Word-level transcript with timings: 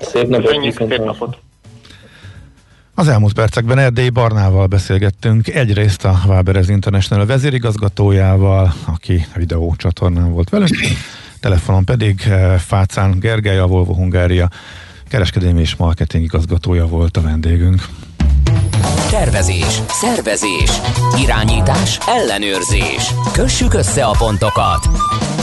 Szép 0.00 0.28
napot, 0.28 0.72
szép 0.72 1.04
napot. 1.04 1.38
Az 2.94 3.08
elmúlt 3.08 3.32
percekben 3.32 3.78
Erdély 3.78 4.08
Barnával 4.08 4.66
beszélgettünk, 4.66 5.48
egyrészt 5.48 6.04
a 6.04 6.20
Waberez 6.26 6.68
International 6.68 7.26
vezérigazgatójával, 7.26 8.74
aki 8.86 9.26
videócsatornán 9.34 10.32
volt 10.32 10.48
velünk, 10.48 10.76
telefonon 11.40 11.84
pedig 11.84 12.20
eh, 12.28 12.58
Fácán 12.58 13.18
Gergely, 13.18 13.58
a 13.58 13.66
Volvo 13.66 13.94
Hungária 13.94 14.48
kereskedelmi 15.08 15.60
és 15.60 15.76
marketing 15.76 16.24
igazgatója 16.24 16.86
volt 16.86 17.16
a 17.16 17.20
vendégünk. 17.20 17.82
Tervezés, 19.10 19.80
szervezés, 19.88 20.70
irányítás, 21.22 21.98
ellenőrzés. 22.06 23.14
Kössük 23.32 23.74
össze 23.74 24.04
a 24.04 24.14
pontokat. 24.18 24.88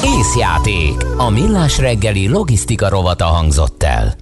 Észjáték. 0.03 1.03
A 1.17 1.29
millás 1.29 1.77
reggeli 1.77 2.27
logisztika 2.27 2.89
rovata 2.89 3.25
hangzott 3.25 3.83
el. 3.83 4.15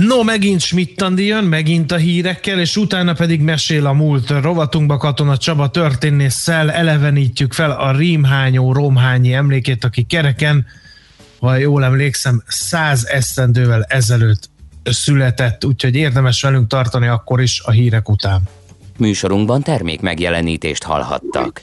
No, 0.00 0.22
megint 0.22 0.60
schmidt 0.60 1.04
jön, 1.16 1.44
megint 1.44 1.92
a 1.92 1.96
hírekkel, 1.96 2.60
és 2.60 2.76
utána 2.76 3.12
pedig 3.12 3.40
mesél 3.40 3.86
a 3.86 3.92
múlt 3.92 4.30
rovatunkba 4.30 4.96
Katona 4.96 5.36
Csaba 5.36 5.68
történésszel, 5.68 6.70
elevenítjük 6.70 7.52
fel 7.52 7.70
a 7.70 7.96
rímhányó 7.96 8.72
romhányi 8.72 9.32
emlékét, 9.32 9.84
aki 9.84 10.02
kereken, 10.02 10.66
ha 11.40 11.56
jól 11.56 11.84
emlékszem, 11.84 12.42
száz 12.46 13.04
esztendővel 13.04 13.82
ezelőtt 13.82 14.50
született, 14.82 15.64
úgyhogy 15.64 15.94
érdemes 15.94 16.42
velünk 16.42 16.68
tartani 16.68 17.06
akkor 17.06 17.40
is 17.40 17.60
a 17.64 17.70
hírek 17.70 18.08
után. 18.08 18.40
Műsorunkban 18.98 19.62
termék 19.62 20.00
megjelenítést 20.00 20.82
hallhattak. 20.82 21.62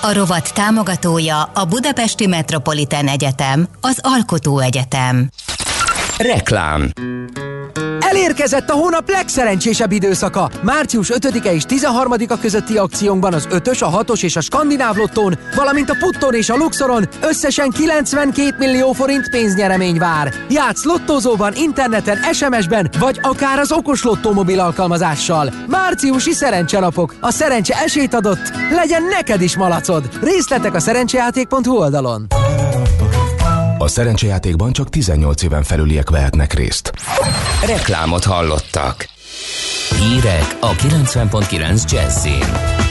A 0.00 0.12
rovat 0.12 0.54
támogatója 0.54 1.42
a 1.42 1.64
Budapesti 1.64 2.26
Metropolitán 2.26 3.08
Egyetem, 3.08 3.68
az 3.80 3.98
Alkotó 4.02 4.58
Egyetem. 4.58 5.28
Reklám 6.18 6.92
Elérkezett 8.26 8.70
a 8.70 8.74
hónap 8.74 9.10
legszerencsésebb 9.10 9.92
időszaka. 9.92 10.50
Március 10.62 11.10
5-e 11.14 11.52
és 11.52 11.62
13-a 11.68 12.38
közötti 12.38 12.76
akciónkban 12.76 13.34
az 13.34 13.48
5-ös, 13.50 13.78
a 13.78 14.04
6-os 14.04 14.22
és 14.22 14.36
a 14.36 14.40
Skandináv 14.40 14.96
lottón, 14.96 15.38
valamint 15.54 15.90
a 15.90 15.96
Putton 15.98 16.34
és 16.34 16.50
a 16.50 16.56
Luxoron 16.56 17.08
összesen 17.20 17.70
92 17.70 18.54
millió 18.58 18.92
forint 18.92 19.30
pénznyeremény 19.30 19.98
vár. 19.98 20.32
Játsz 20.48 20.84
lottózóban, 20.84 21.52
interneten, 21.54 22.18
SMS-ben, 22.32 22.90
vagy 22.98 23.18
akár 23.22 23.58
az 23.58 23.72
okos 23.72 24.02
lottó 24.02 24.32
mobil 24.32 24.60
alkalmazással. 24.60 25.52
Márciusi 25.66 26.32
szerencsenapok. 26.32 27.14
A 27.20 27.30
szerencse 27.30 27.74
esélyt 27.74 28.14
adott. 28.14 28.52
Legyen 28.70 29.02
neked 29.02 29.40
is 29.40 29.56
malacod. 29.56 30.08
Részletek 30.22 30.74
a 30.74 30.80
szerencsejáték.hu 30.80 31.76
oldalon. 31.76 32.26
A 33.86 33.88
szerencsejátékban 33.88 34.72
csak 34.72 34.88
18 34.88 35.42
éven 35.42 35.62
felüliek 35.62 36.10
vehetnek 36.10 36.52
részt. 36.52 36.92
Reklámot 37.66 38.24
hallottak. 38.24 39.08
Hírek 39.98 40.56
a 40.60 40.72
90.9 40.72 41.90
Jazzin. 41.90 42.85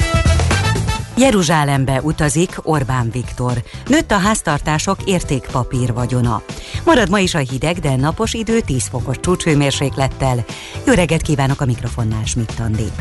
Jeruzsálembe 1.18 2.02
utazik 2.02 2.58
Orbán 2.64 3.10
Viktor. 3.12 3.64
Nőtt 3.88 4.12
a 4.12 4.18
háztartások 4.18 4.98
értékpapír 5.06 5.94
vagyona. 5.94 6.42
Marad 6.86 7.10
ma 7.10 7.20
is 7.20 7.34
a 7.34 7.38
hideg, 7.38 7.80
de 7.80 7.96
napos 7.96 8.34
idő 8.34 8.60
10 8.60 8.88
fokos 8.88 9.16
csúcshőmérséklettel. 9.20 10.46
Jó 10.86 10.94
reggelt 10.94 11.22
kívánok 11.22 11.62
a 11.62 11.66
mikrofonnál, 11.66 12.24
Schmidt 12.26 12.60
Andi. 12.60 12.92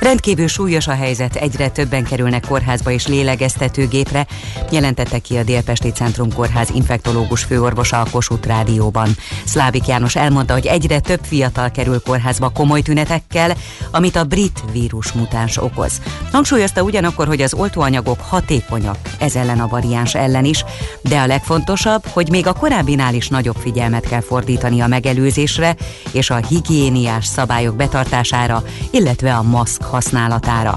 Rendkívül 0.00 0.46
súlyos 0.46 0.86
a 0.86 0.94
helyzet, 0.94 1.36
egyre 1.36 1.68
többen 1.68 2.04
kerülnek 2.04 2.46
kórházba 2.46 2.90
és 2.90 3.06
lélegeztetőgépre, 3.06 4.26
jelentette 4.70 5.18
ki 5.18 5.36
a 5.36 5.42
Délpesti 5.42 5.90
Centrum 5.90 6.32
Kórház 6.32 6.70
infektológus 6.70 7.42
főorvosa 7.42 8.00
a 8.00 8.06
Kossuth 8.10 8.46
Rádióban. 8.46 9.16
Szlávik 9.44 9.86
János 9.86 10.16
elmondta, 10.16 10.52
hogy 10.52 10.66
egyre 10.66 11.00
több 11.00 11.20
fiatal 11.22 11.70
kerül 11.70 12.00
kórházba 12.00 12.48
komoly 12.48 12.80
tünetekkel, 12.80 13.56
amit 13.90 14.16
a 14.16 14.24
brit 14.24 14.62
vírus 14.72 15.12
mutáns 15.12 15.56
okoz. 15.62 16.00
Hangsúlyozta 16.32 16.82
ugyanakkor, 16.82 17.26
hogy 17.26 17.42
az 17.42 17.54
oltóanyagok 17.62 18.20
hatékonyak 18.20 18.98
ez 19.18 19.36
ellen 19.36 19.60
a 19.60 19.68
variáns 19.68 20.14
ellen 20.14 20.44
is, 20.44 20.64
de 21.02 21.18
a 21.18 21.26
legfontosabb, 21.26 22.06
hogy 22.06 22.30
még 22.30 22.46
a 22.46 22.52
korábbinál 22.52 23.14
is 23.14 23.28
nagyobb 23.28 23.56
figyelmet 23.56 24.08
kell 24.08 24.20
fordítani 24.20 24.80
a 24.80 24.86
megelőzésre 24.86 25.76
és 26.12 26.30
a 26.30 26.36
higiéniás 26.36 27.26
szabályok 27.26 27.76
betartására, 27.76 28.62
illetve 28.90 29.34
a 29.34 29.42
maszk 29.42 29.82
használatára. 29.82 30.76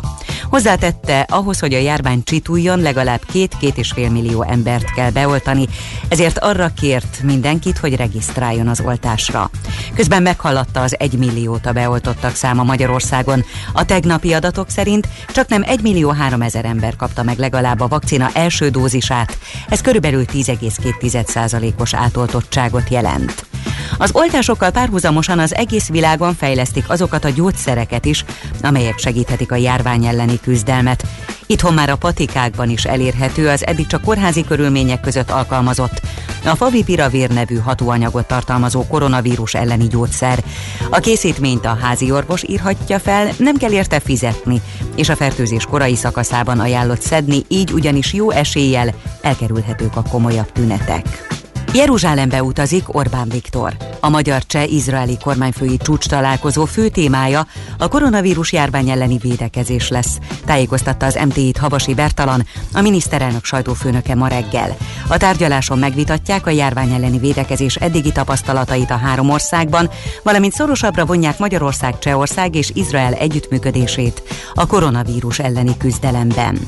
Hozzátette, 0.49 1.25
ahhoz, 1.29 1.59
hogy 1.59 1.73
a 1.73 1.77
járvány 1.79 2.23
csituljon, 2.23 2.79
legalább 2.79 3.21
két-két 3.31 3.77
és 3.77 3.91
fél 3.91 4.09
millió 4.09 4.43
embert 4.43 4.93
kell 4.93 5.11
beoltani, 5.11 5.67
ezért 6.07 6.37
arra 6.37 6.71
kért 6.75 7.21
mindenkit, 7.23 7.77
hogy 7.77 7.95
regisztráljon 7.95 8.67
az 8.67 8.81
oltásra. 8.85 9.49
Közben 9.95 10.21
meghaladta 10.21 10.81
az 10.81 10.95
egy 10.99 11.17
milliót 11.17 11.65
a 11.65 11.71
beoltottak 11.71 12.35
száma 12.35 12.63
Magyarországon. 12.63 13.43
A 13.73 13.85
tegnapi 13.85 14.33
adatok 14.33 14.69
szerint 14.69 15.07
csak 15.33 15.47
nem 15.47 15.63
1 15.65 15.81
millió 15.81 16.09
3 16.09 16.41
ezer 16.41 16.65
ember 16.75 16.95
kapta 16.95 17.23
meg 17.23 17.37
legalább 17.37 17.79
a 17.79 17.87
vakcina 17.87 18.29
első 18.33 18.69
dózisát. 18.69 19.37
Ez 19.69 19.81
körülbelül 19.81 20.25
10,2%-os 20.33 21.93
átoltottságot 21.93 22.89
jelent. 22.89 23.54
Az 23.97 24.09
oltásokkal 24.13 24.71
párhuzamosan 24.71 25.39
az 25.39 25.55
egész 25.55 25.87
világon 25.87 26.35
fejlesztik 26.35 26.89
azokat 26.89 27.25
a 27.25 27.29
gyógyszereket 27.29 28.05
is, 28.05 28.25
amelyek 28.61 28.97
segíthetik 28.97 29.51
a 29.51 29.55
járvány 29.55 30.05
elleni 30.05 30.39
küzdelmet. 30.39 31.05
Itthon 31.45 31.73
már 31.73 31.89
a 31.89 31.95
patikákban 31.95 32.69
is 32.69 32.83
elérhető 32.83 33.47
az 33.47 33.65
eddig 33.65 33.87
csak 33.87 34.01
kórházi 34.01 34.43
körülmények 34.43 35.01
között 35.01 35.31
alkalmazott, 35.31 36.01
a 36.45 36.55
favipiravir 36.55 37.29
nevű 37.29 37.55
hatóanyagot 37.55 38.27
tartalmazó 38.27 38.87
koronavírus 38.87 39.53
elleni 39.53 39.87
gyógyszer. 39.87 40.43
A 40.89 40.99
készítményt 40.99 41.65
a 41.65 41.77
házi 41.81 42.11
orvos 42.11 42.43
írhatja 42.47 42.99
fel, 42.99 43.29
nem 43.37 43.55
kell 43.55 43.71
érte 43.71 43.99
fizetni, 43.99 44.61
és 44.95 45.09
a 45.09 45.15
fertőzés 45.15 45.65
korai 45.65 45.95
szakaszában 45.95 46.59
ajánlott 46.59 47.01
szedni, 47.01 47.43
így 47.47 47.71
ugyanis 47.71 48.13
jó 48.13 48.31
eséllyel 48.31 48.93
elkerülhetők 49.21 49.95
a 49.95 50.03
komolyabb 50.09 50.51
tünetek. 50.51 51.27
Jeruzsálembe 51.75 52.43
utazik 52.43 52.95
Orbán 52.95 53.29
Viktor. 53.29 53.77
A 53.99 54.09
magyar-cseh-izraeli 54.09 55.17
kormányfői 55.23 55.77
csúcs 55.77 56.07
találkozó 56.07 56.65
fő 56.65 56.89
témája 56.89 57.47
a 57.77 57.87
koronavírus 57.87 58.51
járvány 58.51 58.89
elleni 58.89 59.17
védekezés 59.17 59.89
lesz, 59.89 60.17
tájékoztatta 60.45 61.05
az 61.05 61.19
MTI-t 61.27 61.57
Havasi 61.57 61.93
Bertalan, 61.93 62.45
a 62.73 62.81
miniszterelnök 62.81 63.45
sajtófőnöke 63.45 64.15
ma 64.15 64.27
reggel. 64.27 64.77
A 65.07 65.17
tárgyaláson 65.17 65.79
megvitatják 65.79 66.45
a 66.45 66.49
járvány 66.49 66.93
elleni 66.93 67.17
védekezés 67.17 67.75
eddigi 67.75 68.11
tapasztalatait 68.11 68.91
a 68.91 68.97
három 68.97 69.29
országban, 69.29 69.89
valamint 70.23 70.53
szorosabbra 70.53 71.05
vonják 71.05 71.39
Magyarország, 71.39 71.99
Csehország 71.99 72.55
és 72.55 72.71
Izrael 72.73 73.13
együttműködését 73.13 74.23
a 74.53 74.65
koronavírus 74.65 75.39
elleni 75.39 75.77
küzdelemben. 75.77 76.59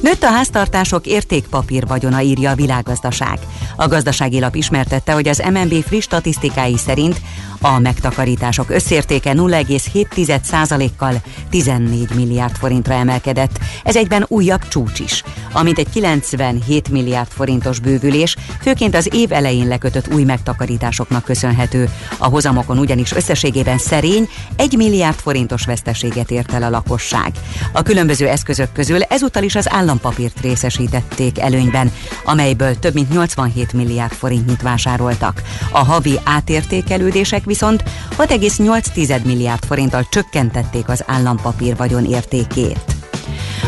Nőtt 0.00 0.22
a 0.22 0.30
háztartások 0.30 1.06
értékpapír 1.06 1.86
vagyona, 1.86 2.20
írja 2.20 2.50
a 2.50 2.54
világgazdaság. 2.54 3.38
A 3.76 3.88
gazdasági 3.88 4.40
lap 4.46 4.54
ismertette, 4.54 5.12
hogy 5.12 5.28
az 5.28 5.42
MNB 5.52 5.84
friss 5.84 6.04
statisztikái 6.04 6.76
szerint 6.76 7.20
a 7.60 7.78
megtakarítások 7.78 8.70
összértéke 8.70 9.32
0,7%-kal 9.32 11.22
14 11.50 12.14
milliárd 12.14 12.56
forintra 12.56 12.94
emelkedett. 12.94 13.58
Ez 13.84 13.96
egyben 13.96 14.24
újabb 14.28 14.68
csúcs 14.68 14.98
is. 14.98 15.22
Amint 15.52 15.78
egy 15.78 15.90
97 15.90 16.88
milliárd 16.88 17.28
forintos 17.30 17.78
bővülés, 17.78 18.36
főként 18.60 18.94
az 18.94 19.08
év 19.14 19.32
elején 19.32 19.68
lekötött 19.68 20.14
új 20.14 20.22
megtakarításoknak 20.22 21.24
köszönhető. 21.24 21.88
A 22.18 22.26
hozamokon 22.26 22.78
ugyanis 22.78 23.12
összességében 23.12 23.78
szerény 23.78 24.28
1 24.56 24.76
milliárd 24.76 25.18
forintos 25.18 25.64
veszteséget 25.64 26.30
ért 26.30 26.52
el 26.52 26.62
a 26.62 26.70
lakosság. 26.70 27.32
A 27.72 27.82
különböző 27.82 28.28
eszközök 28.28 28.72
közül 28.72 29.02
ezúttal 29.02 29.42
is 29.42 29.54
az 29.54 29.70
állampapírt 29.70 30.40
részesítették 30.40 31.38
előnyben, 31.38 31.92
amelyből 32.24 32.78
több 32.78 32.94
mint 32.94 33.10
87 33.10 33.72
milliárd 33.72 34.12
forintnyit 34.12 34.62
vásároltak. 34.62 35.42
A 35.70 35.84
havi 35.84 36.20
átértékelődések 36.24 37.44
viszont 37.46 37.82
6,8 38.18 39.24
milliárd 39.24 39.64
forinttal 39.64 40.06
csökkentették 40.10 40.88
az 40.88 41.04
állampapír 41.06 41.76
vagyon 41.76 42.04
értékét. 42.04 42.95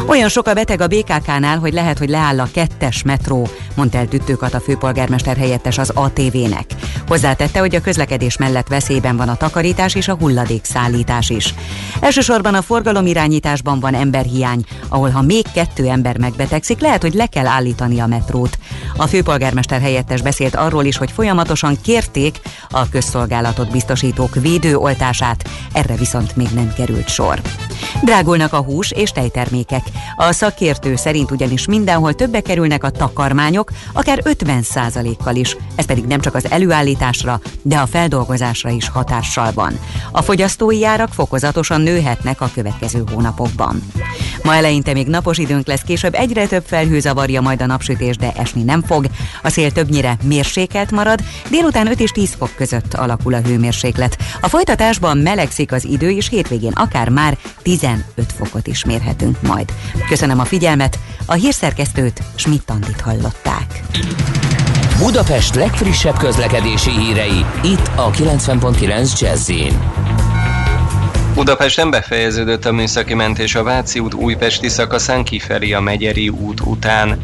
Olyan 0.06 0.28
sok 0.28 0.46
a 0.46 0.54
beteg 0.54 0.80
a 0.80 0.86
BKK-nál, 0.86 1.58
hogy 1.58 1.72
lehet, 1.72 1.98
hogy 1.98 2.08
leáll 2.08 2.40
a 2.40 2.48
kettes 2.52 3.02
metró, 3.02 3.48
mondta 3.74 3.98
el 3.98 4.06
Tüttőkat 4.06 4.54
a 4.54 4.60
főpolgármester 4.60 5.36
helyettes 5.36 5.78
az 5.78 5.90
ATV-nek. 5.94 6.64
Hozzátette, 7.08 7.58
hogy 7.58 7.74
a 7.74 7.80
közlekedés 7.80 8.36
mellett 8.36 8.68
veszélyben 8.68 9.16
van 9.16 9.28
a 9.28 9.36
takarítás 9.36 9.94
és 9.94 10.08
a 10.08 10.16
hulladék 10.16 10.64
szállítás 10.64 11.30
is. 11.30 11.54
Elsősorban 12.00 12.54
a 12.54 12.62
forgalomirányításban 12.62 13.80
van 13.80 13.94
emberhiány, 13.94 14.64
ahol 14.88 15.10
ha 15.10 15.22
még 15.22 15.44
kettő 15.54 15.88
ember 15.88 16.18
megbetegszik, 16.18 16.80
lehet, 16.80 17.02
hogy 17.02 17.14
le 17.14 17.26
kell 17.26 17.46
állítani 17.46 18.00
a 18.00 18.06
metrót. 18.06 18.58
A 18.96 19.06
főpolgármester 19.06 19.80
helyettes 19.80 20.22
beszélt 20.22 20.54
arról 20.54 20.84
is, 20.84 20.96
hogy 20.96 21.10
folyamatosan 21.12 21.78
kérték 21.82 22.40
a 22.68 22.88
közszolgálatot 22.88 23.70
biztosítók 23.70 24.34
védőoltását, 24.34 25.48
erre 25.72 25.94
viszont 25.94 26.36
még 26.36 26.48
nem 26.54 26.72
került 26.76 27.08
sor. 27.08 27.40
Drágulnak 28.02 28.52
a 28.52 28.62
hús 28.62 28.90
és 28.90 29.10
tejtermékek. 29.10 29.47
A 30.16 30.32
szakértő 30.32 30.96
szerint 30.96 31.30
ugyanis 31.30 31.66
mindenhol 31.66 32.14
többe 32.14 32.40
kerülnek 32.40 32.84
a 32.84 32.90
takarmányok, 32.90 33.70
akár 33.92 34.22
50%-kal 34.24 35.34
is. 35.34 35.56
Ez 35.74 35.84
pedig 35.84 36.04
nem 36.04 36.20
csak 36.20 36.34
az 36.34 36.50
előállításra, 36.50 37.40
de 37.62 37.76
a 37.76 37.86
feldolgozásra 37.86 38.70
is 38.70 38.88
hatással 38.88 39.52
van. 39.52 39.78
A 40.12 40.22
fogyasztói 40.22 40.84
árak 40.84 41.12
fokozatosan 41.12 41.80
nőhetnek 41.80 42.40
a 42.40 42.50
következő 42.54 43.04
hónapokban. 43.12 43.82
Ma 44.42 44.54
eleinte 44.54 44.92
még 44.92 45.06
napos 45.06 45.38
időnk 45.38 45.66
lesz, 45.66 45.82
később 45.82 46.14
egyre 46.14 46.46
több 46.46 46.64
felhő 46.66 47.00
zavarja 47.00 47.40
majd 47.40 47.62
a 47.62 47.66
napsütés, 47.66 48.16
de 48.16 48.32
esni 48.36 48.62
nem 48.62 48.82
fog. 48.82 49.06
A 49.42 49.48
szél 49.48 49.72
többnyire 49.72 50.16
mérsékelt 50.22 50.90
marad, 50.90 51.22
délután 51.50 51.86
5 51.86 52.00
és 52.00 52.10
10 52.10 52.34
fok 52.38 52.54
között 52.56 52.94
alakul 52.94 53.34
a 53.34 53.40
hőmérséklet. 53.40 54.18
A 54.40 54.48
folytatásban 54.48 55.18
melegszik 55.18 55.72
az 55.72 55.84
idő, 55.84 56.10
és 56.10 56.28
hétvégén 56.28 56.72
akár 56.72 57.08
már 57.08 57.38
15 57.62 58.04
fokot 58.36 58.66
is 58.66 58.84
mérhetünk 58.84 59.37
majd. 59.42 59.72
Köszönöm 60.08 60.40
a 60.40 60.44
figyelmet, 60.44 60.98
a 61.26 61.32
hírszerkesztőt 61.32 62.22
Schmidt-Tandit 62.34 63.00
hallották. 63.00 63.82
Budapest 64.98 65.54
legfrissebb 65.54 66.16
közlekedési 66.16 66.90
hírei, 66.90 67.44
itt 67.62 67.90
a 67.96 68.10
90.9 68.10 69.20
jazz 69.20 69.50
Budapesten 71.34 71.90
befejeződött 71.90 72.64
a 72.64 72.72
műszaki 72.72 73.14
mentés 73.14 73.54
a 73.54 73.62
Váci 73.62 73.98
út 73.98 74.14
újpesti 74.14 74.68
szakaszán 74.68 75.24
kifelé 75.24 75.72
a 75.72 75.80
Megyeri 75.80 76.28
út 76.28 76.60
után. 76.60 77.18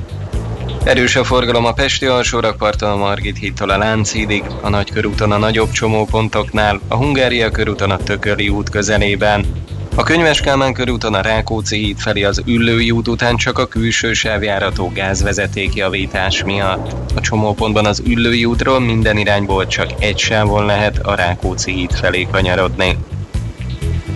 Erős 0.85 1.17
a 1.17 1.25
forgalom 1.25 1.65
a 1.65 1.73
Pesti 1.73 2.07
alsórakparton 2.07 2.91
a 2.91 2.97
Margit 2.97 3.39
hídtól 3.39 3.71
a 3.71 3.79
Lánchídig, 3.79 4.45
a 4.61 4.69
Nagykörúton 4.69 5.33
a 5.33 5.39
nagyobb 5.39 5.71
csomópontoknál, 5.71 6.81
a 6.89 6.97
Hungária 6.97 7.51
körúton 7.51 7.91
a 7.91 7.97
Tököli 7.97 8.49
út 8.49 8.71
közelében. 8.71 9.64
A 9.97 10.03
Könyves 10.03 10.41
Kálmán 10.41 10.73
körúton 10.73 11.15
a 11.15 11.21
Rákóczi 11.21 11.77
híd 11.77 11.99
felé 11.99 12.23
az 12.23 12.43
Üllői 12.47 12.91
út 12.91 13.09
után 13.09 13.37
csak 13.37 13.59
a 13.59 13.67
külső 13.67 14.13
sávjárató 14.13 14.93
gázvezeték 14.95 15.75
javítás 15.75 16.45
miatt. 16.45 17.11
A 17.15 17.21
csomópontban 17.21 17.87
az 17.87 18.03
Üllői 18.07 18.45
útról 18.45 18.81
minden 18.81 19.17
irányból 19.17 19.67
csak 19.67 19.91
egy 19.99 20.19
sávon 20.19 20.67
lehet 20.67 20.99
a 20.99 21.15
Rákóczi 21.15 21.73
híd 21.73 21.93
felé 21.93 22.27
kanyarodni. 22.33 22.99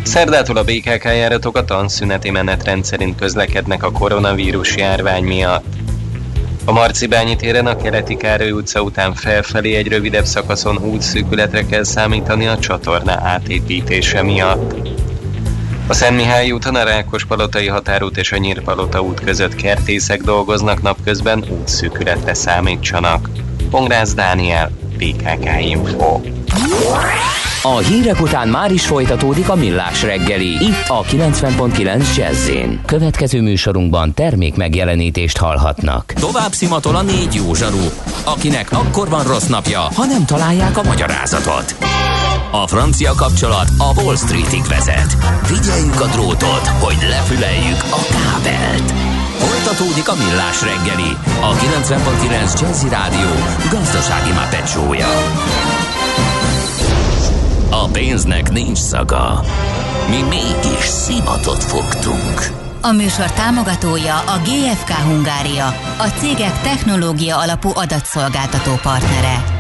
Szerdától 0.03 0.57
a 0.57 0.65
BKK 0.65 1.05
járatok 1.05 1.57
a 1.57 1.65
tanszüneti 1.65 2.31
menetrend 2.31 2.85
szerint 2.85 3.19
közlekednek 3.19 3.83
a 3.83 3.93
koronavírus 3.93 4.77
járvány 4.77 5.25
miatt. 5.25 5.75
A 6.65 6.73
Marcibányi 6.73 7.37
téren 7.37 7.67
a 7.67 7.77
Keleti 7.77 8.17
Károly 8.17 8.51
utca 8.51 8.83
után 8.83 9.15
felfelé 9.15 9.75
egy 9.75 9.89
rövidebb 9.89 10.25
szakaszon 10.25 10.79
útszűkületre 10.79 11.67
kell 11.67 11.85
számítani 11.85 12.47
a 12.47 12.59
csatorna 12.59 13.13
átépítése 13.13 14.23
miatt. 14.23 14.98
A 15.91 15.95
Szent 15.95 16.17
Mihály 16.17 16.51
úton 16.51 16.75
a 16.75 16.83
Rákospalotai 16.83 17.67
határút 17.67 18.17
és 18.17 18.33
a 18.33 18.37
Nyírpalota 18.37 19.01
út 19.01 19.21
között 19.21 19.55
kertészek 19.55 20.21
dolgoznak 20.23 20.83
napközben, 20.83 21.45
útszűkületre 21.51 22.35
számítsanak. 22.35 23.29
Pongrász 23.71 24.15
Dániel, 24.15 24.71
PKK 24.99 25.49
Info. 25.61 26.21
A 27.63 27.77
hírek 27.77 28.21
után 28.21 28.49
már 28.49 28.73
is 28.73 28.87
folytatódik 28.87 29.49
a 29.49 29.55
millás 29.55 30.03
reggeli, 30.03 30.49
itt 30.49 30.89
a 30.89 31.03
90.9 31.03 32.17
jazz 32.17 32.51
Következő 32.87 33.41
műsorunkban 33.41 34.15
termék 34.15 34.57
megjelenítést 34.57 35.37
hallhatnak. 35.37 36.13
Tovább 36.13 36.53
szimatol 36.53 36.97
a 36.97 37.03
négy 37.03 37.35
jó 37.35 37.55
zsaru, 37.55 37.89
akinek 38.25 38.73
akkor 38.73 39.09
van 39.09 39.25
rossz 39.25 39.47
napja, 39.47 39.81
ha 39.81 40.05
nem 40.05 40.25
találják 40.25 40.79
a 40.79 40.83
magyarázatot. 40.83 41.77
A 42.51 42.67
francia 42.67 43.15
kapcsolat 43.15 43.69
a 43.79 44.03
Wall 44.03 44.17
Streetig 44.17 44.65
vezet. 44.65 45.17
Figyeljük 45.43 46.01
a 46.01 46.07
drótot, 46.07 46.67
hogy 46.67 46.97
lefüleljük 47.09 47.83
a 47.91 48.01
kábelt. 48.11 48.93
Folytatódik 49.39 50.09
a 50.09 50.15
millás 50.15 50.63
reggeli, 50.63 51.17
a 51.41 51.55
90.9 51.55 52.61
Jazzy 52.61 52.89
Rádió 52.89 53.29
gazdasági 53.71 54.33
mapetsója. 54.33 55.09
A 57.71 57.87
pénznek 57.87 58.51
nincs 58.51 58.79
szaga. 58.79 59.45
Mi 60.09 60.23
mégis 60.23 60.85
szimatot 60.85 61.65
fogtunk. 61.65 62.51
A 62.81 62.93
műsor 62.93 63.31
támogatója 63.33 64.17
a 64.17 64.41
GFK 64.45 64.91
Hungária, 64.91 65.67
a 65.99 66.07
cégek 66.19 66.61
technológia 66.61 67.39
alapú 67.39 67.71
adatszolgáltató 67.75 68.75
partnere. 68.83 69.58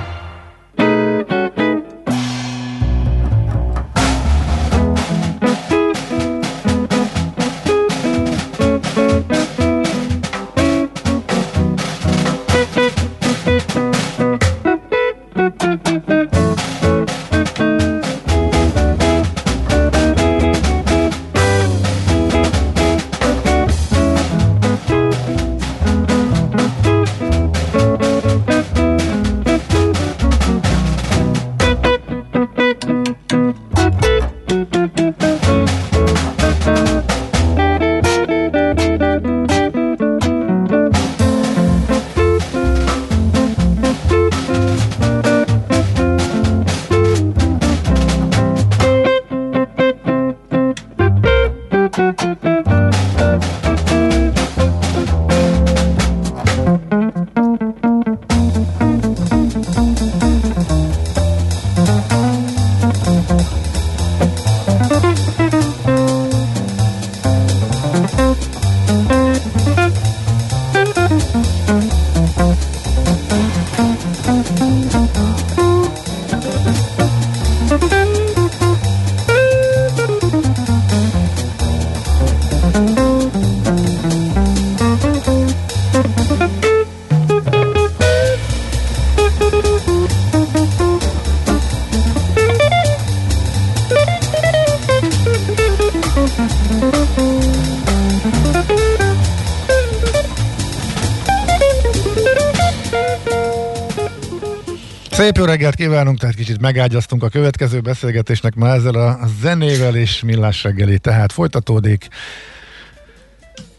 Szép 105.18 105.36
jó 105.36 105.44
reggelt 105.44 105.74
kívánunk, 105.74 106.18
tehát 106.18 106.34
kicsit 106.34 106.60
megágyaztunk 106.60 107.22
a 107.22 107.28
következő 107.28 107.80
beszélgetésnek 107.80 108.54
már 108.54 108.76
ezzel 108.76 108.94
a 108.94 109.18
zenével 109.40 109.96
és 109.96 110.22
millás 110.22 110.62
reggeli, 110.62 110.98
tehát 110.98 111.32
folytatódik 111.32 112.08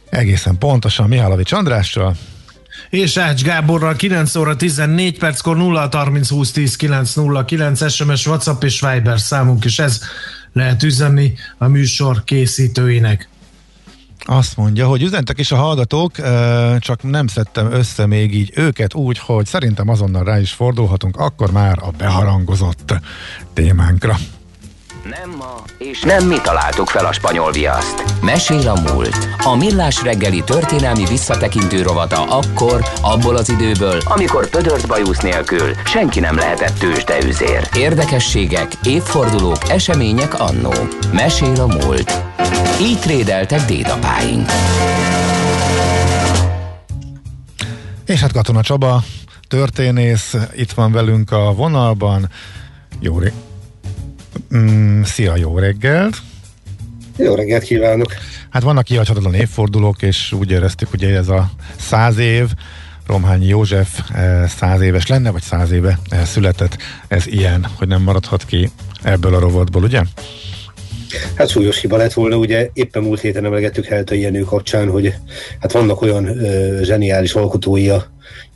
egészen 0.10 0.58
pontosan 0.58 1.08
Mihálovics 1.08 1.52
Andrással, 1.52 2.16
és 2.90 3.18
Ács 3.18 3.44
Gáborral 3.44 3.96
9 3.96 4.36
óra 4.36 4.56
14 4.56 5.18
perckor 5.18 5.58
0 5.58 5.90
30 5.92 6.30
20 6.30 6.52
10 6.52 6.76
9 6.76 7.14
0 7.14 7.46
9 7.46 7.92
SMS, 7.92 8.28
WhatsApp 8.28 8.64
és 8.64 8.82
Viber 8.82 9.20
számunk, 9.20 9.66
és 9.66 9.80
ez 9.80 10.00
lehet 10.54 10.84
üzenni 10.84 11.34
a 11.58 11.68
műsor 11.68 12.24
készítőinek. 12.24 13.30
Azt 14.32 14.58
mondja, 14.58 14.88
hogy 14.88 15.02
üzentek 15.02 15.40
is 15.40 15.52
a 15.52 15.56
hallgatók, 15.56 16.12
csak 16.80 17.04
nem 17.04 17.28
szedtem 17.28 17.72
össze 17.72 18.06
még 18.06 18.34
így 18.34 18.52
őket 18.56 18.94
úgy, 18.94 19.18
hogy 19.18 19.46
szerintem 19.46 19.90
azonnal 19.90 20.24
rá 20.24 20.40
is 20.40 20.52
fordulhatunk, 20.52 21.18
akkor 21.18 21.52
már 21.52 21.78
a 21.82 21.90
beharangozott 21.98 22.94
témánkra. 23.54 24.18
Nem 25.04 25.30
ma, 25.38 25.56
és 25.78 26.02
nem 26.02 26.28
mi 26.28 26.38
találtuk 26.44 26.90
fel 26.90 27.06
a 27.06 27.12
spanyol 27.12 27.52
viaszt. 27.52 28.04
Mesél 28.22 28.68
a 28.68 28.92
múlt. 28.92 29.28
A 29.44 29.56
millás 29.56 30.02
reggeli 30.04 30.44
történelmi 30.44 31.06
visszatekintő 31.06 31.82
rovata 31.82 32.24
akkor, 32.24 32.86
abból 33.02 33.36
az 33.36 33.50
időből, 33.50 34.00
amikor 34.04 34.50
pödört 34.50 34.88
bajusz 34.88 35.20
nélkül 35.20 35.74
senki 35.86 36.20
nem 36.20 36.36
lehetett 36.36 36.78
tőzsdeüzér. 36.78 37.70
Érdekességek, 37.76 38.72
évfordulók, 38.84 39.70
események 39.70 40.40
annó. 40.40 40.74
Mesél 41.12 41.62
a 41.62 41.68
múlt. 41.68 42.24
Így 42.82 43.00
trédeltek 43.00 43.66
dédapáink. 43.66 44.50
És 48.06 48.20
hát 48.20 48.32
Katona 48.32 48.62
Csaba, 48.62 49.04
történész, 49.48 50.36
itt 50.56 50.72
van 50.72 50.92
velünk 50.92 51.32
a 51.32 51.54
vonalban. 51.54 52.30
Jó, 53.00 53.20
ré- 53.20 53.34
mm, 54.56 55.02
szia, 55.02 55.36
jó 55.36 55.58
reggelt! 55.58 56.18
Jó 57.18 57.36
reggelt 57.36 57.64
kívánok! 57.64 58.14
Hát 58.50 58.64
vannak 58.64 58.84
kihagyhatatlan 58.84 59.34
évfordulók, 59.34 60.02
és 60.02 60.32
úgy 60.32 60.52
éreztük, 60.52 60.90
hogy 60.90 61.04
ez 61.04 61.28
a 61.28 61.52
száz 61.78 62.18
év, 62.18 62.48
Romhányi 63.08 63.48
József 63.48 64.00
eh, 64.14 64.48
száz 64.48 64.82
éves 64.82 65.08
lenne, 65.08 65.32
vagy 65.32 65.42
száz 65.42 65.72
éve 65.72 66.00
eh, 66.10 66.26
született, 66.26 66.78
ez 67.08 67.28
ilyen, 67.28 67.68
hogy 67.78 67.88
nem 67.88 68.02
maradhat 68.02 68.46
ki 68.46 68.70
ebből 69.04 69.36
a 69.36 69.40
rovatból, 69.40 69.84
ugye? 69.84 70.02
Hát 71.36 71.50
súlyos 71.50 71.82
hiba 71.82 71.98
lett 71.98 72.14
volna, 72.14 72.36
ugye 72.36 72.70
éppen 72.74 73.04
múlt 73.04 73.20
héten 73.20 73.46
emlegettük 73.46 73.86
Heltai 73.86 74.20
Jenő 74.20 74.42
kapcsán, 74.42 74.90
hogy 74.90 75.14
hát 75.60 75.72
vannak 75.72 76.02
olyan 76.02 76.26
ö, 76.26 76.80
zseniális 76.84 77.34
alkotói 77.34 77.90
a 77.90 78.06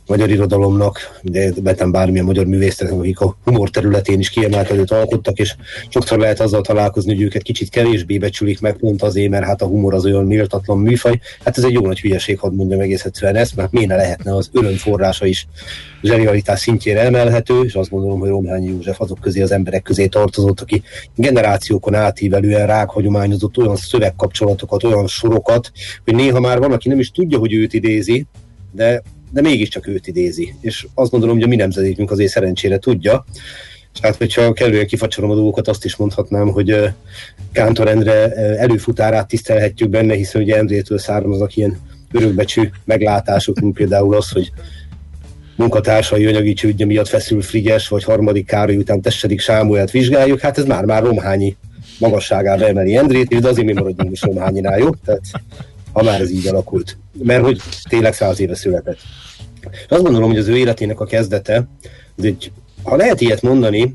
magyar 0.06 0.30
irodalomnak, 0.30 1.20
de 1.22 1.50
betem 1.62 1.90
bármilyen 1.90 2.24
magyar 2.24 2.46
művészeknek, 2.46 2.98
akik 2.98 3.20
a 3.20 3.36
humor 3.44 3.70
területén 3.70 4.18
is 4.18 4.30
kiemelkedőt 4.30 4.90
alkottak, 4.90 5.38
és 5.38 5.54
sokszor 5.88 6.18
lehet 6.18 6.40
azzal 6.40 6.60
találkozni, 6.60 7.14
hogy 7.14 7.22
őket 7.22 7.42
kicsit 7.42 7.68
kevésbé 7.68 8.18
becsülik 8.18 8.60
meg 8.60 8.76
pont 8.76 9.02
azért, 9.02 9.30
mert 9.30 9.44
hát 9.44 9.62
a 9.62 9.66
humor 9.66 9.94
az 9.94 10.04
olyan 10.04 10.24
méltatlan 10.24 10.78
műfaj. 10.78 11.20
Hát 11.44 11.58
ez 11.58 11.64
egy 11.64 11.72
jó 11.72 11.86
nagy 11.86 12.00
hülyeség, 12.00 12.38
hadd 12.38 12.52
mondjam 12.52 12.80
egész 12.80 13.04
egyszerűen 13.04 13.36
ezt, 13.36 13.56
mert 13.56 13.72
miért 13.72 13.88
ne 13.88 13.96
lehetne 13.96 14.34
az 14.34 14.50
örömforrása 14.52 15.26
is 15.26 15.46
zsenialitás 16.02 16.60
szintjére 16.60 17.00
emelhető, 17.00 17.60
és 17.62 17.74
azt 17.74 17.90
gondolom, 17.90 18.18
hogy 18.18 18.28
Romhányi 18.28 18.68
József 18.68 19.00
azok 19.00 19.20
közé 19.20 19.42
az 19.42 19.52
emberek 19.52 19.82
közé 19.82 20.06
tartozott, 20.06 20.60
aki 20.60 20.82
generációkon 21.16 21.94
átívelően 21.94 22.66
rákhagyományozott 22.66 23.58
olyan 23.58 23.76
szövegkapcsolatokat, 23.76 24.84
olyan 24.84 25.06
sorokat, 25.06 25.72
hogy 26.04 26.14
néha 26.14 26.40
már 26.40 26.58
van, 26.58 26.72
aki 26.72 26.88
nem 26.88 26.98
is 26.98 27.10
tudja, 27.10 27.38
hogy 27.38 27.52
őt 27.52 27.72
idézi, 27.72 28.26
de 28.72 29.02
de 29.34 29.40
mégiscsak 29.40 29.86
őt 29.86 30.06
idézi. 30.06 30.54
És 30.60 30.86
azt 30.94 31.10
gondolom, 31.10 31.34
hogy 31.34 31.44
a 31.44 31.48
mi 31.48 31.56
nemzedékünk 31.56 32.10
azért 32.10 32.30
szerencsére 32.30 32.78
tudja. 32.78 33.24
És 33.94 34.00
hát, 34.02 34.16
hogyha 34.16 34.52
kellően 34.52 34.86
kifacsarom 34.86 35.30
a 35.30 35.34
dolgokat, 35.34 35.68
azt 35.68 35.84
is 35.84 35.96
mondhatnám, 35.96 36.48
hogy 36.48 36.76
Kántor 37.52 37.88
Endre 37.88 38.32
előfutárát 38.56 39.28
tisztelhetjük 39.28 39.88
benne, 39.88 40.14
hiszen 40.14 40.42
ugye 40.42 40.56
Endrétől 40.56 40.98
származnak 40.98 41.56
ilyen 41.56 41.78
örökbecsű 42.12 42.70
meglátások, 42.84 43.60
mint 43.60 43.74
például 43.74 44.14
az, 44.14 44.30
hogy 44.30 44.52
munkatársai 45.56 46.26
anyagi 46.26 46.52
csődje 46.52 46.86
miatt 46.86 47.08
feszül 47.08 47.42
Frigyes, 47.42 47.88
vagy 47.88 48.04
harmadik 48.04 48.46
Károly 48.46 48.76
után 48.76 49.00
tessedik 49.00 49.40
Sámuelt 49.40 49.90
vizsgáljuk, 49.90 50.40
hát 50.40 50.58
ez 50.58 50.64
már-már 50.64 51.02
Romhányi 51.02 51.56
magasságába 51.98 52.66
emeli 52.66 52.96
Endrét, 52.96 53.40
de 53.40 53.48
azért 53.48 53.66
mi 53.66 53.72
maradjunk 53.72 54.12
is 54.12 54.22
Romhányinál, 54.22 54.78
jó? 54.78 54.90
Tehát 55.04 55.22
ha 55.92 56.02
már 56.02 56.20
ez 56.20 56.30
így 56.30 56.46
alakult. 56.46 56.96
Mert 57.22 57.42
hogy 57.42 57.60
tényleg 57.88 58.14
száz 58.14 58.40
éve 58.40 58.54
született. 58.54 58.98
Azt 59.88 60.02
gondolom, 60.02 60.28
hogy 60.28 60.38
az 60.38 60.48
ő 60.48 60.56
életének 60.56 61.00
a 61.00 61.04
kezdete, 61.04 61.68
ez 62.18 62.24
egy, 62.24 62.52
ha 62.82 62.96
lehet 62.96 63.20
ilyet 63.20 63.42
mondani, 63.42 63.94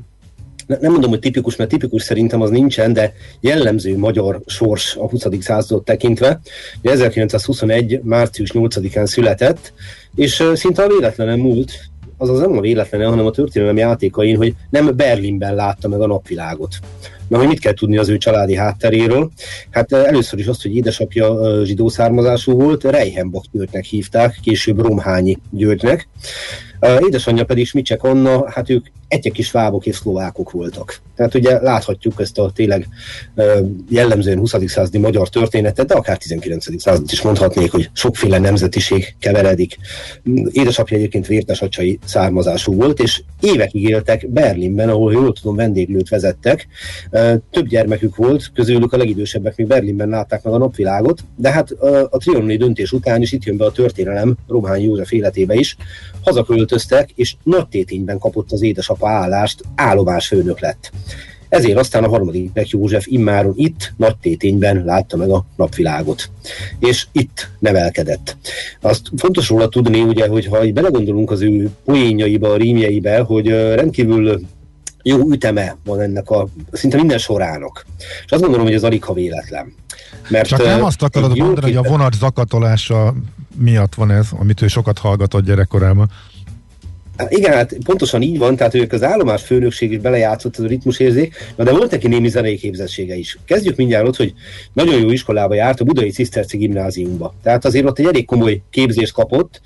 nem 0.78 0.92
mondom, 0.92 1.10
hogy 1.10 1.18
tipikus, 1.18 1.56
mert 1.56 1.70
tipikus 1.70 2.02
szerintem 2.02 2.40
az 2.40 2.50
nincsen, 2.50 2.92
de 2.92 3.12
jellemző 3.40 3.98
magyar 3.98 4.40
sors 4.46 4.96
a 4.96 5.08
20. 5.08 5.26
századot 5.40 5.84
tekintve. 5.84 6.40
1921. 6.82 8.00
március 8.02 8.50
8-án 8.54 9.06
született, 9.06 9.72
és 10.14 10.44
szinte 10.54 10.82
a 10.82 10.88
véletlenen 10.88 11.38
múlt, 11.38 11.72
azaz 12.16 12.40
nem 12.40 12.56
a 12.56 12.60
véletlenen, 12.60 13.08
hanem 13.08 13.26
a 13.26 13.30
történelem 13.30 13.76
játékain, 13.76 14.36
hogy 14.36 14.54
nem 14.70 14.96
Berlinben 14.96 15.54
látta 15.54 15.88
meg 15.88 16.00
a 16.00 16.06
napvilágot. 16.06 16.74
Na, 17.30 17.38
hogy 17.38 17.46
mit 17.46 17.60
kell 17.60 17.72
tudni 17.72 17.96
az 17.96 18.08
ő 18.08 18.18
családi 18.18 18.56
hátteréről? 18.56 19.30
Hát 19.70 19.92
először 19.92 20.38
is 20.38 20.46
azt, 20.46 20.62
hogy 20.62 20.76
édesapja 20.76 21.60
zsidó 21.64 21.88
származású 21.88 22.52
volt, 22.52 22.84
Reichenbach 22.84 23.46
Györgynek 23.52 23.84
hívták, 23.84 24.38
később 24.42 24.80
Romhányi 24.80 25.38
Györgynek. 25.50 26.08
Édesanyja 27.06 27.44
pedig 27.44 27.66
Smicsek 27.66 28.02
Anna, 28.02 28.50
hát 28.50 28.70
ők 28.70 28.86
egyek 29.08 29.38
is 29.38 29.50
vábok 29.50 29.86
és 29.86 29.96
szlovákok 29.96 30.50
voltak. 30.50 31.00
Tehát 31.16 31.34
ugye 31.34 31.60
láthatjuk 31.60 32.20
ezt 32.20 32.38
a 32.38 32.50
tényleg 32.54 32.88
jellemzően 33.88 34.38
20. 34.38 34.54
századi 34.66 34.98
magyar 34.98 35.28
történetet, 35.28 35.86
de 35.86 35.94
akár 35.94 36.16
19. 36.16 36.80
század 36.80 37.08
is 37.12 37.22
mondhatnék, 37.22 37.70
hogy 37.70 37.90
sokféle 37.92 38.38
nemzetiség 38.38 39.14
keveredik. 39.18 39.76
Édesapja 40.50 40.96
egyébként 40.96 41.26
vértesacsai 41.26 41.98
származású 42.04 42.74
volt, 42.74 43.00
és 43.00 43.22
évekig 43.40 43.82
éltek 43.82 44.28
Berlinben, 44.28 44.88
ahol 44.88 45.12
jól 45.12 45.32
tudom 45.32 45.56
vendéglőt 45.56 46.08
vezettek. 46.08 46.66
Több 47.50 47.66
gyermekük 47.68 48.16
volt, 48.16 48.50
közülük 48.54 48.92
a 48.92 48.96
legidősebbek 48.96 49.56
még 49.56 49.66
Berlinben 49.66 50.08
látták 50.08 50.42
meg 50.42 50.52
a 50.52 50.58
napvilágot, 50.58 51.24
de 51.36 51.50
hát 51.50 51.70
a 52.10 52.18
trianoni 52.18 52.56
döntés 52.56 52.92
után 52.92 53.22
is 53.22 53.32
itt 53.32 53.44
jön 53.44 53.56
be 53.56 53.64
a 53.64 53.72
történelem 53.72 54.36
Román 54.48 54.78
József 54.78 55.12
életébe 55.12 55.54
is. 55.54 55.76
Hazaköltöztek, 56.24 57.10
és 57.14 57.34
nagy 57.42 57.68
tétényben 57.68 58.18
kapott 58.18 58.52
az 58.52 58.62
édesapja 58.62 59.08
állást, 59.08 59.62
állomásfőnök 59.74 60.60
lett. 60.60 60.90
Ezért 61.48 61.78
aztán 61.78 62.04
a 62.04 62.08
harmadik 62.08 62.52
Beck 62.52 62.68
József 62.68 63.06
immáron 63.06 63.52
itt, 63.56 63.92
nagy 63.96 64.16
tétényben 64.16 64.84
látta 64.84 65.16
meg 65.16 65.30
a 65.30 65.44
napvilágot. 65.56 66.30
És 66.78 67.06
itt 67.12 67.48
nevelkedett. 67.58 68.36
Azt 68.80 69.08
fontos 69.16 69.48
róla 69.48 69.68
tudni, 69.68 70.00
ugye, 70.00 70.28
hogy 70.28 70.46
ha 70.46 70.72
belegondolunk 70.72 71.30
az 71.30 71.40
ő 71.40 71.70
poénjaiba, 71.84 72.48
a 72.52 72.56
rímjeibe, 72.56 73.18
hogy 73.18 73.48
rendkívül 73.48 74.40
jó 75.02 75.30
üteme 75.30 75.76
van 75.84 76.00
ennek 76.00 76.30
a 76.30 76.48
szinte 76.72 76.96
minden 76.96 77.18
sorának. 77.18 77.86
És 78.24 78.32
azt 78.32 78.42
gondolom, 78.42 78.66
hogy 78.66 78.74
ez 78.74 78.84
alig 78.84 79.04
ha 79.04 79.12
véletlen. 79.12 79.74
Mert 80.28 80.48
Csak 80.48 80.64
nem 80.64 80.84
azt 80.84 81.02
akarod 81.02 81.38
mondani, 81.38 81.74
hogy 81.74 81.86
a 81.86 81.88
vonat 81.88 82.14
zakatolása 82.14 83.14
miatt 83.56 83.94
van 83.94 84.10
ez, 84.10 84.28
amit 84.38 84.62
ő 84.62 84.66
sokat 84.66 84.98
hallgatott 84.98 85.44
gyerekkorában. 85.44 86.10
Hát 87.16 87.32
igen, 87.32 87.52
hát 87.52 87.76
pontosan 87.84 88.22
így 88.22 88.38
van, 88.38 88.56
tehát 88.56 88.74
ők 88.74 88.92
az 88.92 89.02
állomás 89.02 89.42
főnökség 89.42 89.92
is 89.92 89.98
belejátszott 89.98 90.56
az 90.56 90.64
a 90.64 90.66
ritmusérzék, 90.66 91.34
de 91.56 91.70
volt 91.70 91.90
neki 91.90 92.08
némi 92.08 92.28
zenei 92.28 92.56
képzettsége 92.56 93.14
is. 93.14 93.38
Kezdjük 93.44 93.76
mindjárt 93.76 94.06
ott, 94.06 94.16
hogy 94.16 94.32
nagyon 94.72 95.00
jó 95.00 95.10
iskolába 95.10 95.54
járt 95.54 95.80
a 95.80 95.84
Budai 95.84 96.10
Ciszterci 96.10 96.56
gimnáziumba. 96.56 97.34
Tehát 97.42 97.64
azért 97.64 97.84
ott 97.84 97.98
egy 97.98 98.06
elég 98.06 98.24
komoly 98.24 98.62
képzést 98.70 99.12
kapott. 99.12 99.60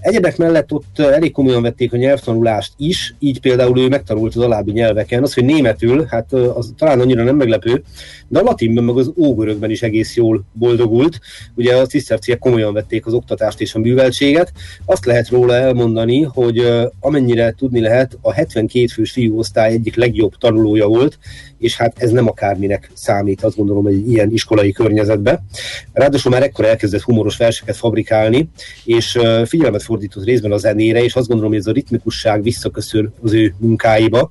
Egyebek 0.00 0.36
mellett 0.36 0.72
ott 0.72 0.98
elég 0.98 1.32
komolyan 1.32 1.62
vették 1.62 1.92
a 1.92 1.96
nyelvtanulást 1.96 2.72
is, 2.76 3.14
így 3.18 3.40
például 3.40 3.78
ő 3.78 3.88
megtanult 3.88 4.36
az 4.36 4.42
alábbi 4.42 4.72
nyelveken. 4.72 5.22
Az, 5.22 5.34
hogy 5.34 5.44
németül, 5.44 6.06
hát 6.10 6.32
az 6.32 6.72
talán 6.76 7.00
annyira 7.00 7.22
nem 7.22 7.36
meglepő, 7.36 7.82
de 8.28 8.38
a 8.38 8.42
latinban 8.42 8.84
meg 8.84 8.96
az 8.96 9.12
ógörökben 9.16 9.70
is 9.70 9.82
egész 9.82 10.16
jól 10.16 10.44
boldogult. 10.52 11.20
Ugye 11.54 11.76
a 11.76 11.86
ciszterciek 11.86 12.38
komolyan 12.38 12.72
vették 12.72 13.06
az 13.06 13.12
oktatást 13.12 13.60
és 13.60 13.74
a 13.74 13.78
műveltséget. 13.78 14.52
Azt 14.84 15.04
lehet 15.04 15.28
róla 15.28 15.54
elmondani, 15.54 16.22
hogy 16.22 16.61
amennyire 17.00 17.54
tudni 17.58 17.80
lehet, 17.80 18.18
a 18.20 18.32
72 18.32 18.86
fős 18.86 19.12
fiúosztály 19.12 19.72
egyik 19.72 19.96
legjobb 19.96 20.36
tanulója 20.38 20.86
volt, 20.86 21.18
és 21.58 21.76
hát 21.76 22.02
ez 22.02 22.10
nem 22.10 22.28
akárminek 22.28 22.90
számít, 22.94 23.44
azt 23.44 23.56
gondolom, 23.56 23.86
egy 23.86 24.10
ilyen 24.10 24.30
iskolai 24.32 24.72
környezetbe. 24.72 25.44
Ráadásul 25.92 26.32
már 26.32 26.42
ekkor 26.42 26.64
elkezdett 26.64 27.00
humoros 27.00 27.36
verseket 27.36 27.76
fabrikálni, 27.76 28.48
és 28.84 29.18
figyelmet 29.44 29.82
fordított 29.82 30.24
részben 30.24 30.52
a 30.52 30.56
zenére, 30.56 31.04
és 31.04 31.14
azt 31.14 31.26
gondolom, 31.26 31.50
hogy 31.50 31.60
ez 31.60 31.66
a 31.66 31.72
ritmikusság 31.72 32.42
visszaköszön 32.42 33.12
az 33.22 33.32
ő 33.32 33.54
munkáiba. 33.58 34.30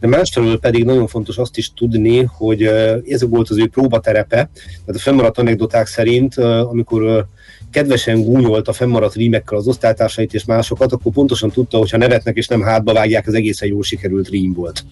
De 0.00 0.06
másfelől 0.06 0.58
pedig 0.58 0.84
nagyon 0.84 1.06
fontos 1.06 1.38
azt 1.38 1.56
is 1.56 1.72
tudni, 1.72 2.22
hogy 2.22 2.62
ez 3.08 3.28
volt 3.28 3.50
az 3.50 3.58
ő 3.58 3.68
próbaterepe, 3.68 4.36
tehát 4.36 4.50
a 4.86 4.98
fennmaradt 4.98 5.38
anekdoták 5.38 5.86
szerint, 5.86 6.36
amikor 6.38 7.26
kedvesen 7.70 8.22
gúnyolt 8.22 8.68
a 8.68 8.72
fennmaradt 8.72 9.14
rímekkel 9.14 9.58
az 9.58 9.66
osztálytársait 9.66 10.34
és 10.34 10.44
másokat, 10.44 10.92
akkor 10.92 11.12
pontosan 11.12 11.50
tudta, 11.50 11.78
hogy 11.78 11.90
ha 11.90 11.96
nevetnek 11.96 12.36
és 12.36 12.46
nem 12.46 12.62
hátba 12.62 12.92
vágják, 12.92 13.26
az 13.26 13.34
egészen 13.34 13.68
jól 13.68 13.82
sikerült 13.82 14.28
rím 14.28 14.52
volt. 14.52 14.84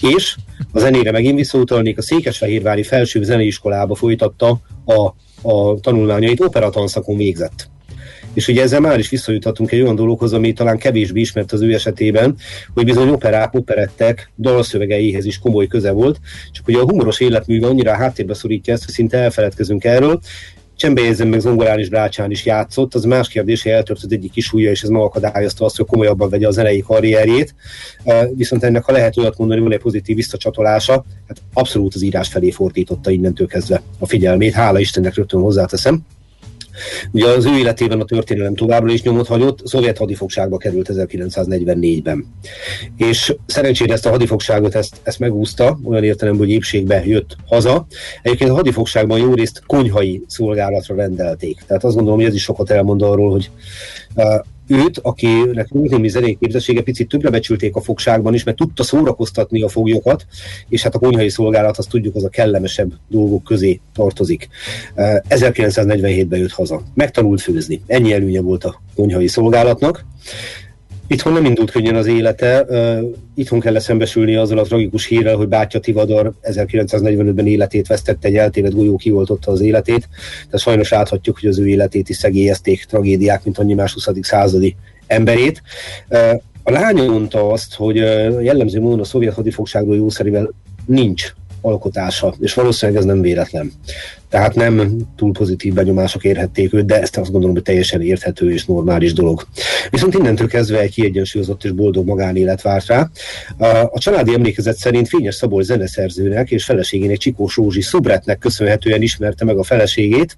És 0.00 0.36
a 0.72 0.78
zenére 0.78 1.10
megint 1.10 1.36
visszautalnék, 1.36 1.98
a 1.98 2.02
Székesfehérvári 2.02 2.82
Felső 2.82 3.22
Zeneiskolába 3.22 3.94
folytatta 3.94 4.60
a, 4.84 5.06
a 5.48 5.80
tanulmányait, 5.80 6.40
operatanszakon 6.40 7.16
végzett. 7.16 7.68
És 8.32 8.48
ugye 8.48 8.62
ezzel 8.62 8.80
már 8.80 8.98
is 8.98 9.08
visszajuthatunk 9.08 9.72
egy 9.72 9.80
olyan 9.80 9.94
dologhoz, 9.94 10.32
ami 10.32 10.52
talán 10.52 10.78
kevésbé 10.78 11.20
ismert 11.20 11.52
az 11.52 11.60
ő 11.60 11.74
esetében, 11.74 12.36
hogy 12.74 12.84
bizony 12.84 13.08
operák, 13.08 13.54
operettek 13.54 14.30
dalszövegeihez 14.36 15.24
is 15.24 15.38
komoly 15.38 15.66
köze 15.66 15.90
volt, 15.90 16.20
csak 16.52 16.68
ugye 16.68 16.78
a 16.78 16.82
humoros 16.82 17.20
életműve 17.20 17.66
annyira 17.66 17.94
háttérbe 17.94 18.34
szorítja 18.34 18.72
ezt, 18.72 18.84
hogy 18.84 18.94
szinte 18.94 19.18
elfeledkezünk 19.18 19.84
erről, 19.84 20.20
csembejézem 20.78 21.28
meg 21.28 21.40
zongorán 21.40 21.78
és 21.78 21.88
brácsán 21.88 22.30
is 22.30 22.44
játszott, 22.44 22.94
az 22.94 23.04
más 23.04 23.28
kérdés, 23.28 23.62
hogy 23.62 23.72
eltört 23.72 24.02
az 24.02 24.12
egyik 24.12 24.32
kis 24.32 24.52
ujja, 24.52 24.70
és 24.70 24.82
ez 24.82 24.88
megakadályozta 24.88 25.64
azt, 25.64 25.76
hogy 25.76 25.86
komolyabban 25.86 26.28
vegye 26.28 26.46
a 26.46 26.50
zenei 26.50 26.80
karrierjét. 26.80 27.54
Viszont 28.34 28.62
ennek, 28.64 28.84
ha 28.84 28.92
lehet 28.92 29.16
olyat 29.16 29.38
mondani, 29.38 29.60
van 29.60 29.72
egy 29.72 29.78
pozitív 29.78 30.16
visszacsatolása, 30.16 31.04
hát 31.28 31.42
abszolút 31.52 31.94
az 31.94 32.02
írás 32.02 32.28
felé 32.28 32.50
fordította 32.50 33.10
innentől 33.10 33.46
kezdve 33.46 33.82
a 33.98 34.06
figyelmét. 34.06 34.52
Hála 34.52 34.78
Istennek 34.78 35.14
rögtön 35.14 35.40
hozzáteszem. 35.40 36.00
Ugye 37.10 37.28
az 37.28 37.44
ő 37.44 37.56
életében 37.56 38.00
a 38.00 38.04
történelem 38.04 38.54
továbbra 38.54 38.92
is 38.92 39.02
nyomot 39.02 39.26
hagyott, 39.26 39.66
szovjet 39.66 39.98
hadifogságba 39.98 40.56
került 40.56 40.90
1944-ben. 40.92 42.26
És 42.96 43.34
szerencsére 43.46 43.92
ezt 43.92 44.06
a 44.06 44.10
hadifogságot 44.10 44.74
ezt, 44.74 44.96
ezt 45.02 45.18
megúszta, 45.18 45.78
olyan 45.84 46.04
értelemben, 46.04 46.46
hogy 46.46 46.54
épségbe 46.54 47.02
jött 47.06 47.36
haza. 47.46 47.86
Egyébként 48.22 48.50
a 48.50 48.54
hadifogságban 48.54 49.18
jó 49.18 49.34
részt 49.34 49.62
konyhai 49.66 50.22
szolgálatra 50.26 50.94
rendelték. 50.94 51.62
Tehát 51.66 51.84
azt 51.84 51.94
gondolom, 51.94 52.18
hogy 52.18 52.28
ez 52.28 52.34
is 52.34 52.42
sokat 52.42 52.70
elmond 52.70 53.02
arról, 53.02 53.30
hogy 53.30 53.50
őt, 54.68 54.98
akinek 54.98 55.68
volt 55.68 55.90
némi 55.90 56.08
zenei 56.08 56.36
képzettsége, 56.40 56.82
picit 56.82 57.08
többre 57.08 57.30
becsülték 57.30 57.76
a 57.76 57.80
fogságban 57.80 58.34
is, 58.34 58.44
mert 58.44 58.56
tudta 58.56 58.82
szórakoztatni 58.82 59.62
a 59.62 59.68
foglyokat, 59.68 60.26
és 60.68 60.82
hát 60.82 60.94
a 60.94 60.98
konyhai 60.98 61.28
szolgálat, 61.28 61.78
azt 61.78 61.88
tudjuk, 61.88 62.14
az 62.14 62.24
a 62.24 62.28
kellemesebb 62.28 62.92
dolgok 63.08 63.44
közé 63.44 63.80
tartozik. 63.94 64.48
1947-ben 65.28 66.38
jött 66.38 66.52
haza. 66.52 66.82
Megtanult 66.94 67.40
főzni. 67.40 67.82
Ennyi 67.86 68.12
előnye 68.12 68.40
volt 68.40 68.64
a 68.64 68.80
konyhai 68.94 69.26
szolgálatnak. 69.26 70.04
Itthon 71.10 71.32
nem 71.32 71.44
indult 71.44 71.70
könnyen 71.70 71.94
az 71.94 72.06
élete, 72.06 72.66
itthon 73.34 73.60
kell 73.60 73.78
szembesülni 73.78 74.34
azzal 74.34 74.58
a 74.58 74.62
tragikus 74.62 75.06
hírrel, 75.06 75.36
hogy 75.36 75.48
bátyja 75.48 75.80
Tivadar 75.80 76.32
1945-ben 76.42 77.46
életét 77.46 77.86
vesztette, 77.86 78.28
egy 78.28 78.36
eltévedt 78.36 78.74
golyó 78.74 78.96
kioltotta 78.96 79.50
az 79.50 79.60
életét, 79.60 80.08
de 80.50 80.56
sajnos 80.56 80.90
láthatjuk, 80.90 81.38
hogy 81.40 81.48
az 81.48 81.58
ő 81.58 81.68
életét 81.68 82.08
is 82.08 82.16
szegélyezték 82.16 82.84
tragédiák, 82.84 83.44
mint 83.44 83.58
annyi 83.58 83.74
más 83.74 83.92
20. 83.92 84.08
századi 84.20 84.76
emberét. 85.06 85.62
A 86.62 86.70
lánya 86.70 87.04
mondta 87.04 87.50
azt, 87.50 87.74
hogy 87.74 87.96
jellemző 88.42 88.80
módon 88.80 89.00
a 89.00 89.04
szovjet 89.04 89.34
hadifogságról 89.34 89.96
jószerivel 89.96 90.54
nincs 90.86 91.32
alkotása, 91.60 92.34
és 92.38 92.54
valószínűleg 92.54 93.00
ez 93.00 93.06
nem 93.06 93.20
véletlen. 93.20 93.72
Tehát 94.28 94.54
nem 94.54 94.96
túl 95.16 95.32
pozitív 95.32 95.72
benyomások 95.72 96.24
érhették 96.24 96.72
őt, 96.72 96.84
de 96.84 97.00
ezt 97.00 97.16
azt 97.16 97.30
gondolom, 97.30 97.54
hogy 97.54 97.64
teljesen 97.64 98.02
érthető 98.02 98.52
és 98.52 98.64
normális 98.64 99.12
dolog. 99.12 99.46
Viszont 99.90 100.14
innentől 100.14 100.48
kezdve 100.48 100.80
egy 100.80 100.92
kiegyensúlyozott 100.92 101.64
és 101.64 101.70
boldog 101.70 102.06
magánélet 102.06 102.62
várt 102.62 102.86
rá. 102.86 103.10
A 103.92 103.98
családi 103.98 104.34
emlékezet 104.34 104.76
szerint 104.76 105.08
Fényes 105.08 105.34
Szabolcs 105.34 105.64
zeneszerzőnek 105.64 106.50
és 106.50 106.64
feleségének 106.64 107.16
Csikós 107.16 107.56
Rózsi 107.56 107.80
Szubretnek 107.82 108.38
köszönhetően 108.38 109.02
ismerte 109.02 109.44
meg 109.44 109.58
a 109.58 109.62
feleségét, 109.62 110.36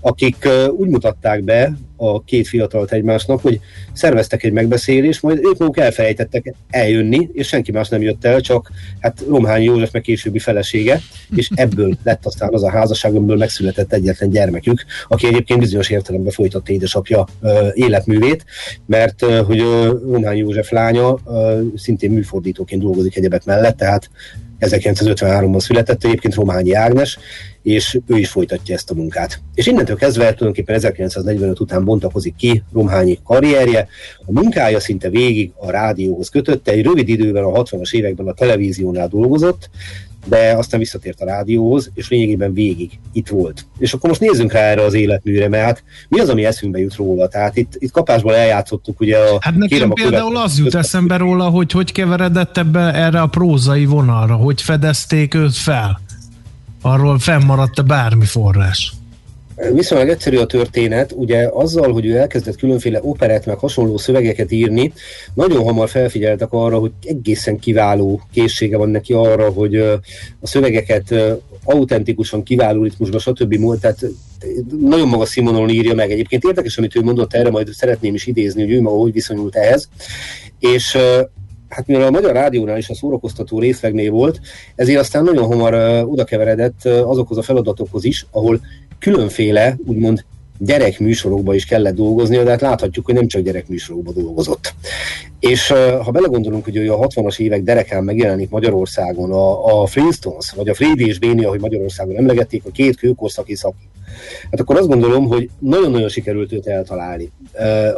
akik 0.00 0.48
úgy 0.76 0.88
mutatták 0.88 1.44
be 1.44 1.72
a 2.00 2.22
két 2.22 2.48
fiatalt 2.48 2.92
egymásnak, 2.92 3.40
hogy 3.40 3.60
szerveztek 3.92 4.44
egy 4.44 4.52
megbeszélést, 4.52 5.22
majd 5.22 5.38
ők 5.38 5.58
maguk 5.58 5.78
elfelejtettek 5.78 6.54
eljönni, 6.70 7.28
és 7.32 7.46
senki 7.46 7.72
más 7.72 7.88
nem 7.88 8.02
jött 8.02 8.24
el, 8.24 8.40
csak 8.40 8.70
hát 9.00 9.24
Romhány 9.28 9.62
József 9.62 9.90
meg 9.92 10.02
későbbi 10.02 10.38
felesége, 10.38 11.00
és 11.34 11.50
ebből 11.54 11.96
lett 12.02 12.26
aztán 12.26 12.54
az 12.54 12.62
a 12.62 12.70
házasság, 12.70 13.14
amiből 13.14 13.36
megszületett 13.36 13.92
egyetlen 13.92 14.30
gyermekük, 14.30 14.84
aki 15.08 15.26
egyébként 15.26 15.60
bizonyos 15.60 15.90
értelemben 15.90 16.32
folytatta 16.32 16.72
édesapja 16.72 17.26
ö, 17.40 17.68
életművét, 17.74 18.44
mert 18.86 19.22
ö, 19.22 19.42
hogy 19.42 19.60
Romhány 20.10 20.36
József 20.36 20.70
lánya 20.70 21.18
ö, 21.26 21.60
szintén 21.76 22.10
műfordítóként 22.10 22.82
dolgozik 22.82 23.16
egyebek 23.16 23.44
mellett, 23.44 23.76
tehát 23.76 24.10
1953-ban 24.60 25.60
született, 25.60 26.04
egyébként 26.04 26.34
Rományi 26.34 26.72
Ágnes, 26.72 27.18
és 27.62 27.98
ő 28.06 28.16
is 28.16 28.28
folytatja 28.28 28.74
ezt 28.74 28.90
a 28.90 28.94
munkát. 28.94 29.40
És 29.54 29.66
innentől 29.66 29.96
kezdve 29.96 30.24
tulajdonképpen 30.24 30.74
1945 30.74 31.60
után 31.60 31.84
bontakozik 31.84 32.36
ki 32.36 32.62
Romhányi 32.72 33.18
karrierje. 33.24 33.88
A 34.26 34.32
munkája 34.32 34.80
szinte 34.80 35.08
végig 35.10 35.52
a 35.56 35.70
rádióhoz 35.70 36.28
kötötte, 36.28 36.72
egy 36.72 36.84
rövid 36.84 37.08
időben 37.08 37.44
a 37.44 37.62
60-as 37.62 37.94
években 37.94 38.26
a 38.26 38.32
televíziónál 38.32 39.08
dolgozott, 39.08 39.70
de 40.28 40.54
aztán 40.56 40.80
visszatért 40.80 41.20
a 41.20 41.24
rádióhoz, 41.24 41.90
és 41.94 42.08
lényegében 42.08 42.52
végig 42.52 42.90
itt 43.12 43.28
volt. 43.28 43.66
És 43.78 43.92
akkor 43.92 44.08
most 44.08 44.20
nézzünk 44.20 44.52
rá 44.52 44.60
erre 44.60 44.82
az 44.82 44.94
életműre, 44.94 45.48
mert 45.48 45.64
hát 45.64 45.82
mi 46.08 46.20
az, 46.20 46.28
ami 46.28 46.44
eszünkbe 46.44 46.78
jut 46.78 46.94
róla? 46.94 47.28
Tehát 47.28 47.56
itt, 47.56 47.72
itt 47.78 47.90
kapásból 47.90 48.34
eljátszottuk 48.34 49.00
ugye 49.00 49.16
a... 49.16 49.38
Hát 49.40 49.54
nekem 49.54 49.90
például 49.90 50.36
az 50.36 50.58
jut 50.58 50.74
eszembe 50.74 51.16
róla, 51.16 51.48
hogy 51.48 51.72
hogy 51.72 51.92
keveredett 51.92 52.56
ebbe 52.56 52.94
erre 52.94 53.20
a 53.20 53.26
prózai 53.26 53.84
vonalra, 53.84 54.34
hogy 54.34 54.62
fedezték 54.62 55.34
őt 55.34 55.56
fel. 55.56 56.00
Arról 56.82 57.18
fennmaradt-e 57.18 57.82
bármi 57.82 58.24
forrás? 58.24 58.92
Viszonylag 59.72 60.08
egyszerű 60.08 60.36
a 60.36 60.46
történet, 60.46 61.12
ugye 61.16 61.48
azzal, 61.52 61.92
hogy 61.92 62.06
ő 62.06 62.16
elkezdett 62.16 62.56
különféle 62.56 62.98
operett 63.02 63.46
meg 63.46 63.58
hasonló 63.58 63.96
szövegeket 63.96 64.52
írni, 64.52 64.92
nagyon 65.34 65.64
hamar 65.64 65.88
felfigyeltek 65.88 66.52
arra, 66.52 66.78
hogy 66.78 66.92
egészen 67.02 67.58
kiváló 67.58 68.20
készsége 68.32 68.76
van 68.76 68.88
neki 68.88 69.12
arra, 69.12 69.50
hogy 69.50 69.76
a 70.40 70.46
szövegeket 70.46 71.14
autentikusan, 71.64 72.42
kiváló 72.42 72.82
ritmusban, 72.82 73.20
stb. 73.20 73.54
Múlt, 73.54 73.80
tehát 73.80 74.04
nagyon 74.80 75.08
magas 75.08 75.28
színvonalon 75.28 75.68
írja 75.68 75.94
meg. 75.94 76.10
Egyébként 76.10 76.44
érdekes, 76.44 76.78
amit 76.78 76.96
ő 76.96 77.02
mondott 77.02 77.34
erre, 77.34 77.50
majd 77.50 77.68
szeretném 77.72 78.14
is 78.14 78.26
idézni, 78.26 78.62
hogy 78.62 78.72
ő 78.72 78.80
maga 78.80 78.96
hogy 78.96 79.12
viszonyult 79.12 79.56
ehhez. 79.56 79.88
És 80.58 80.96
hát 81.68 81.86
mivel 81.86 82.06
a 82.06 82.10
Magyar 82.10 82.32
Rádiónál 82.32 82.78
is 82.78 82.88
a 82.88 82.94
szórakoztató 82.94 83.58
részlegnél 83.58 84.10
volt, 84.10 84.40
ezért 84.74 85.00
aztán 85.00 85.24
nagyon 85.24 85.46
hamar 85.46 86.04
oda 86.04 86.24
keveredett 86.24 86.80
uh, 86.84 87.10
azokhoz 87.10 87.38
a 87.38 87.42
feladatokhoz 87.42 88.04
is, 88.04 88.26
ahol 88.30 88.60
különféle, 88.98 89.76
úgymond 89.86 90.24
gyerekműsorokba 90.58 91.54
is 91.54 91.64
kellett 91.64 91.94
dolgozni, 91.94 92.36
de 92.36 92.50
hát 92.50 92.60
láthatjuk, 92.60 93.04
hogy 93.04 93.14
nem 93.14 93.26
csak 93.26 93.42
gyerekműsorokba 93.42 94.12
dolgozott. 94.12 94.74
És 95.40 95.68
ha 96.02 96.10
belegondolunk, 96.10 96.64
hogy 96.64 96.76
a 96.88 96.98
60-as 96.98 97.38
évek 97.38 97.62
derekán 97.62 98.04
megjelenik 98.04 98.50
Magyarországon 98.50 99.32
a, 99.32 99.80
a 99.80 99.86
Flintstones, 99.86 100.50
vagy 100.50 100.68
a 100.68 100.74
Freddy 100.74 101.06
és 101.06 101.18
Béni, 101.18 101.44
ahogy 101.44 101.60
Magyarországon 101.60 102.16
emlegették, 102.16 102.62
a 102.64 102.70
két 102.70 102.96
kőkorszaki 102.96 103.54
szak, 103.54 103.74
hát 104.50 104.60
akkor 104.60 104.76
azt 104.76 104.88
gondolom, 104.88 105.26
hogy 105.26 105.50
nagyon-nagyon 105.58 106.08
sikerült 106.08 106.52
őt 106.52 106.66
eltalálni. 106.66 107.30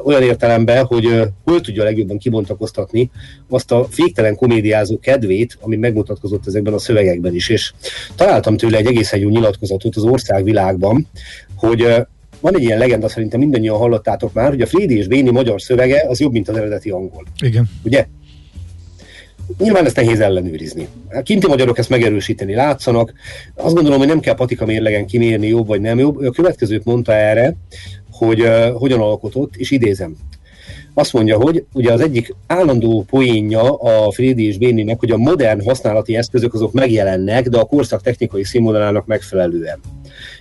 Olyan 0.04 0.22
értelemben, 0.22 0.84
hogy 0.84 1.08
hol 1.44 1.60
tudja 1.60 1.84
legjobban 1.84 2.18
kibontakoztatni 2.18 3.10
azt 3.48 3.72
a 3.72 3.86
féktelen 3.90 4.36
komédiázó 4.36 4.98
kedvét, 4.98 5.58
ami 5.60 5.76
megmutatkozott 5.76 6.46
ezekben 6.46 6.72
a 6.72 6.78
szövegekben 6.78 7.34
is. 7.34 7.48
És 7.48 7.72
találtam 8.14 8.56
tőle 8.56 8.76
egy 8.78 8.86
egészen 8.86 9.20
jó 9.20 9.28
nyilatkozatot 9.28 9.96
az 9.96 10.02
országvilágban, 10.02 11.06
hogy 11.56 11.94
van 12.40 12.56
egy 12.56 12.62
ilyen 12.62 12.78
legenda, 12.78 13.08
szerintem 13.08 13.40
mindannyian 13.40 13.76
hallottátok 13.76 14.32
már, 14.32 14.48
hogy 14.48 14.60
a 14.60 14.66
Frédi 14.66 14.96
és 14.96 15.06
Béni 15.06 15.30
magyar 15.30 15.62
szövege 15.62 16.04
az 16.08 16.20
jobb, 16.20 16.32
mint 16.32 16.48
az 16.48 16.56
eredeti 16.56 16.90
angol. 16.90 17.26
Igen. 17.42 17.70
Ugye? 17.84 18.06
Nyilván 19.58 19.84
ezt 19.84 19.96
nehéz 19.96 20.20
ellenőrizni. 20.20 20.88
A 21.10 21.22
kinti 21.22 21.46
magyarok 21.46 21.78
ezt 21.78 21.88
megerősíteni 21.88 22.54
látszanak. 22.54 23.12
Azt 23.54 23.74
gondolom, 23.74 23.98
hogy 23.98 24.08
nem 24.08 24.20
kell 24.20 24.34
patika 24.34 24.66
mérlegen 24.66 25.06
kimérni 25.06 25.46
jobb 25.46 25.66
vagy 25.66 25.80
nem 25.80 25.98
jobb. 25.98 26.24
A 26.24 26.30
következőt 26.30 26.84
mondta 26.84 27.12
erre, 27.12 27.54
hogy 28.12 28.40
uh, 28.40 28.68
hogyan 28.68 29.00
alkotott, 29.00 29.56
és 29.56 29.70
idézem. 29.70 30.16
Azt 30.94 31.12
mondja, 31.12 31.36
hogy 31.36 31.64
ugye 31.72 31.92
az 31.92 32.00
egyik 32.00 32.34
állandó 32.46 33.04
poénja 33.10 33.74
a 33.74 34.10
Frédi 34.10 34.46
és 34.46 34.58
Béninek, 34.58 34.98
hogy 34.98 35.10
a 35.10 35.16
modern 35.16 35.64
használati 35.64 36.16
eszközök 36.16 36.54
azok 36.54 36.72
megjelennek, 36.72 37.48
de 37.48 37.58
a 37.58 37.64
korszak 37.64 38.02
technikai 38.02 38.44
színvonalának 38.44 39.06
megfelelően. 39.06 39.80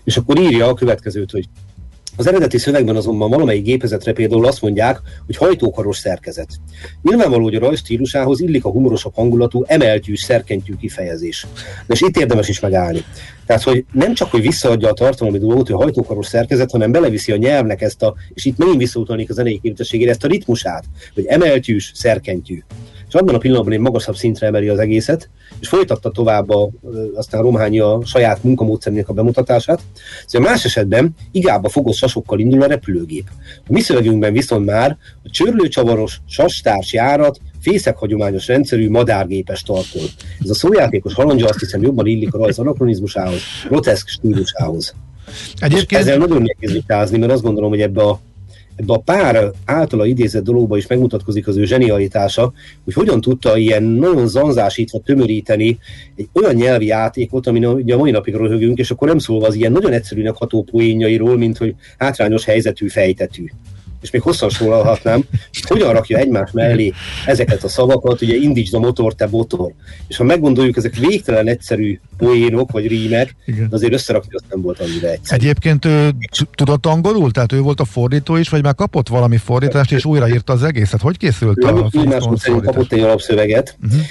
És 0.04 0.18
akkor 0.18 0.40
írja 0.40 0.68
a 0.68 0.74
következőt, 0.74 1.32
hogy 1.32 1.46
az 2.20 2.28
eredeti 2.28 2.58
szövegben 2.58 2.96
azonban 2.96 3.30
valamelyik 3.30 3.64
gépezetre 3.64 4.14
például 4.14 4.46
azt 4.46 4.62
mondják, 4.62 5.00
hogy 5.26 5.36
hajtókaros 5.36 5.98
szerkezet. 5.98 6.48
Nyilvánvaló, 7.02 7.44
hogy 7.44 7.56
a 7.56 7.60
rajz 7.60 7.80
stílusához 7.80 8.40
illik 8.42 8.66
a 8.66 8.70
humorosabb 8.70 9.16
hangulatú, 9.16 9.64
emeltyűs, 9.68 10.20
szerkentyű 10.20 10.74
kifejezés. 10.76 11.48
De 11.88 11.94
és 11.94 12.02
itt 12.02 12.18
érdemes 12.18 12.50
is 12.50 12.60
megállni. 12.60 13.04
Tehát, 13.46 13.64
hogy 13.64 13.86
nem 13.92 14.14
csak, 14.14 14.32
hogy 14.32 14.42
visszaadja 14.42 14.90
a 14.90 14.94
tartalmi 14.94 15.38
dolgot, 15.38 15.68
hogy 15.68 15.82
hajtókaros 15.82 16.26
szerkezet, 16.26 16.72
hanem 16.72 16.92
beleviszi 16.92 17.32
a 17.32 17.38
nyelvnek 17.38 17.82
ezt 17.82 18.04
a, 18.04 18.16
és 18.34 18.46
itt 18.46 18.58
megint 18.58 18.78
visszautalnék 18.78 19.30
a 19.30 19.34
zenei 19.34 19.60
képességére, 19.60 20.12
ezt 20.12 20.24
a 20.24 20.28
ritmusát, 20.28 20.84
hogy 21.14 21.26
emeltyűs, 21.26 21.92
szerkentyű 21.96 22.64
és 23.10 23.16
abban 23.16 23.36
a 23.36 23.38
pillanatban 23.38 23.74
egy 23.74 23.80
magasabb 23.80 24.16
szintre 24.16 24.48
emeli 24.48 24.68
az 24.68 24.80
egészet, 24.80 25.30
és 25.60 25.68
folytatta 25.68 26.12
tovább 26.12 26.50
a, 26.50 26.70
aztán 27.16 27.42
Romhányi 27.42 27.80
a 27.80 28.02
saját 28.06 28.44
munkamódszerének 28.44 29.10
a 29.10 29.14
bemutatását. 29.14 29.82
Szóval 30.26 30.50
más 30.50 30.66
esetben 30.66 31.16
igába 31.32 31.70
fogott 31.70 31.96
sasokkal 31.96 32.40
indul 32.40 32.62
a 32.62 32.68
repülőgép. 32.68 33.30
A 33.68 33.72
mi 33.72 33.80
szövegünkben 33.80 34.34
viszont 34.34 34.66
már 34.66 34.98
a 35.24 35.30
csörlőcsavaros, 35.30 36.22
sastárs 36.28 36.94
járat, 36.94 37.40
fészek 37.62 37.98
hagyományos 37.98 38.48
rendszerű 38.48 38.90
madárgépes 38.90 39.62
tartó. 39.62 40.00
Ez 40.44 40.50
a 40.50 40.54
szójátékos 40.54 41.14
halandja 41.14 41.48
azt 41.48 41.60
hiszem 41.60 41.82
jobban 41.82 42.06
illik 42.06 42.34
a 42.34 42.38
rajz 42.38 42.60
anakronizmusához, 42.60 43.42
groteszk 43.68 44.08
stílusához. 44.08 44.96
Egyébként... 45.60 46.02
ezzel 46.02 46.18
nagyon 46.18 46.42
nehéz 46.42 46.76
vitázni, 46.76 47.18
mert 47.18 47.32
azt 47.32 47.44
gondolom, 47.44 47.70
hogy 47.70 47.82
ebbe 47.82 48.04
a 48.04 48.20
ebbe 48.80 48.94
a 48.94 48.98
pár 48.98 49.52
általa 49.66 50.06
idézett 50.06 50.44
dologba 50.44 50.78
is 50.78 50.88
megmutatkozik 50.88 51.48
az 51.48 51.58
ő 51.58 51.66
zsenialitása, 51.66 52.54
hogy 52.84 52.94
hogyan 52.94 53.22
tudta 53.22 53.58
ilyen 53.58 53.84
nagyon 53.84 54.28
zanzásítva 54.28 55.00
tömöríteni 55.00 55.80
egy 56.16 56.30
olyan 56.34 56.56
nyelvi 56.56 56.86
játékot, 56.86 57.48
ami 57.48 57.66
ugye 57.66 57.94
a 57.94 57.98
mai 57.98 58.12
napig 58.12 58.34
röhögünk, 58.34 58.78
és 58.78 58.92
akkor 58.92 59.08
nem 59.08 59.18
szólva 59.18 59.48
az 59.48 59.56
ilyen 59.56 59.72
nagyon 59.72 59.92
egyszerűnek 59.92 60.36
ható 60.36 60.64
poénjairól, 60.64 61.38
mint 61.38 61.58
hogy 61.58 61.76
hátrányos 61.98 62.46
helyzetű, 62.46 62.88
fejtetű 62.88 63.46
és 64.02 64.12
még 64.12 64.22
hosszan 64.22 64.50
sorolhatnám, 64.50 65.24
hogyan 65.68 65.94
rakja 65.94 66.18
egymás 66.18 66.52
mellé 66.52 66.94
ezeket 67.26 67.64
a 67.64 67.68
szavakat, 67.68 68.22
ugye 68.22 68.36
indítsd 68.36 68.74
a 68.74 68.80
motor, 68.80 69.14
te 69.14 69.28
motor. 69.28 69.72
És 70.08 70.18
ha 70.18 70.24
meggondoljuk, 70.24 70.78
ezek 70.78 70.96
végtelen 70.96 71.48
egyszerű 71.48 72.00
poénok, 72.18 72.72
vagy 72.72 72.88
rímek, 72.88 73.36
de 73.46 73.68
azért 73.70 73.94
összerakni 73.94 74.36
azt 74.36 74.46
nem 74.50 74.62
volt 74.62 74.80
annyira 74.80 75.08
egyszerű. 75.08 75.42
Egyébként 75.42 75.86
ő 75.86 76.12
tudott 76.56 76.86
angolul? 76.86 77.32
Tehát 77.32 77.52
ő 77.52 77.60
volt 77.60 77.80
a 77.80 77.86
fordító 77.86 78.36
is, 78.36 78.50
vagy 78.50 78.64
már 78.64 78.76
kapott 78.76 79.08
valami 79.08 79.38
fordítást, 79.38 79.92
és 79.92 80.06
újraírta 80.06 80.54
az 80.54 80.64
egészet? 80.64 81.02
Hogy 81.02 81.18
készült 81.18 81.64
ő 81.64 81.68
a 81.68 81.90
fordítás? 81.90 82.24
kapott 82.44 82.92
egy 82.92 83.00
alapszöveget, 83.00 83.78
uh-huh 83.84 84.02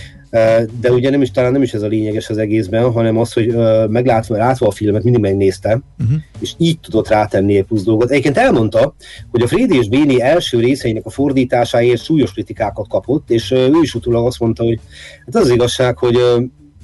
de 0.81 0.93
ugye 0.93 1.11
nem 1.11 1.23
is, 1.23 1.31
talán 1.31 1.53
nem 1.53 1.63
is 1.63 1.75
ez 1.75 1.83
a 1.83 1.87
lényeges 1.87 2.29
az 2.29 2.39
egészben, 2.39 2.91
hanem 2.93 3.19
az, 3.19 3.33
hogy 3.33 3.55
meglátva, 3.89 4.37
látva 4.37 4.67
a 4.67 4.71
filmet, 4.71 5.03
mindig 5.03 5.23
megnézte, 5.23 5.81
uh-huh. 5.99 6.19
és 6.41 6.55
így 6.57 6.81
tudott 6.81 7.09
rátenni 7.09 7.57
egy 7.57 7.65
plusz 7.65 7.83
dolgot. 7.83 8.11
Egyébként 8.11 8.37
elmondta, 8.37 8.95
hogy 9.31 9.43
a 9.43 9.47
Frédi 9.47 9.77
és 9.77 9.89
Béni 9.89 10.21
első 10.21 10.61
részeinek 10.61 11.07
a 11.07 11.11
fordításáért 11.11 12.03
súlyos 12.03 12.33
kritikákat 12.33 12.89
kapott, 12.89 13.31
és 13.31 13.51
ő 13.51 13.71
is 13.83 13.95
utólag 13.95 14.27
azt 14.27 14.41
mondta, 14.41 14.65
hogy 14.65 14.81
hát 15.27 15.35
az, 15.35 15.43
az 15.43 15.51
igazság, 15.51 15.99
hogy 15.99 16.17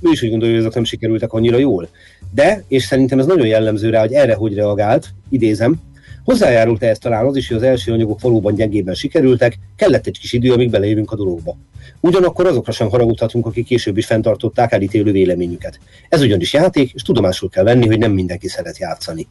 ő 0.01 0.11
is 0.11 0.23
úgy 0.23 0.31
gondolja, 0.31 0.55
hogy 0.55 0.63
ezek 0.63 0.75
nem 0.75 0.85
sikerültek 0.85 1.33
annyira 1.33 1.57
jól. 1.57 1.89
De, 2.35 2.65
és 2.69 2.83
szerintem 2.83 3.19
ez 3.19 3.27
nagyon 3.27 3.47
jellemző 3.47 3.91
rá, 3.91 4.01
hogy 4.01 4.13
erre 4.13 4.35
hogy 4.35 4.55
reagált, 4.55 5.09
idézem, 5.31 5.81
Hozzájárult 6.25 6.83
ehhez 6.83 6.99
talán 6.99 7.27
az 7.27 7.37
is, 7.37 7.49
hogy 7.49 7.57
az 7.57 7.63
első 7.63 7.93
anyagok 7.93 8.21
valóban 8.21 8.55
gyengében 8.55 8.95
sikerültek, 8.95 9.59
kellett 9.77 10.07
egy 10.07 10.19
kis 10.19 10.33
idő, 10.33 10.53
amíg 10.53 10.71
beleérünk 10.71 11.13
a 11.13 11.17
dologba. 11.17 11.57
Ugyanakkor 12.01 12.47
azokra 12.47 12.73
sem 12.73 12.89
haragudhatunk, 12.89 13.47
akik 13.47 13.67
később 13.67 13.97
is 13.97 14.07
fenntartották 14.07 14.73
elítélő 14.73 15.13
véleményüket. 15.13 15.81
Ez 16.09 16.21
ugyanis 16.21 16.53
játék, 16.53 16.93
és 16.93 17.03
tudomásul 17.03 17.49
kell 17.49 17.65
venni, 17.65 17.87
hogy 17.87 17.99
nem 17.99 18.13
mindenki 18.13 18.49
szeret 18.49 18.79
játszani. 18.79 19.27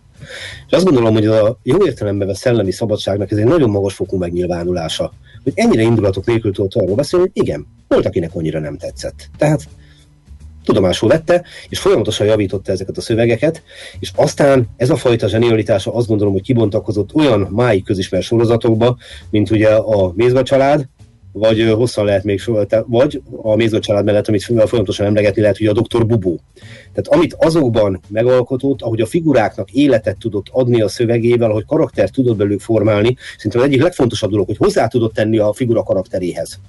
És 0.67 0.73
azt 0.73 0.85
gondolom, 0.85 1.13
hogy 1.13 1.25
a 1.25 1.59
jó 1.63 1.85
értelemben 1.85 2.27
vett 2.27 2.35
szellemi 2.35 2.71
szabadságnak 2.71 3.31
ez 3.31 3.37
egy 3.37 3.45
nagyon 3.45 3.69
magas 3.69 3.93
fokú 3.93 4.17
megnyilvánulása. 4.17 5.13
Hogy 5.43 5.53
ennyire 5.55 5.81
indulatok 5.81 6.25
nélkül 6.25 6.53
tudott 6.53 6.75
arról 6.75 6.95
beszélni, 6.95 7.29
hogy 7.33 7.43
igen, 7.43 7.67
volt, 7.87 8.05
akinek 8.05 8.35
annyira 8.35 8.59
nem 8.59 8.77
tetszett. 8.77 9.29
Tehát 9.37 9.67
tudomásul 10.63 11.09
vette, 11.09 11.43
és 11.69 11.79
folyamatosan 11.79 12.27
javította 12.27 12.71
ezeket 12.71 12.97
a 12.97 13.01
szövegeket, 13.01 13.63
és 13.99 14.11
aztán 14.15 14.69
ez 14.77 14.89
a 14.89 14.95
fajta 14.95 15.27
zsenialitása 15.27 15.93
azt 15.93 16.07
gondolom, 16.07 16.33
hogy 16.33 16.41
kibontakozott 16.41 17.13
olyan 17.13 17.39
máig 17.39 17.83
közismert 17.83 18.23
sorozatokba, 18.23 18.97
mint 19.29 19.51
ugye 19.51 19.69
a 19.69 20.11
Mézga 20.15 20.43
család, 20.43 20.87
vagy 21.34 21.74
hosszan 21.76 22.06
lehet 22.06 22.24
még 22.24 22.41
vagy 22.86 23.22
a 23.41 23.56
Mézga 23.56 23.80
család 23.80 24.06
mellett, 24.06 24.28
amit 24.28 24.43
folyamatosan 24.43 25.06
emlegetni 25.06 25.41
lehet, 25.41 25.58
hogy 25.58 25.67
a 25.67 25.74
Dr. 25.74 26.06
Bubó. 26.06 26.39
Tehát 26.93 27.08
amit 27.08 27.36
azokban 27.38 28.00
megalkotott, 28.08 28.82
ahogy 28.82 29.02
a 29.02 29.06
figuráknak 29.06 29.72
életet 29.72 30.17
tudott 30.19 30.46
adni 30.52 30.82
a 30.82 30.88
szövegével, 30.88 31.50
ahogy 31.50 31.65
karaktert 31.65 32.13
tudott 32.13 32.38
belőlük 32.38 32.60
formálni, 32.60 33.15
szerintem 33.36 33.62
az 33.62 33.67
egyik 33.67 33.82
legfontosabb 33.82 34.30
dolog, 34.30 34.46
hogy 34.46 34.58
hozzá 34.58 34.88
tudott 34.88 35.13
tenni 35.13 35.38
a 35.38 35.54
figura 35.54 35.84
karakteréhez. 35.84 36.60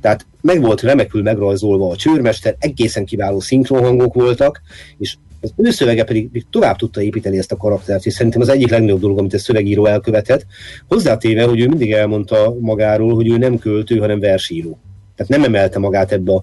Tehát 0.00 0.26
meg 0.40 0.60
volt 0.60 0.80
remekül 0.80 1.22
megrajzolva 1.22 1.90
a 1.90 1.96
csőrmester, 1.96 2.56
egészen 2.58 3.04
kiváló 3.04 3.40
szinkronhangok 3.40 4.14
voltak, 4.14 4.60
és 4.98 5.16
az 5.40 5.52
ő 5.56 5.70
szövege 5.70 6.04
pedig 6.04 6.46
tovább 6.50 6.76
tudta 6.76 7.02
építeni 7.02 7.38
ezt 7.38 7.52
a 7.52 7.56
karaktert, 7.56 8.06
és 8.06 8.12
szerintem 8.12 8.40
az 8.40 8.48
egyik 8.48 8.70
legnagyobb 8.70 9.00
dolog, 9.00 9.18
amit 9.18 9.34
a 9.34 9.38
szövegíró 9.38 9.86
elkövetett, 9.86 10.46
hozzátéve, 10.88 11.44
hogy 11.44 11.60
ő 11.60 11.68
mindig 11.68 11.92
elmondta 11.92 12.56
magáról, 12.60 13.14
hogy 13.14 13.28
ő 13.28 13.38
nem 13.38 13.58
költő, 13.58 13.98
hanem 13.98 14.20
versíró. 14.20 14.78
Tehát 15.16 15.32
nem 15.32 15.44
emelte 15.44 15.78
magát 15.78 16.12
ebbe 16.12 16.32
a 16.32 16.42